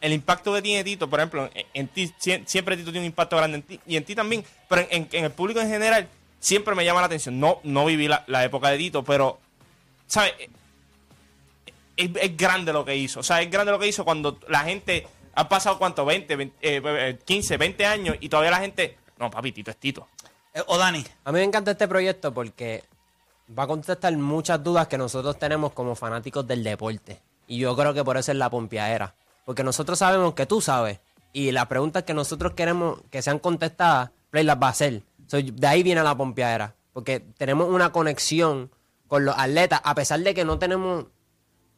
el 0.00 0.12
impacto 0.12 0.52
que 0.52 0.62
tiene 0.62 0.84
Tito, 0.84 1.08
por 1.08 1.18
ejemplo, 1.20 1.50
en, 1.54 1.66
en 1.74 1.88
ti, 1.88 2.12
sie- 2.20 2.44
siempre 2.46 2.76
Tito 2.76 2.90
tiene 2.92 3.06
un 3.06 3.10
impacto 3.12 3.36
grande 3.36 3.56
en 3.58 3.62
ti, 3.62 3.80
y 3.86 3.96
en 3.96 4.04
ti 4.04 4.14
también, 4.14 4.44
pero 4.68 4.82
en, 4.82 4.88
en- 4.90 5.08
en 5.12 5.24
el 5.24 5.30
público 5.30 5.60
en 5.60 5.68
general, 5.68 6.08
siempre 6.40 6.74
me 6.74 6.84
llama 6.84 7.00
la 7.00 7.06
atención. 7.06 7.40
No, 7.40 7.60
no 7.62 7.84
viví 7.86 8.06
la, 8.08 8.22
la 8.26 8.44
época 8.44 8.68
de 8.70 8.78
Tito, 8.78 9.02
pero, 9.02 9.38
¿sabes? 10.06 10.32
Es, 11.96 12.10
es 12.20 12.36
grande 12.36 12.72
lo 12.72 12.84
que 12.84 12.96
hizo. 12.96 13.20
O 13.20 13.22
sea, 13.22 13.40
es 13.40 13.50
grande 13.50 13.72
lo 13.72 13.78
que 13.78 13.86
hizo 13.88 14.04
cuando 14.04 14.38
la 14.48 14.60
gente 14.60 15.06
ha 15.34 15.48
pasado, 15.48 15.78
¿cuánto? 15.78 16.04
20, 16.04 16.36
20, 16.36 16.56
eh, 16.60 16.82
eh, 16.84 17.18
15, 17.24 17.56
20 17.56 17.86
años, 17.86 18.16
y 18.20 18.28
todavía 18.28 18.50
la 18.50 18.58
gente, 18.60 18.98
no, 19.18 19.30
papi, 19.30 19.52
Tito 19.52 19.70
es 19.70 19.76
Tito. 19.76 20.08
Eh, 20.52 20.62
o 20.66 20.76
Dani. 20.76 21.04
A 21.24 21.32
mí 21.32 21.38
me 21.38 21.44
encanta 21.44 21.70
este 21.70 21.88
proyecto 21.88 22.32
porque 22.34 22.84
va 23.56 23.64
a 23.64 23.66
contestar 23.66 24.12
muchas 24.16 24.62
dudas 24.62 24.86
que 24.88 24.98
nosotros 24.98 25.38
tenemos 25.38 25.72
como 25.72 25.94
fanáticos 25.94 26.46
del 26.46 26.62
deporte. 26.62 27.20
Y 27.46 27.58
yo 27.58 27.76
creo 27.76 27.94
que 27.94 28.04
por 28.04 28.16
eso 28.16 28.32
es 28.32 28.38
la 28.38 28.50
pompeadera. 28.50 29.14
Porque 29.44 29.64
nosotros 29.64 29.98
sabemos 29.98 30.34
que 30.34 30.46
tú 30.46 30.60
sabes. 30.60 31.00
Y 31.32 31.52
las 31.52 31.66
preguntas 31.66 32.04
que 32.04 32.14
nosotros 32.14 32.52
queremos 32.52 33.00
que 33.10 33.22
sean 33.22 33.38
contestadas, 33.38 34.10
Play 34.30 34.44
las 34.44 34.56
va 34.56 34.68
a 34.68 34.70
hacer. 34.70 35.02
De 35.30 35.66
ahí 35.66 35.82
viene 35.82 36.02
la 36.02 36.16
pompeadera. 36.16 36.74
Porque 36.92 37.20
tenemos 37.20 37.68
una 37.68 37.92
conexión 37.92 38.70
con 39.08 39.24
los 39.24 39.36
atletas, 39.36 39.80
a 39.84 39.94
pesar 39.94 40.20
de 40.20 40.34
que 40.34 40.44
no 40.44 40.58
tenemos, 40.58 41.06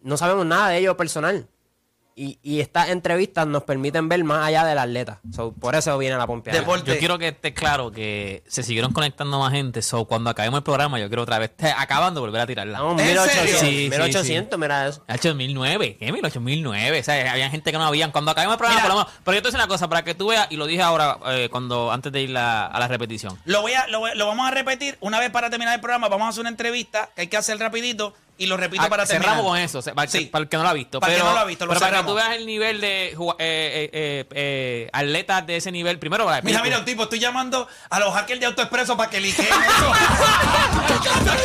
no 0.02 0.16
sabemos 0.16 0.46
nada 0.46 0.68
de 0.68 0.78
ellos 0.78 0.94
personal. 0.96 1.48
Y, 2.18 2.38
y 2.42 2.60
estas 2.60 2.88
entrevistas 2.88 3.46
nos 3.46 3.64
permiten 3.64 4.08
ver 4.08 4.24
más 4.24 4.42
allá 4.46 4.64
del 4.64 4.78
atleta. 4.78 5.20
So, 5.34 5.52
por 5.52 5.74
eso 5.74 5.98
viene 5.98 6.16
la 6.16 6.26
pompeadera. 6.26 6.64
Yo 6.94 6.98
quiero 6.98 7.18
que 7.18 7.28
esté 7.28 7.52
claro 7.52 7.92
que 7.92 8.42
se 8.48 8.62
siguieron 8.62 8.94
conectando 8.94 9.38
más 9.38 9.52
gente. 9.52 9.82
So, 9.82 10.06
cuando 10.06 10.30
acabemos 10.30 10.56
el 10.58 10.64
programa, 10.64 10.98
yo 10.98 11.08
quiero 11.08 11.24
otra 11.24 11.38
vez, 11.38 11.54
te- 11.54 11.70
acabando, 11.70 12.22
volver 12.22 12.40
a 12.40 12.46
tirarla. 12.46 12.80
Vamos, 12.80 13.02
1800, 13.02 13.62
1800, 13.90 14.58
mira 14.58 14.88
eso. 14.88 15.04
Ha 15.06 15.16
hecho 15.16 15.28
2009. 15.28 15.98
¿Qué? 15.98 16.10
1809. 16.10 17.00
O 17.00 17.04
sea, 17.04 17.32
había 17.32 17.50
gente 17.50 17.70
que 17.70 17.76
no 17.76 17.84
habían. 17.84 18.10
Cuando 18.12 18.30
acabemos 18.30 18.54
el 18.54 18.58
programa, 18.60 18.80
por 18.80 18.88
lo 18.90 18.96
menos- 18.96 19.12
Pero 19.22 19.34
yo 19.36 19.42
te 19.42 19.48
voy 19.48 19.48
a 19.48 19.50
decir 19.52 19.60
una 19.60 19.68
cosa, 19.68 19.88
para 19.88 20.02
que 20.02 20.14
tú 20.14 20.28
veas, 20.28 20.46
y 20.50 20.56
lo 20.56 20.66
dije 20.66 20.80
ahora, 20.80 21.18
eh, 21.26 21.48
cuando 21.50 21.92
antes 21.92 22.10
de 22.12 22.22
ir 22.22 22.30
la- 22.30 22.64
a 22.66 22.80
la 22.80 22.88
repetición. 22.88 23.38
Lo, 23.44 23.60
voy 23.60 23.74
a, 23.74 23.86
lo, 23.88 24.00
voy- 24.00 24.12
lo 24.14 24.26
vamos 24.26 24.48
a 24.48 24.52
repetir 24.52 24.96
una 25.00 25.20
vez 25.20 25.28
para 25.30 25.50
terminar 25.50 25.74
el 25.74 25.80
programa. 25.82 26.08
Vamos 26.08 26.26
a 26.26 26.28
hacer 26.30 26.40
una 26.40 26.48
entrevista 26.50 27.10
que 27.14 27.20
hay 27.20 27.26
que 27.26 27.36
hacer 27.36 27.58
rapidito 27.58 28.14
y 28.38 28.46
lo 28.46 28.56
repito 28.56 28.82
Ah, 28.84 28.88
para 28.88 29.06
terminar. 29.06 29.30
cerramos 29.34 29.50
con 29.50 29.58
eso, 29.58 29.82
para, 29.94 30.04
el 30.04 30.10
que- 30.10 30.26
para 30.30 30.42
el 30.42 30.48
que 30.48 30.56
no 30.56 30.62
lo 30.62 30.68
ha 30.68 30.72
visto. 30.72 31.00
Para 31.00 31.12
el 31.12 31.18
que 31.18 31.22
pero, 31.22 31.30
no 31.30 31.34
lo 31.36 31.40
ha 31.40 31.44
visto, 31.46 31.64
lo 31.66 31.70
pero 31.70 31.80
para 31.80 31.98
que 31.98 32.04
tú 32.04 32.14
veas 32.14 32.30
el 32.32 32.46
nivel 32.46 32.80
de 32.80 33.06
eh, 33.08 33.14
eh, 33.38 33.90
eh, 33.92 34.26
eh, 34.32 34.90
atletas 34.92 35.46
de 35.46 35.56
ese 35.56 35.72
nivel, 35.72 35.98
primero, 35.98 36.24
para 36.24 36.42
Mira, 36.42 36.62
mira, 36.62 36.78
un 36.78 36.84
tipo, 36.84 37.04
estoy 37.04 37.18
llamando 37.18 37.66
a 37.90 37.98
los 38.00 38.12
hackers 38.14 38.40
de 38.40 38.46
AutoExpreso 38.46 38.96
para 38.96 39.10
que 39.10 39.20
ligeen 39.20 39.46
eso. 39.48 39.92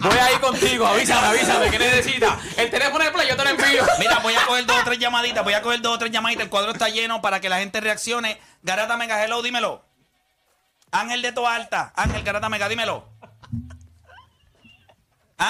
Voy 0.00 0.18
a 0.18 0.32
ir 0.32 0.40
contigo, 0.40 0.84
avísame, 0.84 1.26
avísame, 1.28 1.70
¿qué 1.70 1.78
necesitas? 1.78 2.36
El 2.56 2.70
teléfono 2.70 3.04
de 3.04 3.12
play 3.12 3.28
yo 3.28 3.36
te 3.36 3.44
lo 3.44 3.50
envío. 3.50 3.84
Mira, 4.00 4.18
voy 4.18 4.34
a 4.34 4.44
coger 4.46 4.66
dos 4.66 4.80
o 4.80 4.84
tres 4.84 4.98
llamaditas, 4.98 5.44
voy 5.44 5.54
a 5.54 5.62
coger 5.62 5.80
dos 5.80 5.94
o 5.94 5.98
tres 5.98 6.10
llamaditas. 6.10 6.42
El 6.44 6.50
cuadro 6.50 6.72
está 6.72 6.88
lleno 6.88 7.22
para 7.22 7.38
que 7.40 7.48
la 7.48 7.58
gente 7.60 7.80
reaccione. 7.80 8.40
Garata 8.62 8.96
Mega 8.96 9.22
Hello, 9.24 9.42
dímelo. 9.42 9.84
Ángel 10.90 11.22
de 11.22 11.30
Toalta. 11.32 11.92
Ángel 11.94 12.24
Garata 12.24 12.48
Mega, 12.48 12.68
dímelo. 12.68 13.11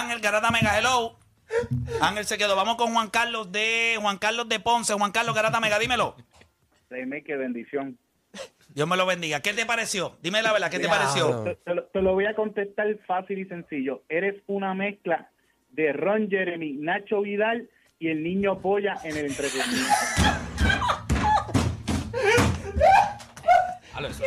Ángel 0.00 0.20
Garata 0.20 0.50
Mega, 0.50 0.78
hello. 0.78 1.18
Ángel 2.00 2.24
se 2.24 2.38
quedó. 2.38 2.56
Vamos 2.56 2.76
con 2.76 2.92
Juan 2.92 3.10
Carlos 3.10 3.52
de 3.52 3.98
Juan 4.00 4.18
Carlos 4.18 4.48
de 4.48 4.58
Ponce. 4.60 4.94
Juan 4.94 5.12
Carlos 5.12 5.34
Garata 5.34 5.60
Mega, 5.60 5.78
dímelo. 5.78 6.16
Dime 6.90 7.22
qué 7.22 7.36
bendición. 7.36 7.98
Dios 8.68 8.88
me 8.88 8.96
lo 8.96 9.04
bendiga. 9.04 9.40
¿Qué 9.40 9.52
te 9.52 9.66
pareció? 9.66 10.16
Dime 10.22 10.40
la 10.42 10.52
verdad, 10.52 10.70
¿qué 10.70 10.78
te 10.78 10.88
pareció? 10.88 11.42
Te, 11.44 11.56
te 11.56 11.74
lo, 11.74 11.84
te 11.84 12.00
lo 12.00 12.14
voy 12.14 12.24
a 12.26 12.34
contestar 12.34 12.86
fácil 13.06 13.38
y 13.38 13.44
sencillo. 13.44 14.02
Eres 14.08 14.36
una 14.46 14.72
mezcla 14.72 15.28
de 15.70 15.92
Ron 15.92 16.28
Jeremy, 16.30 16.72
Nacho 16.74 17.20
Vidal 17.20 17.68
y 17.98 18.08
el 18.08 18.22
niño 18.22 18.60
polla 18.60 18.94
en 19.04 19.16
el 19.16 19.26
entretenimiento. 19.26 19.90
Eso 23.94 24.08
es- 24.08 24.20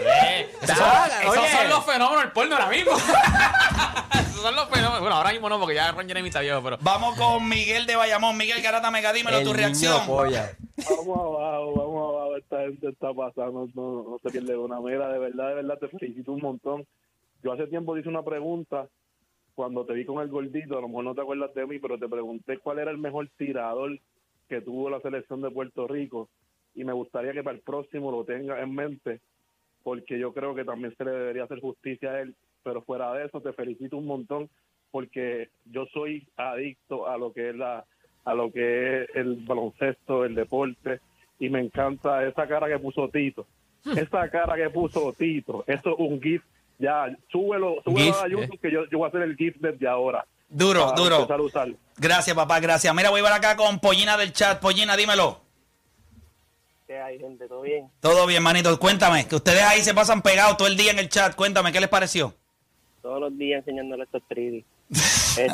esos 0.63 0.77
son- 0.77 1.33
esos 1.33 1.49
son 1.49 1.69
los 1.69 1.85
fenómenos 1.85 2.23
del 2.23 2.31
porno 2.31 2.55
ahora 2.55 2.69
mismo. 2.69 2.91
esos 4.45 4.55
son 4.55 4.55
los 4.55 4.69
fenómenos. 4.69 5.01
Bueno, 5.01 5.15
ahora 5.15 5.31
mismo 5.31 5.49
no, 5.49 5.59
porque 5.59 5.75
ya 5.75 5.91
Ron 5.91 6.07
Jeremy 6.07 6.27
está 6.27 6.41
viejo, 6.41 6.61
pero. 6.63 6.77
Vamos 6.81 7.17
con 7.17 7.47
Miguel 7.47 7.85
de 7.85 7.95
Bayamón. 7.95 8.37
Miguel 8.37 8.61
Garata 8.61 8.91
Mega, 8.91 9.11
dímelo 9.13 9.41
tu 9.43 9.53
reacción. 9.53 9.97
Vamos 10.07 11.17
abajo, 11.17 11.73
vamos 11.73 12.13
abajo. 12.13 12.37
Esta 12.37 12.61
gente 12.61 12.89
está 12.89 13.13
pasando, 13.13 13.67
no, 13.73 14.03
no 14.03 14.19
se 14.21 14.29
pierde 14.29 14.55
una 14.57 14.79
mera. 14.79 15.09
De 15.09 15.19
verdad, 15.19 15.49
de 15.49 15.55
verdad, 15.55 15.79
te 15.79 15.87
felicito 15.87 16.31
un 16.31 16.41
montón. 16.41 16.85
Yo 17.43 17.53
hace 17.53 17.67
tiempo 17.67 17.97
hice 17.97 18.09
una 18.09 18.23
pregunta 18.23 18.87
cuando 19.55 19.85
te 19.85 19.93
vi 19.93 20.05
con 20.05 20.21
el 20.21 20.29
gordito. 20.29 20.77
A 20.77 20.81
lo 20.81 20.89
mejor 20.89 21.05
no 21.05 21.15
te 21.15 21.21
acuerdas 21.21 21.53
de 21.53 21.65
mí, 21.65 21.79
pero 21.79 21.97
te 21.97 22.07
pregunté 22.07 22.59
cuál 22.59 22.79
era 22.79 22.91
el 22.91 22.97
mejor 22.97 23.27
tirador 23.37 23.97
que 24.47 24.61
tuvo 24.61 24.89
la 24.89 24.99
selección 25.01 25.41
de 25.41 25.49
Puerto 25.49 25.87
Rico. 25.87 26.29
Y 26.75 26.83
me 26.83 26.93
gustaría 26.93 27.33
que 27.33 27.41
para 27.41 27.55
el 27.55 27.61
próximo 27.61 28.11
lo 28.11 28.25
tenga 28.25 28.61
en 28.61 28.75
mente, 28.75 29.21
porque 29.81 30.19
yo 30.19 30.33
creo 30.33 30.53
que 30.53 30.65
también 30.65 30.93
se 30.97 31.05
le 31.05 31.11
debería 31.11 31.45
hacer 31.45 31.61
justicia 31.61 32.11
a 32.11 32.21
él. 32.21 32.35
Pero 32.65 32.81
fuera 32.81 33.13
de 33.13 33.25
eso, 33.25 33.39
te 33.41 33.53
felicito 33.53 33.95
un 33.95 34.07
montón, 34.07 34.49
porque 34.89 35.49
yo 35.65 35.85
soy 35.93 36.27
adicto 36.35 37.07
a 37.07 37.15
lo 37.15 37.31
que 37.31 37.51
es 37.51 37.55
la 37.55 37.85
a 38.25 38.33
lo 38.33 38.51
que 38.51 39.03
es 39.03 39.09
el 39.13 39.35
baloncesto, 39.45 40.25
el 40.25 40.33
deporte, 40.33 40.99
y 41.37 41.47
me 41.49 41.61
encanta 41.61 42.25
esa 42.25 42.47
cara 42.47 42.67
que 42.67 42.79
puso 42.79 43.07
Tito. 43.09 43.45
Esa 43.85 44.27
cara 44.31 44.55
que 44.55 44.67
puso 44.71 45.13
Tito, 45.13 45.63
eso 45.67 45.91
es 45.91 45.95
un 45.99 46.19
GIF. 46.19 46.41
Ya, 46.79 47.15
súbelo, 47.31 47.75
súbelo 47.83 48.03
GIF, 48.03 48.15
a 48.15 48.27
YouTube, 48.27 48.59
que 48.59 48.71
yo, 48.71 48.89
yo 48.89 48.97
voy 48.97 49.05
a 49.05 49.09
hacer 49.09 49.21
el 49.21 49.35
GIF 49.35 49.57
desde 49.59 49.87
ahora. 49.87 50.25
Duro, 50.49 50.87
Para 50.95 51.35
duro. 51.37 51.49
a. 51.53 51.67
Gracias, 51.97 52.35
papá, 52.35 52.59
gracias. 52.59 52.95
Mira, 52.95 53.11
voy 53.11 53.21
para 53.21 53.35
acá 53.35 53.55
con 53.55 53.79
Pollina 53.79 54.17
del 54.17 54.33
chat. 54.33 54.59
Pollina, 54.59 54.97
dímelo. 54.97 55.39
¿Qué 56.87 56.99
hay, 56.99 57.19
gente? 57.19 57.47
¿Todo 57.47 57.61
bien? 57.61 57.91
Todo 57.99 58.25
bien, 58.25 58.41
manito. 58.41 58.77
Cuéntame, 58.79 59.27
que 59.27 59.35
ustedes 59.35 59.61
ahí 59.61 59.81
se 59.83 59.93
pasan 59.93 60.23
pegados 60.23 60.57
todo 60.57 60.67
el 60.67 60.77
día 60.77 60.89
en 60.89 60.97
el 60.97 61.09
chat. 61.09 61.35
Cuéntame, 61.35 61.71
¿qué 61.71 61.79
les 61.79 61.89
pareció? 61.89 62.33
Todos 63.05 63.19
los 63.19 63.37
días 63.37 63.59
enseñándole 63.59 64.05
estos 64.05 64.23
3D. 64.27 64.65
Este, 64.89 65.51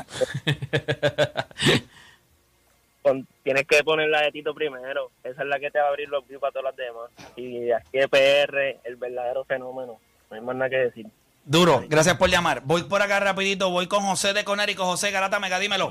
tienes 3.43 3.67
que 3.67 3.83
poner 3.83 4.07
la 4.07 4.21
de 4.21 4.31
Tito 4.31 4.53
primero. 4.53 5.11
Esa 5.21 5.41
es 5.41 5.47
la 5.49 5.59
que 5.59 5.69
te 5.69 5.77
va 5.77 5.87
a 5.87 5.89
abrir 5.89 6.07
los 6.07 6.25
views 6.25 6.39
para 6.39 6.53
todas 6.53 6.73
las 6.73 6.75
demás. 6.77 7.11
Y 7.35 7.69
aquí 7.71 7.97
de 7.97 8.07
PR, 8.07 8.79
el 8.85 8.95
verdadero 8.95 9.43
fenómeno. 9.43 9.99
No 10.29 10.35
hay 10.37 10.41
más 10.41 10.55
nada 10.55 10.69
que 10.69 10.77
decir. 10.77 11.07
Duro, 11.43 11.83
gracias 11.89 12.15
por 12.15 12.29
llamar. 12.29 12.61
Voy 12.63 12.83
por 12.83 13.01
acá 13.01 13.19
rapidito, 13.19 13.69
voy 13.69 13.87
con 13.87 14.03
José 14.03 14.31
de 14.31 14.45
Conérico. 14.45 14.85
José 14.85 15.11
Garata 15.11 15.41
Mega, 15.41 15.59
dímelo. 15.59 15.89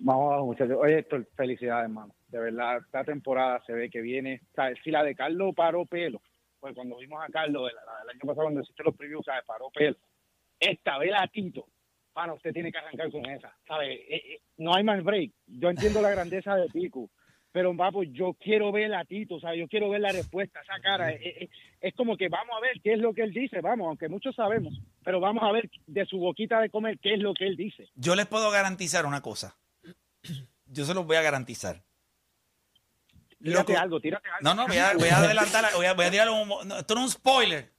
Vamos 0.00 0.32
abajo, 0.32 0.46
muchachos. 0.48 0.76
Oye, 0.78 0.98
Héctor, 0.98 1.26
felicidades, 1.34 1.84
hermano. 1.84 2.14
De 2.28 2.40
verdad, 2.40 2.82
esta 2.84 3.04
temporada 3.04 3.62
se 3.66 3.72
ve 3.72 3.88
que 3.88 4.02
viene. 4.02 4.42
O 4.52 4.54
sea, 4.54 4.70
si 4.84 4.90
la 4.90 5.02
de 5.02 5.14
Carlos 5.14 5.54
paró 5.56 5.86
pelo, 5.86 6.20
pues 6.60 6.74
cuando 6.74 6.98
vimos 6.98 7.24
a 7.26 7.32
Carlos 7.32 7.70
el, 7.70 7.78
el 8.02 8.10
año 8.10 8.20
pasado, 8.20 8.42
cuando 8.42 8.60
hiciste 8.60 8.82
los 8.82 8.94
previews, 8.94 9.24
¿sabes? 9.24 9.44
Paró 9.46 9.70
pelo. 9.70 9.96
Esta 10.58 10.98
vez 10.98 11.10
la 11.10 11.26
Tito. 11.28 11.66
Pana, 12.12 12.34
usted 12.34 12.52
tiene 12.52 12.70
que 12.70 12.78
arrancar 12.78 13.10
con 13.10 13.26
esa. 13.26 13.56
¿Sabe? 13.66 13.94
Eh, 13.94 14.22
eh, 14.34 14.40
no 14.58 14.74
hay 14.74 14.84
más 14.84 15.02
break. 15.02 15.32
Yo 15.46 15.70
entiendo 15.70 16.00
la 16.00 16.10
grandeza 16.10 16.54
de 16.54 16.68
Pico. 16.68 17.10
Pero, 17.54 17.76
papo, 17.76 18.02
yo 18.02 18.34
quiero 18.34 18.72
ver 18.72 18.92
a 18.94 19.04
Tito, 19.04 19.38
sea, 19.38 19.54
yo 19.54 19.68
quiero 19.68 19.88
ver 19.88 20.00
la 20.00 20.10
respuesta, 20.10 20.60
esa 20.60 20.80
cara. 20.80 21.12
Eh, 21.12 21.48
es 21.80 21.94
como 21.94 22.16
que 22.16 22.28
vamos 22.28 22.56
a 22.56 22.60
ver 22.60 22.80
qué 22.82 22.94
es 22.94 22.98
lo 22.98 23.14
que 23.14 23.22
él 23.22 23.32
dice, 23.32 23.60
vamos, 23.60 23.86
aunque 23.86 24.08
muchos 24.08 24.34
sabemos, 24.34 24.74
pero 25.04 25.20
vamos 25.20 25.44
a 25.44 25.52
ver 25.52 25.70
de 25.86 26.04
su 26.04 26.18
boquita 26.18 26.60
de 26.60 26.68
comer 26.68 26.98
qué 26.98 27.14
es 27.14 27.20
lo 27.20 27.32
que 27.32 27.46
él 27.46 27.56
dice. 27.56 27.88
Yo 27.94 28.16
les 28.16 28.26
puedo 28.26 28.50
garantizar 28.50 29.06
una 29.06 29.22
cosa. 29.22 29.56
Yo 30.66 30.84
se 30.84 30.94
los 30.94 31.06
voy 31.06 31.14
a 31.14 31.22
garantizar. 31.22 31.84
Tírate 33.40 33.76
algo, 33.76 34.00
tírate 34.00 34.28
algo. 34.28 34.40
No, 34.42 34.54
no, 34.54 34.66
voy 34.66 34.78
a, 34.78 34.94
voy 34.94 35.08
a 35.08 35.18
adelantar, 35.18 35.64
voy 35.76 35.86
a, 35.86 35.92
voy 35.92 36.06
a 36.06 36.10
tirar 36.10 36.30
un... 36.30 36.48
no, 36.48 36.78
esto 36.78 36.94
no 36.94 37.02
es 37.02 37.06
un 37.06 37.10
spoiler. 37.12 37.73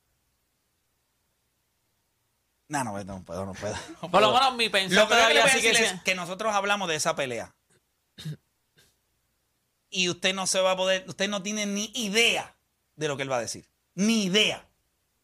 No, 2.68 2.84
no, 2.84 3.04
no 3.04 3.24
puedo, 3.24 3.46
no 3.46 3.54
puedo. 3.54 3.76
no 4.02 4.10
Por 4.12 4.22
lo 4.22 4.30
puedo. 4.30 4.34
menos 4.34 4.56
mi 4.56 4.70
pensar 4.70 5.04
Lo 5.04 5.08
que 5.08 5.14
yo 5.14 5.16
le 5.16 5.22
todavía 5.22 5.42
voy 5.42 5.50
a 5.50 5.54
sigue 5.54 5.70
decir 5.70 5.86
es 5.86 6.02
que 6.04 6.16
nosotros 6.16 6.54
hablamos 6.54 6.88
de 6.88 6.96
esa 6.96 7.16
pelea. 7.16 7.54
Y 9.90 10.10
usted 10.10 10.34
no 10.34 10.46
se 10.48 10.60
va 10.60 10.72
a 10.72 10.78
poder, 10.78 11.06
usted 11.08 11.30
no 11.30 11.42
tiene 11.42 11.66
ni 11.66 11.92
idea 11.96 12.56
de 12.96 13.08
lo 13.08 13.16
que 13.16 13.24
él 13.24 13.32
va 13.32 13.38
a 13.38 13.42
decir. 13.42 13.66
Ni 13.94 14.26
idea. 14.26 14.66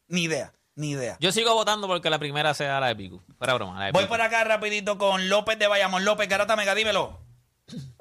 Ni 0.07 0.23
idea. 0.23 0.53
Ni 0.75 0.91
idea. 0.91 1.17
Yo 1.19 1.31
sigo 1.31 1.53
votando 1.53 1.87
porque 1.87 2.09
la 2.09 2.19
primera 2.19 2.53
sea 2.53 2.79
la 2.79 2.87
de 2.87 2.95
Pico. 2.95 3.21
Fuera 3.37 3.53
broma, 3.55 3.77
la 3.79 3.85
de 3.87 3.91
Voy 3.91 4.03
Pico. 4.03 4.13
por 4.13 4.21
acá 4.21 4.43
rapidito 4.45 4.97
con 4.97 5.27
López 5.29 5.59
de 5.59 5.67
Bayamón. 5.67 6.05
López, 6.05 6.29
Garata 6.29 6.55
Mega, 6.55 6.73
dímelo. 6.73 7.19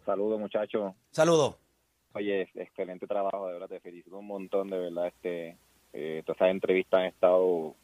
Saludos, 0.05 0.39
muchachos. 0.39 0.95
Saludos. 1.11 1.57
Oye, 2.13 2.43
excelente 2.55 3.07
trabajo, 3.07 3.47
de 3.47 3.53
verdad, 3.55 3.69
te 3.69 3.81
felicito 3.81 4.19
un 4.19 4.27
montón, 4.27 4.69
de 4.69 4.79
verdad, 4.79 5.07
este, 5.09 5.57
eh, 5.93 6.23
todas 6.27 6.39
esas 6.41 6.51
entrevistas 6.51 7.01
han 7.01 7.07
estado 7.07 7.77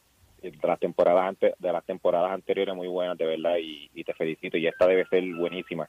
de 0.43 0.53
las 0.63 0.79
temporadas 0.79 1.27
ante- 1.29 1.55
de 1.59 1.73
las 1.73 1.85
temporadas 1.85 2.31
anteriores 2.33 2.75
muy 2.75 2.89
buenas, 2.89 3.17
de 3.19 3.27
verdad, 3.27 3.57
y, 3.61 3.91
y 3.95 4.05
te 4.05 4.15
felicito, 4.15 4.57
y 4.57 4.67
esta 4.67 4.87
debe 4.87 5.07
ser 5.07 5.25
buenísima. 5.35 5.89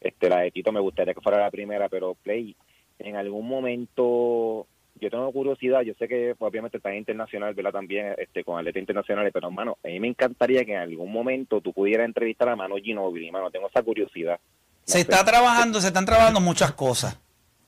Este, 0.00 0.28
la 0.28 0.40
de 0.40 0.50
Tito 0.50 0.72
me 0.72 0.80
gustaría 0.80 1.14
que 1.14 1.20
fuera 1.20 1.38
la 1.40 1.50
primera, 1.50 1.88
pero 1.88 2.14
Play, 2.14 2.54
en 2.98 3.16
algún 3.16 3.48
momento, 3.48 4.66
yo 5.00 5.10
tengo 5.10 5.32
curiosidad, 5.32 5.82
yo 5.82 5.94
sé 5.98 6.08
que 6.08 6.34
obviamente 6.38 6.76
estás 6.78 6.94
internacional, 6.94 7.54
¿verdad? 7.54 7.72
También, 7.72 8.14
este, 8.18 8.44
con 8.44 8.58
atletas 8.58 8.80
internacionales, 8.80 9.30
pero 9.32 9.48
hermano, 9.48 9.78
a 9.82 9.88
mí 9.88 10.00
me 10.00 10.08
encantaría 10.08 10.64
que 10.64 10.72
en 10.72 10.80
algún 10.80 11.10
momento 11.12 11.60
tú 11.60 11.72
pudieras 11.72 12.06
entrevistar 12.06 12.48
a 12.48 12.56
Mano 12.56 12.76
Ginóbili, 12.76 13.30
mano, 13.30 13.50
tengo 13.50 13.68
esa 13.68 13.82
curiosidad. 13.82 14.38
Se 14.84 15.00
está 15.00 15.24
trabajando, 15.24 15.80
se 15.80 15.88
están 15.88 16.06
trabajando 16.06 16.40
muchas 16.40 16.72
cosas. 16.72 17.20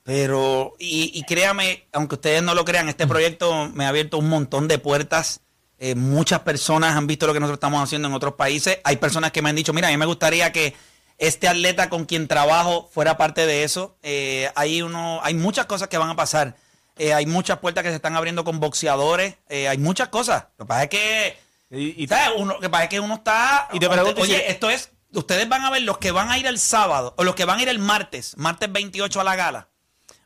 Pero, 0.03 0.73
y, 0.79 1.11
y 1.13 1.23
créame, 1.23 1.83
aunque 1.91 2.15
ustedes 2.15 2.41
no 2.41 2.55
lo 2.55 2.65
crean, 2.65 2.89
este 2.89 3.05
proyecto 3.05 3.69
me 3.73 3.83
ha 3.85 3.89
abierto 3.89 4.17
un 4.17 4.29
montón 4.29 4.67
de 4.67 4.79
puertas. 4.79 5.41
Eh, 5.79 5.95
muchas 5.95 6.41
personas 6.41 6.95
han 6.95 7.07
visto 7.07 7.25
lo 7.25 7.33
que 7.33 7.39
nosotros 7.39 7.57
estamos 7.57 7.81
haciendo 7.81 8.07
en 8.09 8.13
otros 8.13 8.33
países. 8.33 8.79
Hay 8.83 8.97
personas 8.97 9.31
que 9.31 9.41
me 9.41 9.49
han 9.49 9.55
dicho, 9.55 9.71
mira, 9.73 9.87
a 9.87 9.91
mí 9.91 9.97
me 9.97 10.05
gustaría 10.05 10.51
que 10.51 10.75
este 11.17 11.47
atleta 11.47 11.89
con 11.89 12.05
quien 12.05 12.27
trabajo 12.27 12.89
fuera 12.93 13.17
parte 13.17 13.45
de 13.45 13.63
eso. 13.63 13.97
Eh, 14.03 14.51
hay, 14.55 14.81
uno, 14.81 15.19
hay 15.23 15.33
muchas 15.33 15.65
cosas 15.65 15.87
que 15.87 15.97
van 15.97 16.09
a 16.09 16.15
pasar. 16.15 16.55
Eh, 16.97 17.13
hay 17.13 17.25
muchas 17.25 17.59
puertas 17.59 17.83
que 17.83 17.89
se 17.89 17.95
están 17.95 18.15
abriendo 18.17 18.43
con 18.43 18.59
boxeadores. 18.59 19.35
Hay 19.49 19.77
muchas 19.77 20.09
cosas. 20.09 20.45
Lo 20.57 20.65
que 20.65 20.67
pasa 20.67 20.83
es 20.83 20.89
que, 20.89 22.07
¿sabes? 22.07 22.29
Uno, 22.35 22.53
lo 22.55 22.59
que 22.59 22.69
pasa 22.69 22.83
es 22.83 22.89
que 22.89 22.99
uno 22.99 23.15
está... 23.15 23.69
Y 23.71 23.79
te 23.79 23.89
pregunto 23.89 24.21
Oye, 24.21 24.35
si- 24.37 24.51
esto 24.51 24.69
es... 24.69 24.91
Ustedes 25.11 25.49
van 25.49 25.63
a 25.65 25.71
ver 25.71 25.81
los 25.81 25.97
que 25.97 26.11
van 26.11 26.29
a 26.29 26.37
ir 26.37 26.45
el 26.45 26.59
sábado 26.59 27.15
o 27.17 27.23
los 27.23 27.33
que 27.33 27.43
van 27.45 27.57
a 27.57 27.61
ir 27.63 27.69
el 27.69 27.79
martes, 27.79 28.37
martes 28.37 28.71
28 28.71 29.19
a 29.19 29.23
la 29.23 29.35
gala. 29.35 29.69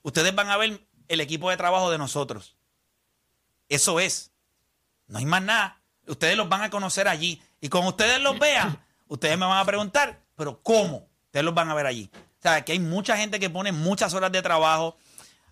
Ustedes 0.01 0.35
van 0.35 0.49
a 0.49 0.57
ver 0.57 0.81
el 1.07 1.21
equipo 1.21 1.49
de 1.49 1.55
trabajo 1.55 1.89
de 1.89 1.97
nosotros. 1.97 2.57
Eso 3.69 4.01
es. 4.01 4.32
No 5.07 5.19
hay 5.19 5.25
más 5.25 5.41
nada. 5.41 5.81
Ustedes 6.07 6.35
los 6.37 6.49
van 6.49 6.61
a 6.61 6.69
conocer 6.69 7.07
allí. 7.07 7.41
Y 7.61 7.69
cuando 7.69 7.89
ustedes 7.89 8.19
los 8.21 8.37
vean, 8.39 8.77
ustedes 9.07 9.37
me 9.37 9.45
van 9.45 9.57
a 9.57 9.65
preguntar, 9.65 10.19
pero 10.35 10.61
¿cómo? 10.61 11.07
Ustedes 11.25 11.45
los 11.45 11.53
van 11.53 11.69
a 11.69 11.73
ver 11.73 11.85
allí. 11.85 12.09
O 12.13 12.41
sea, 12.41 12.63
que 12.65 12.73
hay 12.73 12.79
mucha 12.79 13.15
gente 13.17 13.39
que 13.39 13.49
pone 13.49 13.71
muchas 13.71 14.13
horas 14.13 14.31
de 14.31 14.41
trabajo. 14.41 14.97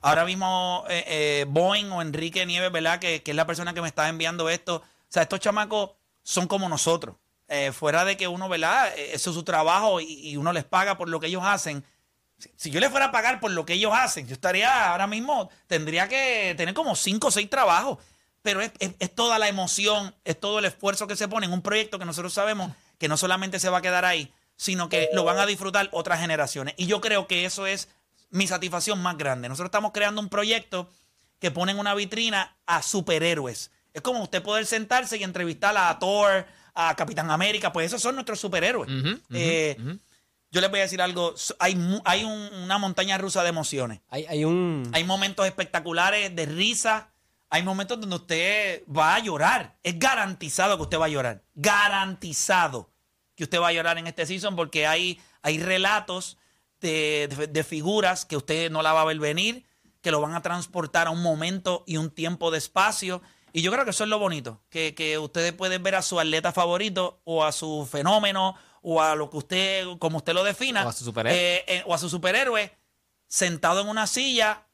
Ahora 0.02 0.26
mismo, 0.26 0.84
eh, 0.90 1.04
eh, 1.08 1.46
Boeing 1.48 1.92
o 1.92 2.02
Enrique 2.02 2.46
Nieves, 2.46 2.72
¿verdad? 2.72 3.00
Que, 3.00 3.24
que 3.24 3.32
es 3.32 3.38
la 3.38 3.46
persona 3.46 3.74
que 3.74 3.82
me 3.82 3.88
está 3.88 4.10
enviando 4.10 4.50
esto. 4.50 4.78
O 4.78 4.84
sea, 5.08 5.24
estos 5.24 5.40
chamacos 5.40 5.92
son 6.24 6.48
como 6.48 6.68
nosotros. 6.68 7.16
Eh, 7.48 7.72
fuera 7.72 8.06
de 8.06 8.18
que 8.18 8.28
uno, 8.28 8.48
¿verdad? 8.50 8.94
Eh, 8.98 9.12
Eso 9.14 9.30
es 9.30 9.36
su 9.36 9.44
trabajo 9.44 10.00
y, 10.02 10.30
y 10.30 10.38
uno 10.38 10.54
les 10.54 10.64
paga 10.64 10.98
por 10.98 11.10
lo 11.10 11.20
que 11.20 11.28
ellos 11.28 11.44
hacen. 11.46 11.86
Si, 12.38 12.50
si 12.56 12.72
yo 12.72 12.80
les 12.80 12.90
fuera 12.90 13.08
a 13.08 13.12
pagar 13.12 13.40
por 13.40 13.52
lo 13.52 13.66
que 13.66 13.74
ellos 13.74 13.94
hacen, 13.94 14.26
yo 14.28 14.34
estaría 14.34 14.90
ahora 14.92 15.06
mismo, 15.06 15.50
tendría 15.68 16.08
que 16.08 16.56
tener 16.58 16.74
como 16.74 16.96
cinco 16.96 17.28
o 17.28 17.32
seis 17.32 17.50
trabajos. 17.50 18.00
Pero 18.42 18.62
es, 18.62 18.72
es- 18.80 18.96
es 19.00 19.14
toda 19.14 19.38
la 19.40 19.48
emoción, 19.50 20.16
es 20.26 20.40
todo 20.40 20.60
el 20.60 20.66
esfuerzo 20.66 21.08
que 21.08 21.16
se 21.16 21.28
pone 21.28 21.46
en 21.46 21.54
un 21.54 21.62
proyecto 21.62 22.00
que 22.00 22.06
nosotros 22.06 22.34
sabemos 22.34 22.72
que 22.98 23.08
no 23.08 23.18
solamente 23.18 23.60
se 23.60 23.70
va 23.70 23.80
a 23.80 23.82
quedar 23.82 24.06
ahí, 24.06 24.32
sino 24.56 24.90
que 24.90 25.10
lo 25.14 25.24
van 25.24 25.38
a 25.40 25.46
disfrutar 25.46 25.90
otras 25.92 26.20
generaciones. 26.20 26.74
Y 26.78 26.86
yo 26.86 27.02
creo 27.02 27.28
que 27.28 27.46
eso 27.46 27.66
es 27.68 27.88
mi 28.30 28.48
satisfacción 28.48 29.02
más 29.02 29.18
grande. 29.18 29.50
Nosotros 29.50 29.68
estamos 29.70 29.92
creando 29.92 30.22
un 30.22 30.30
proyecto 30.30 30.90
que 31.40 31.52
pone 31.52 31.72
en 31.72 31.80
una 31.80 31.96
vitrina 31.96 32.56
a 32.68 32.82
superhéroes. 32.84 33.72
Es 33.94 34.02
como 34.02 34.22
usted 34.24 34.42
poder 34.44 34.66
sentarse 34.66 35.18
y 35.18 35.24
entrevistar 35.24 35.76
a 35.76 35.98
Thor, 36.00 36.46
a 36.74 36.96
Capitán 36.96 37.30
América, 37.32 37.74
pues 37.74 37.88
esos 37.88 38.02
son 38.02 38.16
nuestros 38.16 38.40
superhéroes. 38.40 38.90
Eh, 39.32 39.78
Yo 40.54 40.60
les 40.62 40.70
voy 40.70 40.80
a 40.80 40.84
decir 40.84 41.02
algo, 41.02 41.34
hay, 41.60 41.76
mu- 41.76 42.02
hay 42.06 42.24
un- 42.26 42.50
una 42.64 42.78
montaña 42.78 43.18
rusa 43.18 43.42
de 43.44 43.50
emociones. 43.50 44.02
Hay, 44.10 44.26
hay 44.28 44.44
un... 44.46 44.84
Hay 44.94 45.04
momentos 45.06 45.46
espectaculares 45.46 46.36
de 46.36 46.46
risa, 46.46 47.10
hay 47.52 47.62
momentos 47.64 48.00
donde 48.00 48.16
usted 48.16 48.84
va 48.88 49.14
a 49.16 49.20
llorar. 49.20 49.76
Es 49.84 50.00
garantizado 50.00 50.78
que 50.78 50.84
usted 50.84 50.98
va 51.00 51.06
a 51.06 51.10
llorar. 51.10 51.44
Garantizado 51.56 52.90
que 53.36 53.44
usted 53.44 53.60
va 53.60 53.68
a 53.68 53.74
llorar 53.74 53.98
en 53.98 54.08
este 54.08 54.26
season 54.26 54.56
porque 54.56 54.88
hay, 54.88 55.20
hay 55.42 55.60
relatos 55.60 56.38
de, 56.80 57.28
de- 57.36 57.48
de 57.48 57.64
figuras 57.64 58.26
que 58.26 58.38
usted 58.38 58.72
no 58.72 58.82
la 58.82 58.94
va 58.94 59.02
a 59.02 59.06
ver 59.06 59.20
venir, 59.20 59.66
que 60.02 60.12
lo 60.12 60.22
van 60.22 60.34
a 60.34 60.42
transportar 60.42 61.08
a 61.08 61.12
un 61.12 61.22
momento 61.22 61.84
y 61.86 61.98
un 61.98 62.10
tiempo 62.10 62.52
de 62.52 62.58
espacio. 62.58 63.22
Y 63.54 63.62
yo 63.62 63.72
creo 63.72 63.84
que 63.84 63.92
eso 63.92 64.04
es 64.06 64.10
lo 64.10 64.18
bonito, 64.20 64.62
que, 64.70 64.96
que 64.96 65.18
ustedes 65.20 65.52
pueden 65.54 65.84
ver 65.84 65.96
a 65.96 66.02
su 66.02 66.20
atleta 66.20 66.52
favorito 66.54 67.20
o 67.26 67.44
a 67.44 67.52
su 67.52 67.88
fenómeno 67.92 68.56
o 68.82 69.02
a 69.02 69.14
lo 69.16 69.30
que 69.30 69.38
usted, 69.38 69.86
como 70.00 70.18
usted 70.18 70.34
lo 70.34 70.44
defina, 70.44 70.86
O 70.86 70.90
a 70.90 70.94
su 70.94 71.04
superhéroe. 71.04 71.38
eh, 71.58 71.64
eh, 71.68 71.84
o 71.86 71.94
a 71.94 71.98
su 71.98 72.10
superhéroe 72.10 72.74
sentado 73.28 73.82
en 73.82 73.90
una 73.90 74.08
silla 74.08 74.66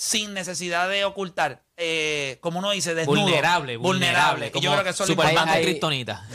sin 0.00 0.32
necesidad 0.32 0.88
de 0.88 1.04
ocultar, 1.04 1.64
eh, 1.76 2.38
como 2.40 2.60
uno 2.60 2.70
dice, 2.70 2.94
desnudo. 2.94 3.20
Vulnerable, 3.22 3.76
vulnerable, 3.76 4.52
Y 4.54 4.60
yo 4.60 4.70
creo 4.70 4.84
que 4.84 4.90
eso 4.90 5.02
es 5.02 5.08
lo 5.08 5.14
importante. 5.32 5.58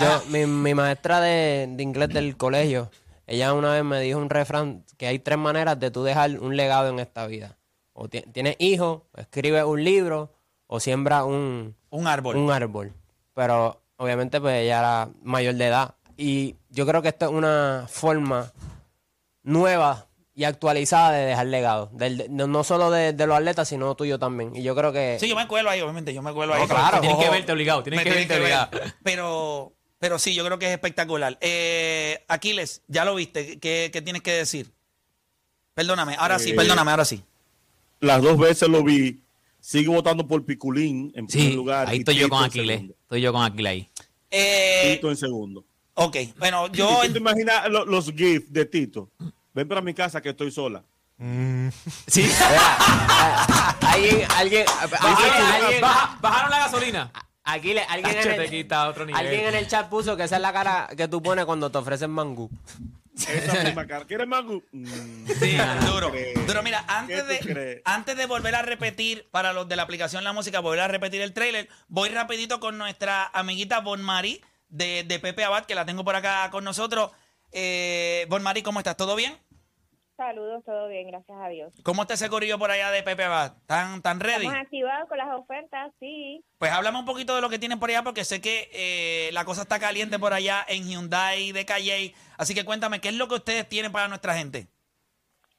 Yo, 0.01 0.21
mi, 0.27 0.45
mi 0.45 0.73
maestra 0.73 1.21
de, 1.21 1.67
de 1.69 1.81
inglés 1.81 2.09
del 2.09 2.35
colegio, 2.35 2.91
ella 3.25 3.53
una 3.53 3.71
vez 3.71 3.85
me 3.85 4.01
dijo 4.01 4.19
un 4.19 4.29
refrán 4.29 4.83
que 4.97 5.07
hay 5.07 5.19
tres 5.19 5.37
maneras 5.37 5.79
de 5.79 5.91
tú 5.91 6.03
dejar 6.03 6.31
un 6.41 6.57
legado 6.57 6.89
en 6.89 6.99
esta 6.99 7.25
vida. 7.25 7.57
O 7.93 8.09
ti- 8.09 8.25
tienes 8.33 8.57
hijos, 8.59 9.03
escribes 9.15 9.63
un 9.63 9.81
libro 9.81 10.33
o 10.67 10.81
siembra 10.81 11.23
un, 11.23 11.73
un 11.89 12.07
árbol. 12.07 12.35
Un 12.35 12.51
árbol. 12.51 12.91
Pero 13.33 13.81
obviamente 13.95 14.41
pues 14.41 14.61
ella 14.61 14.79
era 14.79 15.09
mayor 15.21 15.55
de 15.55 15.67
edad. 15.67 15.95
Y 16.17 16.57
yo 16.69 16.85
creo 16.85 17.01
que 17.01 17.07
esto 17.07 17.27
es 17.27 17.31
una 17.31 17.85
forma 17.89 18.51
nueva 19.41 20.07
y 20.35 20.45
actualizada 20.45 21.11
de 21.11 21.25
dejar 21.25 21.47
legado. 21.47 21.89
Del- 21.93 22.17
de- 22.17 22.29
no, 22.29 22.47
no 22.47 22.63
solo 22.63 22.89
de, 22.91 23.13
de 23.13 23.27
los 23.27 23.37
atletas, 23.37 23.67
sino 23.69 23.93
tuyo 23.95 24.17
también. 24.19 24.55
Y 24.55 24.63
yo 24.63 24.75
creo 24.75 24.91
que... 24.91 25.17
Sí, 25.19 25.27
yo 25.27 25.35
me 25.35 25.47
cuelo 25.47 25.69
ahí, 25.69 25.81
obviamente, 25.81 26.13
yo 26.13 26.21
me 26.21 26.33
cuelo 26.33 26.53
ahí. 26.55 26.65
Claro. 26.67 26.99
Tienes 27.01 27.17
que 27.23 27.29
verte 27.29 27.51
obligado, 27.51 27.83
tienes 27.83 27.99
me 27.99 28.03
que 28.03 28.15
verte 28.17 28.39
obligado. 28.39 28.69
ver. 28.71 28.93
Pero, 29.03 29.73
pero 29.99 30.17
sí, 30.19 30.33
yo 30.33 30.43
creo 30.45 30.57
que 30.57 30.65
es 30.65 30.71
espectacular. 30.71 31.37
Eh, 31.41 32.23
Aquiles, 32.27 32.81
ya 32.87 33.05
lo 33.05 33.15
viste. 33.15 33.59
¿Qué, 33.59 33.89
qué 33.93 34.01
tienes 34.01 34.21
que 34.23 34.31
decir? 34.31 34.71
Perdóname, 35.73 36.15
ahora 36.17 36.39
sí, 36.39 36.51
Eh, 36.51 36.55
perdóname, 36.55 36.91
ahora 36.91 37.05
sí. 37.05 37.23
Las 37.99 38.21
dos 38.21 38.37
veces 38.37 38.69
lo 38.69 38.83
vi. 38.83 39.21
Sigo 39.59 39.93
votando 39.93 40.27
por 40.27 40.43
Piculín 40.45 41.11
en 41.15 41.25
primer 41.27 41.53
lugar. 41.53 41.87
ahí 41.87 41.99
estoy 41.99 42.15
yo 42.15 42.27
con 42.27 42.43
Aquiles. 42.43 42.75
segundo. 42.75 42.95
Estoy 43.03 43.21
yo 43.21 43.31
con 43.31 43.43
Aquiles 43.43 43.69
ahí. 43.71 43.89
Eh, 44.29 44.95
Tito 44.95 45.09
en 45.09 45.15
segundo. 45.17 45.63
ok, 45.93 46.17
bueno, 46.37 46.67
yo... 46.71 47.03
¿Y 47.03 47.07
tú 47.07 47.13
te 47.13 47.19
imaginas 47.19 47.69
lo- 47.69 47.85
los 47.85 48.11
GIFs 48.11 48.51
de 48.51 48.65
Tito? 48.65 49.09
Ven 49.53 49.67
para 49.67 49.81
mi 49.81 49.93
casa 49.93 50.21
que 50.21 50.29
estoy 50.29 50.51
sola. 50.51 50.83
Sí. 52.07 52.29
alguien, 53.81 54.27
alguien, 54.35 54.65
Bajaron, 54.89 55.51
alguien- 55.63 55.81
baja- 55.81 56.17
bajaron 56.21 56.51
la 56.51 56.59
gasolina. 56.59 57.11
Aquí 57.45 57.73
le- 57.73 57.81
alguien, 57.83 58.17
en 58.17 58.41
el, 58.41 58.49
quita 58.49 58.87
otro 58.87 59.05
nivel. 59.05 59.19
alguien 59.19 59.45
en 59.47 59.55
el 59.55 59.67
chat 59.67 59.89
puso 59.89 60.15
que 60.15 60.23
esa 60.23 60.37
es 60.37 60.41
la 60.41 60.53
cara 60.53 60.87
que 60.95 61.07
tú 61.07 61.21
pones 61.21 61.45
cuando 61.45 61.69
te 61.69 61.77
ofrecen 61.77 62.09
mangú. 62.09 62.49
Esa 63.27 63.63
misma 63.63 63.85
cara. 63.87 64.05
¿Quieres 64.05 64.27
mango? 64.27 64.63
Mm, 64.71 65.27
Sí, 65.39 65.57
duro. 65.85 66.09
crees? 66.09 66.47
Duro, 66.47 66.63
mira, 66.63 66.83
¿Qué 66.87 66.93
antes 66.93 67.27
de, 67.27 67.39
crees? 67.39 67.81
antes 67.85 68.17
de 68.17 68.25
volver 68.25 68.55
a 68.55 68.61
repetir, 68.61 69.27
para 69.29 69.53
los 69.53 69.67
de 69.67 69.75
la 69.75 69.83
aplicación 69.83 70.23
La 70.23 70.33
Música, 70.33 70.61
volver 70.61 70.79
a 70.79 70.87
repetir 70.87 71.21
el 71.21 71.33
trailer, 71.33 71.69
voy 71.89 72.09
rapidito 72.09 72.59
con 72.59 72.77
nuestra 72.77 73.29
amiguita 73.33 73.81
Bon 73.81 74.01
Mari 74.01 74.41
de, 74.69 75.03
de 75.03 75.19
Pepe 75.19 75.43
Abad, 75.43 75.65
que 75.65 75.75
la 75.75 75.85
tengo 75.85 76.03
por 76.03 76.15
acá 76.15 76.49
con 76.49 76.63
nosotros. 76.63 77.11
Eh, 77.51 78.25
bon 78.29 78.41
Mari, 78.41 78.63
¿cómo 78.63 78.79
estás? 78.79 78.97
¿Todo 78.97 79.15
bien? 79.15 79.37
Saludos, 80.23 80.63
todo 80.63 80.87
bien, 80.87 81.07
gracias 81.07 81.37
a 81.37 81.49
Dios. 81.49 81.73
¿Cómo 81.83 82.03
está 82.03 82.13
ese 82.13 82.29
corillo 82.29 82.57
por 82.57 82.71
allá 82.71 82.91
de 82.91 83.03
Pepe 83.03 83.25
Abad? 83.25 83.57
¿Tan, 83.65 84.01
tan 84.01 84.21
ready? 84.21 84.45
Estamos 84.45 84.63
activados 84.63 85.09
con 85.09 85.17
las 85.17 85.37
ofertas, 85.37 85.91
sí. 85.99 86.41
Pues 86.59 86.71
háblame 86.71 86.99
un 86.99 87.03
poquito 87.03 87.35
de 87.35 87.41
lo 87.41 87.49
que 87.49 87.59
tienen 87.59 87.77
por 87.77 87.89
allá, 87.89 88.03
porque 88.03 88.23
sé 88.23 88.39
que 88.39 88.69
eh, 88.71 89.31
la 89.33 89.43
cosa 89.43 89.63
está 89.63 89.79
caliente 89.79 90.17
por 90.19 90.31
allá 90.31 90.63
en 90.69 90.85
Hyundai 90.85 91.51
de 91.51 91.65
Calle. 91.65 92.13
Así 92.37 92.55
que 92.55 92.63
cuéntame, 92.63 93.01
¿qué 93.01 93.09
es 93.09 93.17
lo 93.17 93.27
que 93.27 93.35
ustedes 93.35 93.67
tienen 93.67 93.91
para 93.91 94.07
nuestra 94.07 94.33
gente? 94.33 94.67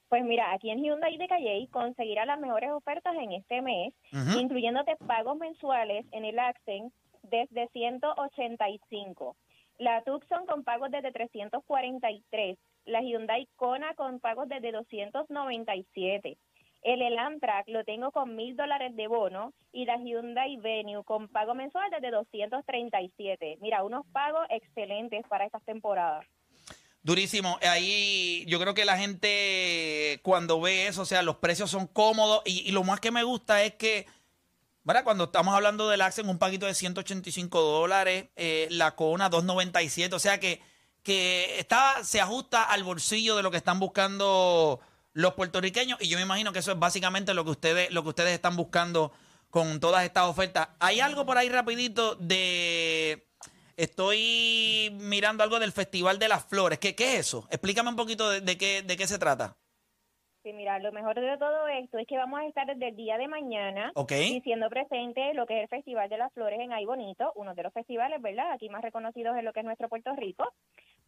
Pues 0.09 0.25
mira, 0.25 0.51
aquí 0.55 0.71
en 0.71 0.83
Hyundai 0.83 1.19
de 1.19 1.29
Calle 1.29 1.69
conseguirás 1.71 2.27
las 2.27 2.41
mejores 2.41 2.71
ofertas 2.71 3.15
en 3.17 3.33
este 3.33 3.61
mes, 3.61 3.93
incluyéndote 4.13 4.97
pagos 5.07 5.37
mensuales 5.37 6.07
en 6.13 6.25
el 6.25 6.39
Accent 6.39 6.91
desde 7.23 7.69
185. 7.69 9.37
La 9.77 10.03
Tucson 10.05 10.47
con 10.47 10.65
pagos 10.65 10.91
desde 10.91 11.13
343. 11.13 12.57
La 12.85 13.01
Hyundai 13.03 13.49
Kona 13.57 13.95
con 13.95 14.21
pagos 14.21 14.49
desde 14.49 14.73
297. 14.73 16.37
El 16.83 17.01
Elantra 17.01 17.65
lo 17.67 17.83
tengo 17.83 18.11
con 18.13 18.37
mil 18.37 18.57
dólares 18.57 18.95
de 18.95 19.07
bono 19.07 19.55
y 19.73 19.87
la 19.87 19.97
Hyundai 19.97 20.59
Venue 20.59 21.03
con 21.03 21.29
pago 21.29 21.55
mensual 21.55 21.91
desde 21.91 22.11
237. 22.11 23.57
Mira, 23.61 23.83
unos 23.83 24.07
pagos 24.13 24.47
excelentes 24.51 25.27
para 25.27 25.47
estas 25.47 25.65
temporadas. 25.65 26.27
Durísimo. 27.03 27.59
Ahí 27.63 28.45
yo 28.47 28.59
creo 28.59 28.75
que 28.75 28.85
la 28.85 28.99
gente 28.99 30.21
cuando 30.23 30.61
ve 30.61 30.87
eso, 30.87 31.03
o 31.03 31.07
sea, 31.07 31.23
los 31.23 31.37
precios 31.37 31.71
son 31.71 31.87
cómodos 31.87 32.43
y, 32.45 32.69
y 32.69 32.73
lo 32.73 32.83
más 32.83 33.01
que 33.01 33.11
me 33.11 33.23
gusta 33.23 33.63
es 33.63 33.75
que, 33.75 34.07
¿verdad? 34.85 35.05
Cuando 35.05 35.25
estamos 35.25 35.55
hablando 35.55 35.89
del 35.89 36.01
Accent, 36.01 36.29
un 36.29 36.39
paquito 36.39 36.65
de 36.65 36.75
185 36.75 37.61
dólares, 37.61 38.27
eh, 38.37 38.69
la 38.71 38.95
Kona 38.95 39.29
297, 39.29 40.15
o 40.15 40.19
sea 40.19 40.41
que, 40.41 40.61
que 41.05 41.61
está, 41.61 42.03
se 42.03 42.21
ajusta 42.21 42.65
al 42.65 42.83
bolsillo 42.83 43.37
de 43.37 43.43
lo 43.45 43.51
que 43.53 43.59
están 43.59 43.79
buscando 43.79 44.81
los 45.13 45.35
puertorriqueños 45.35 46.01
y 46.03 46.09
yo 46.09 46.17
me 46.17 46.25
imagino 46.25 46.53
que 46.53 46.59
eso 46.59 46.73
es 46.73 46.79
básicamente 46.79 47.35
lo 47.35 47.45
que 47.45 47.51
ustedes, 47.51 47.93
lo 47.93 48.03
que 48.03 48.09
ustedes 48.09 48.33
están 48.33 48.57
buscando 48.57 49.13
con 49.51 49.79
todas 49.79 50.03
estas 50.05 50.25
ofertas. 50.25 50.71
Hay 50.81 50.99
algo 50.99 51.25
por 51.25 51.39
ahí 51.39 51.49
rapidito 51.49 52.17
de... 52.17 53.29
Estoy 53.77 54.91
mirando 55.01 55.43
algo 55.43 55.59
del 55.59 55.73
Festival 55.73 56.19
de 56.19 56.29
las 56.29 56.45
Flores. 56.45 56.79
¿Qué, 56.79 56.95
qué 56.95 57.15
es 57.15 57.21
eso? 57.21 57.47
Explícame 57.51 57.91
un 57.91 57.97
poquito 57.97 58.31
de, 58.31 58.41
de 58.41 58.57
qué, 58.57 58.83
de 58.83 58.97
qué 58.97 59.07
se 59.07 59.19
trata. 59.19 59.57
Sí, 60.45 60.53
mira, 60.53 60.79
lo 60.79 60.93
mejor 60.93 61.15
de 61.15 61.39
todo 61.39 61.67
esto 61.69 61.99
es 61.99 62.07
que 62.07 62.17
vamos 62.17 62.39
a 62.39 62.47
estar 62.47 62.67
desde 62.67 62.89
el 62.89 62.97
día 62.97 63.17
de 63.17 63.29
mañana 63.29 63.91
Ok. 63.95 64.13
diciendo 64.13 64.69
presente 64.69 65.33
lo 65.35 65.47
que 65.47 65.57
es 65.57 65.63
el 65.63 65.69
Festival 65.69 66.09
de 66.09 66.19
las 66.19 66.33
Flores 66.35 66.61
en 66.61 66.73
Ay 66.73 66.85
Bonito, 66.85 67.33
uno 67.35 67.55
de 67.55 67.63
los 67.63 67.73
festivales, 67.73 68.21
¿verdad? 68.21 68.53
Aquí 68.53 68.69
más 68.69 68.83
reconocidos 68.83 69.37
en 69.39 69.45
lo 69.45 69.53
que 69.53 69.61
es 69.61 69.65
nuestro 69.67 69.89
Puerto 69.89 70.15
Rico, 70.15 70.53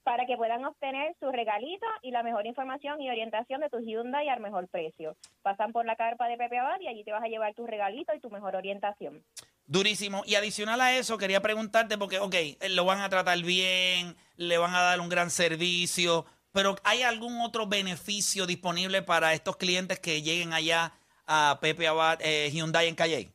para 0.06 0.24
que 0.24 0.36
puedan 0.36 0.64
obtener 0.64 1.16
su 1.18 1.32
regalito 1.32 1.84
y 2.00 2.12
la 2.12 2.22
mejor 2.22 2.46
información 2.46 3.00
y 3.00 3.10
orientación 3.10 3.60
de 3.60 3.68
tu 3.68 3.80
Hyundai 3.80 4.28
al 4.28 4.38
mejor 4.38 4.68
precio. 4.68 5.16
Pasan 5.42 5.72
por 5.72 5.84
la 5.84 5.96
carpa 5.96 6.28
de 6.28 6.36
Pepe 6.36 6.58
Abad 6.58 6.78
y 6.80 6.86
allí 6.86 7.02
te 7.02 7.10
vas 7.10 7.24
a 7.24 7.26
llevar 7.26 7.54
tu 7.54 7.66
regalito 7.66 8.14
y 8.14 8.20
tu 8.20 8.30
mejor 8.30 8.54
orientación. 8.54 9.24
Durísimo. 9.66 10.22
Y 10.24 10.36
adicional 10.36 10.80
a 10.80 10.96
eso, 10.96 11.18
quería 11.18 11.40
preguntarte, 11.40 11.98
porque, 11.98 12.20
ok, 12.20 12.34
eh, 12.34 12.56
lo 12.70 12.84
van 12.84 13.00
a 13.00 13.08
tratar 13.08 13.36
bien, 13.42 14.14
le 14.36 14.58
van 14.58 14.76
a 14.76 14.80
dar 14.80 15.00
un 15.00 15.08
gran 15.08 15.28
servicio, 15.28 16.24
pero 16.52 16.76
¿hay 16.84 17.02
algún 17.02 17.40
otro 17.40 17.66
beneficio 17.66 18.46
disponible 18.46 19.02
para 19.02 19.32
estos 19.32 19.56
clientes 19.56 19.98
que 19.98 20.22
lleguen 20.22 20.52
allá 20.52 20.92
a 21.26 21.58
Pepe 21.60 21.88
Abad 21.88 22.20
eh, 22.22 22.48
Hyundai 22.52 22.86
en 22.86 22.94
Calle? 22.94 23.32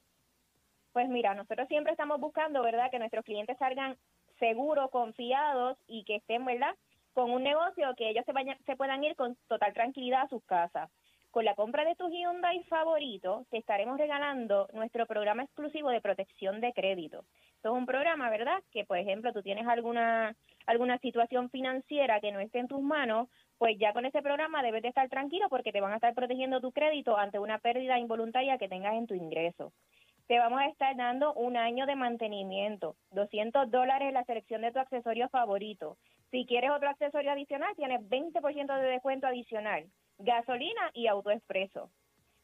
Pues 0.93 1.09
mira, 1.09 1.34
nosotros 1.34 1.67
siempre 1.67 1.91
estamos 1.91 2.17
buscando, 2.22 2.61
¿verdad?, 2.61 2.89
que 2.91 2.99
nuestros 2.99 3.26
clientes 3.26 3.57
salgan 3.57 3.97
seguros, 4.42 4.89
confiados 4.89 5.78
y 5.88 6.04
que 6.04 6.16
estén, 6.16 6.44
¿verdad?, 6.44 6.76
con 7.14 7.30
un 7.32 7.44
negocio 7.44 7.94
que 7.96 8.10
ellos 8.10 8.26
se, 8.26 8.34
vayan, 8.34 8.58
se 8.66 8.76
puedan 8.76 9.04
ir 9.04 9.16
con 9.16 9.38
total 9.48 9.74
tranquilidad 9.74 10.24
a 10.24 10.30
sus 10.30 10.44
casas. 10.44 10.89
Con 11.30 11.46
la 11.46 11.56
compra 11.56 11.86
de 11.86 11.96
tu 11.96 12.10
Hyundai 12.10 12.64
favorito, 12.64 13.46
te 13.52 13.58
estaremos 13.58 13.98
regalando 13.98 14.68
nuestro 14.74 15.06
programa 15.06 15.44
exclusivo 15.44 15.89
de 15.89 16.02
protección 16.02 16.60
de 16.60 16.74
crédito. 16.74 17.24
Esto 17.56 17.70
es 17.70 17.78
un 17.78 17.86
programa, 17.86 18.30
¿verdad?, 18.30 18.62
que, 18.72 18.84
por 18.84 18.98
ejemplo, 18.98 19.32
tú 19.32 19.42
tienes 19.42 19.68
alguna, 19.68 20.36
alguna 20.66 20.98
situación 20.98 21.50
financiera 21.50 22.20
que 22.20 22.32
no 22.32 22.39
esté 22.39 22.60
en 22.60 22.68
tus 22.68 22.82
manos, 22.82 23.30
pues 23.58 23.78
ya 23.78 23.94
con 23.94 24.06
ese 24.06 24.22
programa 24.24 24.64
debes 24.64 24.82
de 24.82 24.89
estar 24.89 25.08
tranquilo 25.08 25.48
porque 25.48 25.72
te 25.72 25.82
van 25.82 25.94
a 25.94 25.98
estar 25.98 26.14
protegiendo 26.16 26.60
tu 26.60 26.72
crédito 26.72 27.16
ante 27.18 27.38
una 27.38 27.60
pérdida 27.60 28.00
involuntaria 28.00 28.58
que 28.58 28.68
tengas 28.68 28.96
en 28.96 29.06
tu 29.08 29.14
ingreso 29.14 29.72
te 30.28 30.39
vamos 30.39 30.61
a 30.61 30.67
estar 30.67 30.95
dando 30.95 31.34
un 31.34 31.57
año 31.57 31.86
de 31.86 31.95
mantenimiento, 31.95 32.95
200 33.11 33.69
dólares 33.69 34.13
la 34.13 34.24
selección 34.24 34.61
de 34.61 34.72
tu 34.72 34.80
accesorio 34.80 35.30
favorito. 35.30 35.97
Si 36.32 36.45
quieres 36.45 36.72
otro 36.72 36.89
accesorio 36.89 37.32
adicional, 37.32 37.76
tienes 37.76 38.01
20% 38.09 38.82
de 38.82 38.88
descuento 38.88 39.28
adicional, 39.28 39.86
gasolina 40.17 40.91
y 40.93 41.07
autoexpreso. 41.07 41.89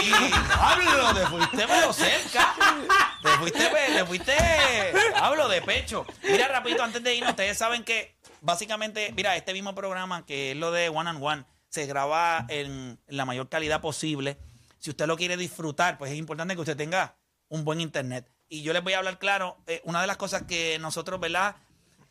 ¡Hablo! 0.58 1.14
Te 1.14 1.26
fuiste 1.26 1.64
pero 1.68 1.92
cerca. 1.92 2.54
Te 3.22 3.28
fuiste, 3.38 3.70
te 3.94 4.04
fuiste. 4.04 4.34
Hablo 5.14 5.48
de 5.48 5.62
pecho. 5.62 6.04
Mira, 6.24 6.48
rapidito, 6.48 6.82
antes 6.82 7.02
de 7.04 7.14
irnos, 7.14 7.30
ustedes 7.30 7.56
saben 7.56 7.84
que 7.84 8.16
básicamente, 8.40 9.12
mira, 9.16 9.36
este 9.36 9.52
mismo 9.52 9.74
programa 9.76 10.26
que 10.26 10.50
es 10.50 10.56
lo 10.56 10.72
de 10.72 10.88
One 10.88 11.10
and 11.10 11.22
One, 11.22 11.44
se 11.68 11.86
graba 11.86 12.46
en 12.48 12.98
la 13.06 13.24
mayor 13.24 13.48
calidad 13.48 13.80
posible. 13.80 14.38
Si 14.80 14.90
usted 14.90 15.06
lo 15.06 15.16
quiere 15.16 15.36
disfrutar, 15.36 15.98
pues 15.98 16.10
es 16.10 16.18
importante 16.18 16.56
que 16.56 16.60
usted 16.62 16.76
tenga 16.76 17.14
un 17.48 17.64
buen 17.64 17.80
internet. 17.80 18.28
Y 18.52 18.60
yo 18.62 18.74
les 18.74 18.82
voy 18.84 18.92
a 18.92 18.98
hablar 18.98 19.18
claro, 19.18 19.56
eh, 19.66 19.80
una 19.84 20.02
de 20.02 20.06
las 20.06 20.18
cosas 20.18 20.42
que 20.42 20.78
nosotros, 20.78 21.18
¿verdad? 21.18 21.56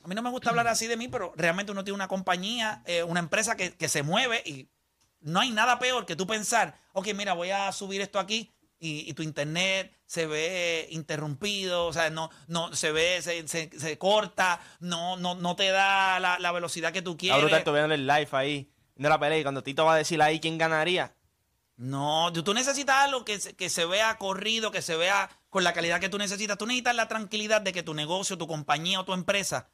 A 0.04 0.08
mí 0.08 0.16
no 0.16 0.24
me 0.24 0.32
gusta 0.32 0.50
hablar 0.50 0.68
así 0.68 0.88
de 0.88 0.98
mí, 0.98 1.08
pero 1.08 1.32
realmente 1.36 1.72
uno 1.72 1.84
tiene 1.84 1.94
una 1.94 2.08
compañía, 2.08 2.82
eh, 2.88 3.04
una 3.04 3.20
empresa 3.20 3.56
que, 3.56 3.76
que 3.78 3.88
se 3.88 4.02
mueve 4.02 4.42
y 4.44 4.68
no 5.20 5.39
hay 5.39 5.52
nada 5.52 5.78
peor 5.78 6.08
que 6.08 6.16
tú 6.16 6.26
pensar, 6.26 6.74
ok, 6.94 7.10
mira, 7.14 7.34
voy 7.34 7.52
a 7.52 7.72
subir 7.72 8.02
esto 8.02 8.18
aquí 8.18 8.52
y, 8.80 9.08
y 9.08 9.14
tu 9.14 9.22
internet 9.22 9.96
se 10.08 10.26
ve 10.26 10.88
interrumpido, 10.89 11.86
o 11.86 11.94
sea, 11.94 12.10
no, 12.10 12.32
no, 12.48 12.74
se 12.76 12.92
ve, 12.92 13.22
se, 13.22 13.48
se- 13.48 13.70
se 13.80 13.98
corta, 14.00 14.60
no, 14.80 15.18
no, 15.18 15.36
no 15.36 15.56
te 15.56 15.70
da 15.70 16.20
la, 16.20 16.39
la 16.39 16.52
velocidad 16.52 16.92
que 16.92 17.04
tú 17.04 17.16
quieres. 17.18 17.39
brutal, 17.39 17.64
tú 17.64 17.72
viendo 17.72 17.94
el 17.94 18.08
live 18.08 18.30
ahí, 18.32 18.74
viendo 18.96 19.10
la 19.10 19.20
pelea 19.20 19.38
y 19.38 19.44
cuando 19.44 19.62
Tito 19.62 19.86
va 19.86 19.94
a 19.94 19.98
decir 19.98 20.20
ahí 20.24 20.39
quién 20.39 20.58
ganaría. 20.58 21.14
No, 21.78 22.32
tú 22.34 22.54
necesitas 22.56 22.96
algo 22.98 23.26
que 23.26 23.38
que 23.56 23.70
se 23.70 23.86
vea 23.86 24.18
corrido, 24.18 24.72
que 24.72 24.82
se 24.82 24.96
vea 24.96 25.30
con 25.52 25.64
la 25.64 25.74
calidad 25.74 25.99
que 25.99 26.10
tú 26.10 26.18
necesitas. 26.18 26.58
Tú 26.58 26.66
necesitas 26.66 26.95
la 26.95 27.08
tranquilidad 27.08 27.62
de 27.62 27.72
que 27.74 27.84
tu 27.84 27.93
negocio, 27.93 28.39
tu 28.39 28.47
compañía 28.47 28.99
o 28.99 29.06
tu 29.06 29.14
empresa, 29.14 29.70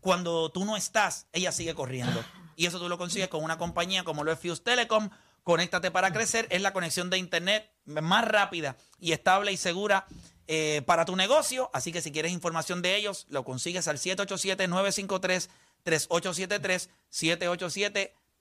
cuando 0.00 0.48
tú 0.50 0.64
no 0.64 0.76
estás, 0.76 1.26
ella 1.32 1.50
sigue 1.50 1.74
corriendo. 1.74 2.24
Y 2.54 2.66
eso 2.66 2.78
tú 2.78 2.88
lo 2.88 2.98
consigues 2.98 3.26
con 3.28 3.42
una 3.42 3.58
compañía 3.58 4.04
como 4.04 4.22
lo 4.22 4.30
es 4.30 4.38
Fuse 4.38 4.62
Telecom. 4.62 5.10
Conéctate 5.42 5.90
para 5.90 6.12
crecer. 6.12 6.46
Es 6.50 6.60
la 6.60 6.72
conexión 6.72 7.10
de 7.10 7.18
internet 7.18 7.68
más 7.86 8.28
rápida 8.28 8.76
y 9.00 9.10
estable 9.12 9.50
y 9.52 9.56
segura 9.56 10.06
eh, 10.48 10.82
para 10.84 11.06
tu 11.06 11.16
negocio. 11.16 11.70
Así 11.72 11.92
que 11.92 12.02
si 12.02 12.12
quieres 12.12 12.32
información 12.32 12.82
de 12.82 12.96
ellos, 12.96 13.24
lo 13.30 13.42
consigues 13.42 13.88
al 13.88 13.96
787-953-3873. 13.98 16.90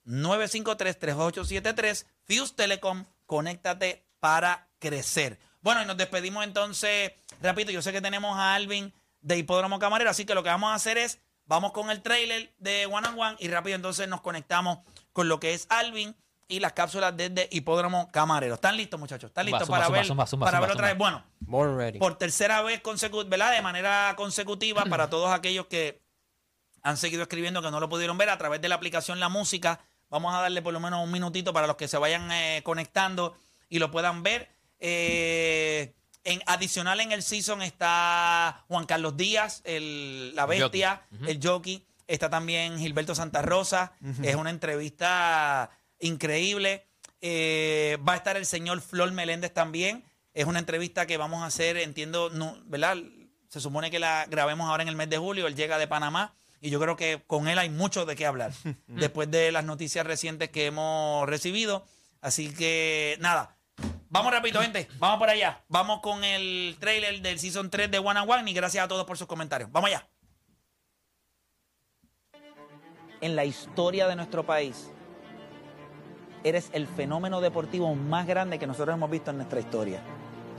787-953-3873. 0.06 2.06
Fuse 2.28 2.54
Telecom, 2.54 3.06
conéctate 3.26 4.04
para 4.20 4.68
crecer. 4.80 5.40
Bueno, 5.62 5.82
y 5.82 5.86
nos 5.86 5.98
despedimos 5.98 6.44
entonces. 6.44 7.14
Repito, 7.42 7.72
yo 7.72 7.82
sé 7.82 7.92
que 7.92 8.02
tenemos 8.02 8.38
a 8.38 8.56
Alvin 8.56 8.94
de 9.22 9.38
Hipódromo 9.38 9.80
Camarero, 9.80 10.10
así 10.10 10.26
que 10.26 10.36
lo 10.36 10.44
que 10.44 10.50
vamos 10.50 10.72
a 10.72 10.76
hacer 10.76 10.98
es, 10.98 11.20
vamos 11.46 11.72
con 11.72 11.92
el 11.92 12.02
trailer 12.02 12.54
de 12.58 12.88
One 12.88 13.08
and 13.08 13.20
One 13.20 13.36
y 13.40 13.48
rápido 13.48 13.76
entonces 13.76 14.08
nos 14.08 14.22
conectamos 14.22 14.80
con 15.14 15.28
lo 15.30 15.40
que 15.40 15.54
es 15.54 15.68
Alvin 15.70 16.16
y 16.48 16.60
las 16.60 16.74
cápsulas 16.74 17.16
desde 17.16 17.48
Hipódromo 17.52 18.12
Camarero. 18.12 18.56
¿Están 18.56 18.76
listos, 18.76 19.00
muchachos? 19.00 19.30
¿Están 19.30 19.46
listos 19.46 19.70
para 19.70 19.88
ver, 19.90 20.06
para 20.40 20.60
ver 20.60 20.72
otra 20.72 20.88
vez? 20.88 20.98
Bueno, 20.98 21.24
por 22.00 22.18
tercera 22.18 22.62
vez 22.62 22.82
consecutiva, 22.82 23.30
¿verdad? 23.30 23.54
De 23.54 23.62
manera 23.62 24.14
consecutiva 24.18 24.84
para 24.86 25.10
todos 25.10 25.32
aquellos 25.32 25.68
que 25.68 26.02
han 26.84 26.98
seguido 26.98 27.22
escribiendo 27.22 27.62
que 27.62 27.72
no 27.72 27.80
lo 27.80 27.88
pudieron 27.88 28.18
ver 28.18 28.30
a 28.30 28.38
través 28.38 28.60
de 28.60 28.68
la 28.68 28.76
aplicación 28.76 29.20
La 29.20 29.30
Música. 29.30 29.80
Vamos 30.10 30.34
a 30.34 30.42
darle 30.42 30.62
por 30.62 30.74
lo 30.74 30.80
menos 30.82 31.02
un 31.04 31.12
minutito 31.12 31.54
para 31.54 31.68
los 31.68 31.78
que 31.78 31.88
se 31.88 31.98
vayan 31.98 32.30
eh, 32.32 32.62
conectando 32.66 33.38
y 33.70 33.80
lo 33.80 33.92
puedan 33.92 34.24
ver. 34.24 34.50
Eh, 34.82 35.94
en 36.24 36.42
adicional 36.46 37.00
en 37.00 37.12
el 37.12 37.24
season 37.24 37.62
está 37.62 38.66
Juan 38.68 38.86
Carlos 38.86 39.16
Díaz, 39.16 39.62
el, 39.64 40.36
la 40.36 40.46
bestia, 40.46 41.08
Jockey. 41.12 41.32
El 41.32 41.40
jockey. 41.42 41.86
Está 42.08 42.30
también 42.30 42.78
Gilberto 42.78 43.16
Santa 43.16 43.42
Rosa. 43.42 43.94
Es 44.22 44.36
una 44.36 44.50
entrevista 44.50 45.72
increíble. 46.00 46.86
Eh, 47.22 47.98
va 48.08 48.14
a 48.14 48.16
estar 48.18 48.36
el 48.36 48.46
señor 48.46 48.82
Flor 48.82 49.12
Meléndez 49.14 49.54
también. 49.54 50.04
Es 50.34 50.46
una 50.46 50.60
entrevista 50.60 51.06
que 51.06 51.18
vamos 51.18 51.42
a 51.42 51.46
hacer, 51.46 51.78
entiendo, 51.78 52.30
no, 52.30 52.58
¿verdad? 52.66 52.98
Se 53.48 53.62
supone 53.62 53.92
que 53.92 54.00
la 54.00 54.26
grabemos 54.30 54.70
ahora 54.70 54.84
en 54.84 54.90
el 54.90 54.96
mes 54.96 55.10
de 55.10 55.18
julio. 55.18 55.48
Él 55.48 55.56
llega 55.56 55.78
de 55.78 55.88
Panamá 55.88 56.34
y 56.60 56.70
yo 56.70 56.80
creo 56.80 56.96
que 56.98 57.24
con 57.28 57.48
él 57.48 57.58
hay 57.58 57.70
mucho 57.70 58.06
de 58.06 58.16
qué 58.16 58.26
hablar 58.26 58.52
después 58.88 59.32
de 59.32 59.52
las 59.52 59.64
noticias 59.64 60.06
recientes 60.06 60.50
que 60.50 60.66
hemos 60.66 61.28
recibido. 61.30 61.86
Así 62.20 62.54
que 62.54 63.18
nada, 63.20 63.58
vamos 64.10 64.32
rápido, 64.32 64.62
gente. 64.62 64.88
Vamos 65.00 65.20
por 65.20 65.30
allá. 65.30 65.62
Vamos 65.68 66.00
con 66.02 66.24
el 66.24 66.76
trailer 66.80 67.22
del 67.22 67.40
Season 67.40 67.70
3 67.70 67.92
de 67.92 68.00
One 68.00 68.20
and 68.20 68.30
One 68.30 68.52
y 68.52 68.54
gracias 68.54 68.86
a 68.86 68.88
todos 68.88 69.06
por 69.06 69.18
sus 69.18 69.28
comentarios. 69.28 69.72
Vamos 69.72 69.90
allá. 69.90 70.08
En 73.22 73.36
la 73.36 73.46
historia 73.46 74.08
de 74.08 74.16
nuestro 74.16 74.46
país, 74.46 74.90
eres 76.44 76.70
el 76.74 76.88
fenómeno 76.88 77.42
deportivo 77.42 77.94
más 77.96 78.26
grande 78.26 78.58
que 78.58 78.68
nosotros 78.68 78.96
hemos 78.96 79.10
visto 79.10 79.32
en 79.32 79.38
nuestra 79.38 79.60
historia. 79.60 80.02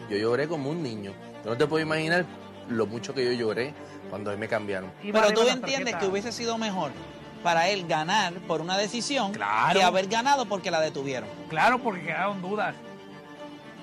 Yo 0.08 0.16
lloré 0.16 0.48
como 0.48 0.70
un 0.70 0.82
niño. 0.82 1.12
Yo 1.44 1.50
no 1.50 1.56
te 1.56 1.66
puedo 1.66 1.82
imaginar 1.82 2.24
lo 2.68 2.86
mucho 2.86 3.14
que 3.14 3.24
yo 3.24 3.32
lloré 3.32 3.74
cuando 4.10 4.30
a 4.30 4.34
mí 4.34 4.40
me 4.40 4.48
cambiaron. 4.48 4.92
Pero 5.02 5.32
tú 5.32 5.42
entiendes 5.48 5.96
que 5.96 6.06
hubiese 6.06 6.32
sido 6.32 6.58
mejor 6.58 6.92
para 7.42 7.68
él 7.68 7.86
ganar 7.86 8.34
por 8.46 8.60
una 8.60 8.78
decisión 8.78 9.32
que 9.32 9.82
haber 9.82 10.06
ganado 10.06 10.46
porque 10.46 10.70
la 10.70 10.80
detuvieron. 10.80 11.28
Claro, 11.48 11.78
porque 11.78 12.02
quedaron 12.02 12.40
dudas. 12.40 12.74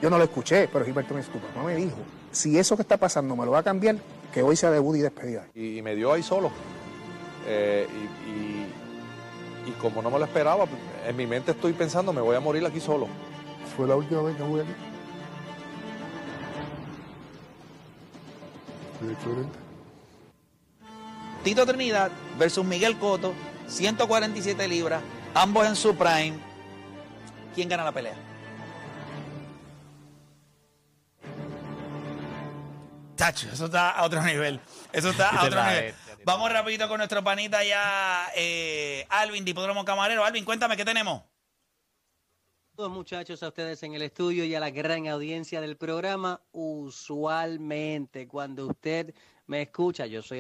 Yo 0.02 0.10
no 0.10 0.18
lo 0.18 0.24
escuché, 0.24 0.68
pero 0.72 0.86
Gilberto 0.86 1.14
me, 1.14 1.22
tu 1.24 1.40
papá 1.40 1.64
me 1.64 1.76
dijo, 1.76 1.98
si 2.32 2.58
eso 2.58 2.76
que 2.76 2.84
está 2.84 2.98
pasando 2.98 3.36
me 3.36 3.46
lo 3.46 3.52
va 3.52 3.60
a 3.60 3.64
cambiar, 3.64 3.98
que 4.34 4.42
hoy 4.44 4.56
sea 4.56 4.72
debut 4.72 4.96
y 4.96 5.00
despedida. 5.02 5.46
Y, 5.56 5.78
y 5.78 5.82
me 5.82 5.96
dio 5.96 6.14
ahí 6.14 6.24
solo. 6.24 6.52
Eh, 7.48 7.88
y, 7.92 8.30
y- 8.30 8.74
y 9.68 9.72
como 9.74 10.02
no 10.02 10.10
me 10.10 10.18
lo 10.18 10.26
esperaba, 10.26 10.66
en 11.06 11.16
mi 11.16 11.28
mente 11.28 11.52
estoy 11.52 11.74
pensando, 11.74 12.12
me 12.14 12.22
voy 12.22 12.36
a 12.36 12.40
morir 12.40 12.66
aquí 12.66 12.80
solo. 12.80 13.08
Fue 13.76 13.88
la 13.88 13.96
última 13.96 14.22
vez 14.22 14.36
que 14.36 14.44
jugué 14.44 14.62
aquí. 14.64 14.72
Tito 21.44 21.66
Trinidad 21.66 22.12
versus 22.38 22.66
Miguel 22.66 22.98
Cotto, 22.98 23.34
147 23.68 24.68
libras, 24.68 25.02
ambos 25.34 25.66
en 25.68 25.76
su 25.76 25.96
prime. 25.96 26.34
¿Quién 27.56 27.70
gana 27.70 27.84
la 27.84 27.92
pelea? 27.92 28.16
Tacho, 33.20 33.50
eso 33.52 33.66
está 33.66 33.92
a 33.92 34.06
otro 34.06 34.24
nivel. 34.24 34.62
Eso 34.94 35.10
está 35.10 35.28
a 35.32 35.46
otro 35.46 35.62
nivel. 35.62 35.94
Vamos 36.24 36.50
rapidito 36.54 36.88
con 36.88 37.00
nuestro 37.00 37.22
panita 37.22 37.62
ya, 37.66 38.32
eh, 38.34 39.06
Alvin, 39.10 39.44
de 39.44 39.52
Hipódromo 39.52 39.84
Camarero. 39.84 40.24
Alvin, 40.24 40.46
cuéntame, 40.46 40.78
¿qué 40.78 40.86
tenemos? 40.86 41.22
Muchachos 42.78 43.44
a 43.44 43.50
ustedes 43.50 43.84
en 43.84 43.94
el 43.94 44.04
estudio 44.04 44.46
y 44.46 44.56
a 44.56 44.62
la 44.62 44.70
gran 44.70 45.06
audiencia 45.10 45.60
del 45.60 45.76
programa. 45.76 46.40
Usualmente 46.54 48.26
cuando 48.26 48.68
usted 48.68 49.14
me 49.48 49.64
escucha, 49.64 50.06
yo 50.06 50.22
soy 50.22 50.38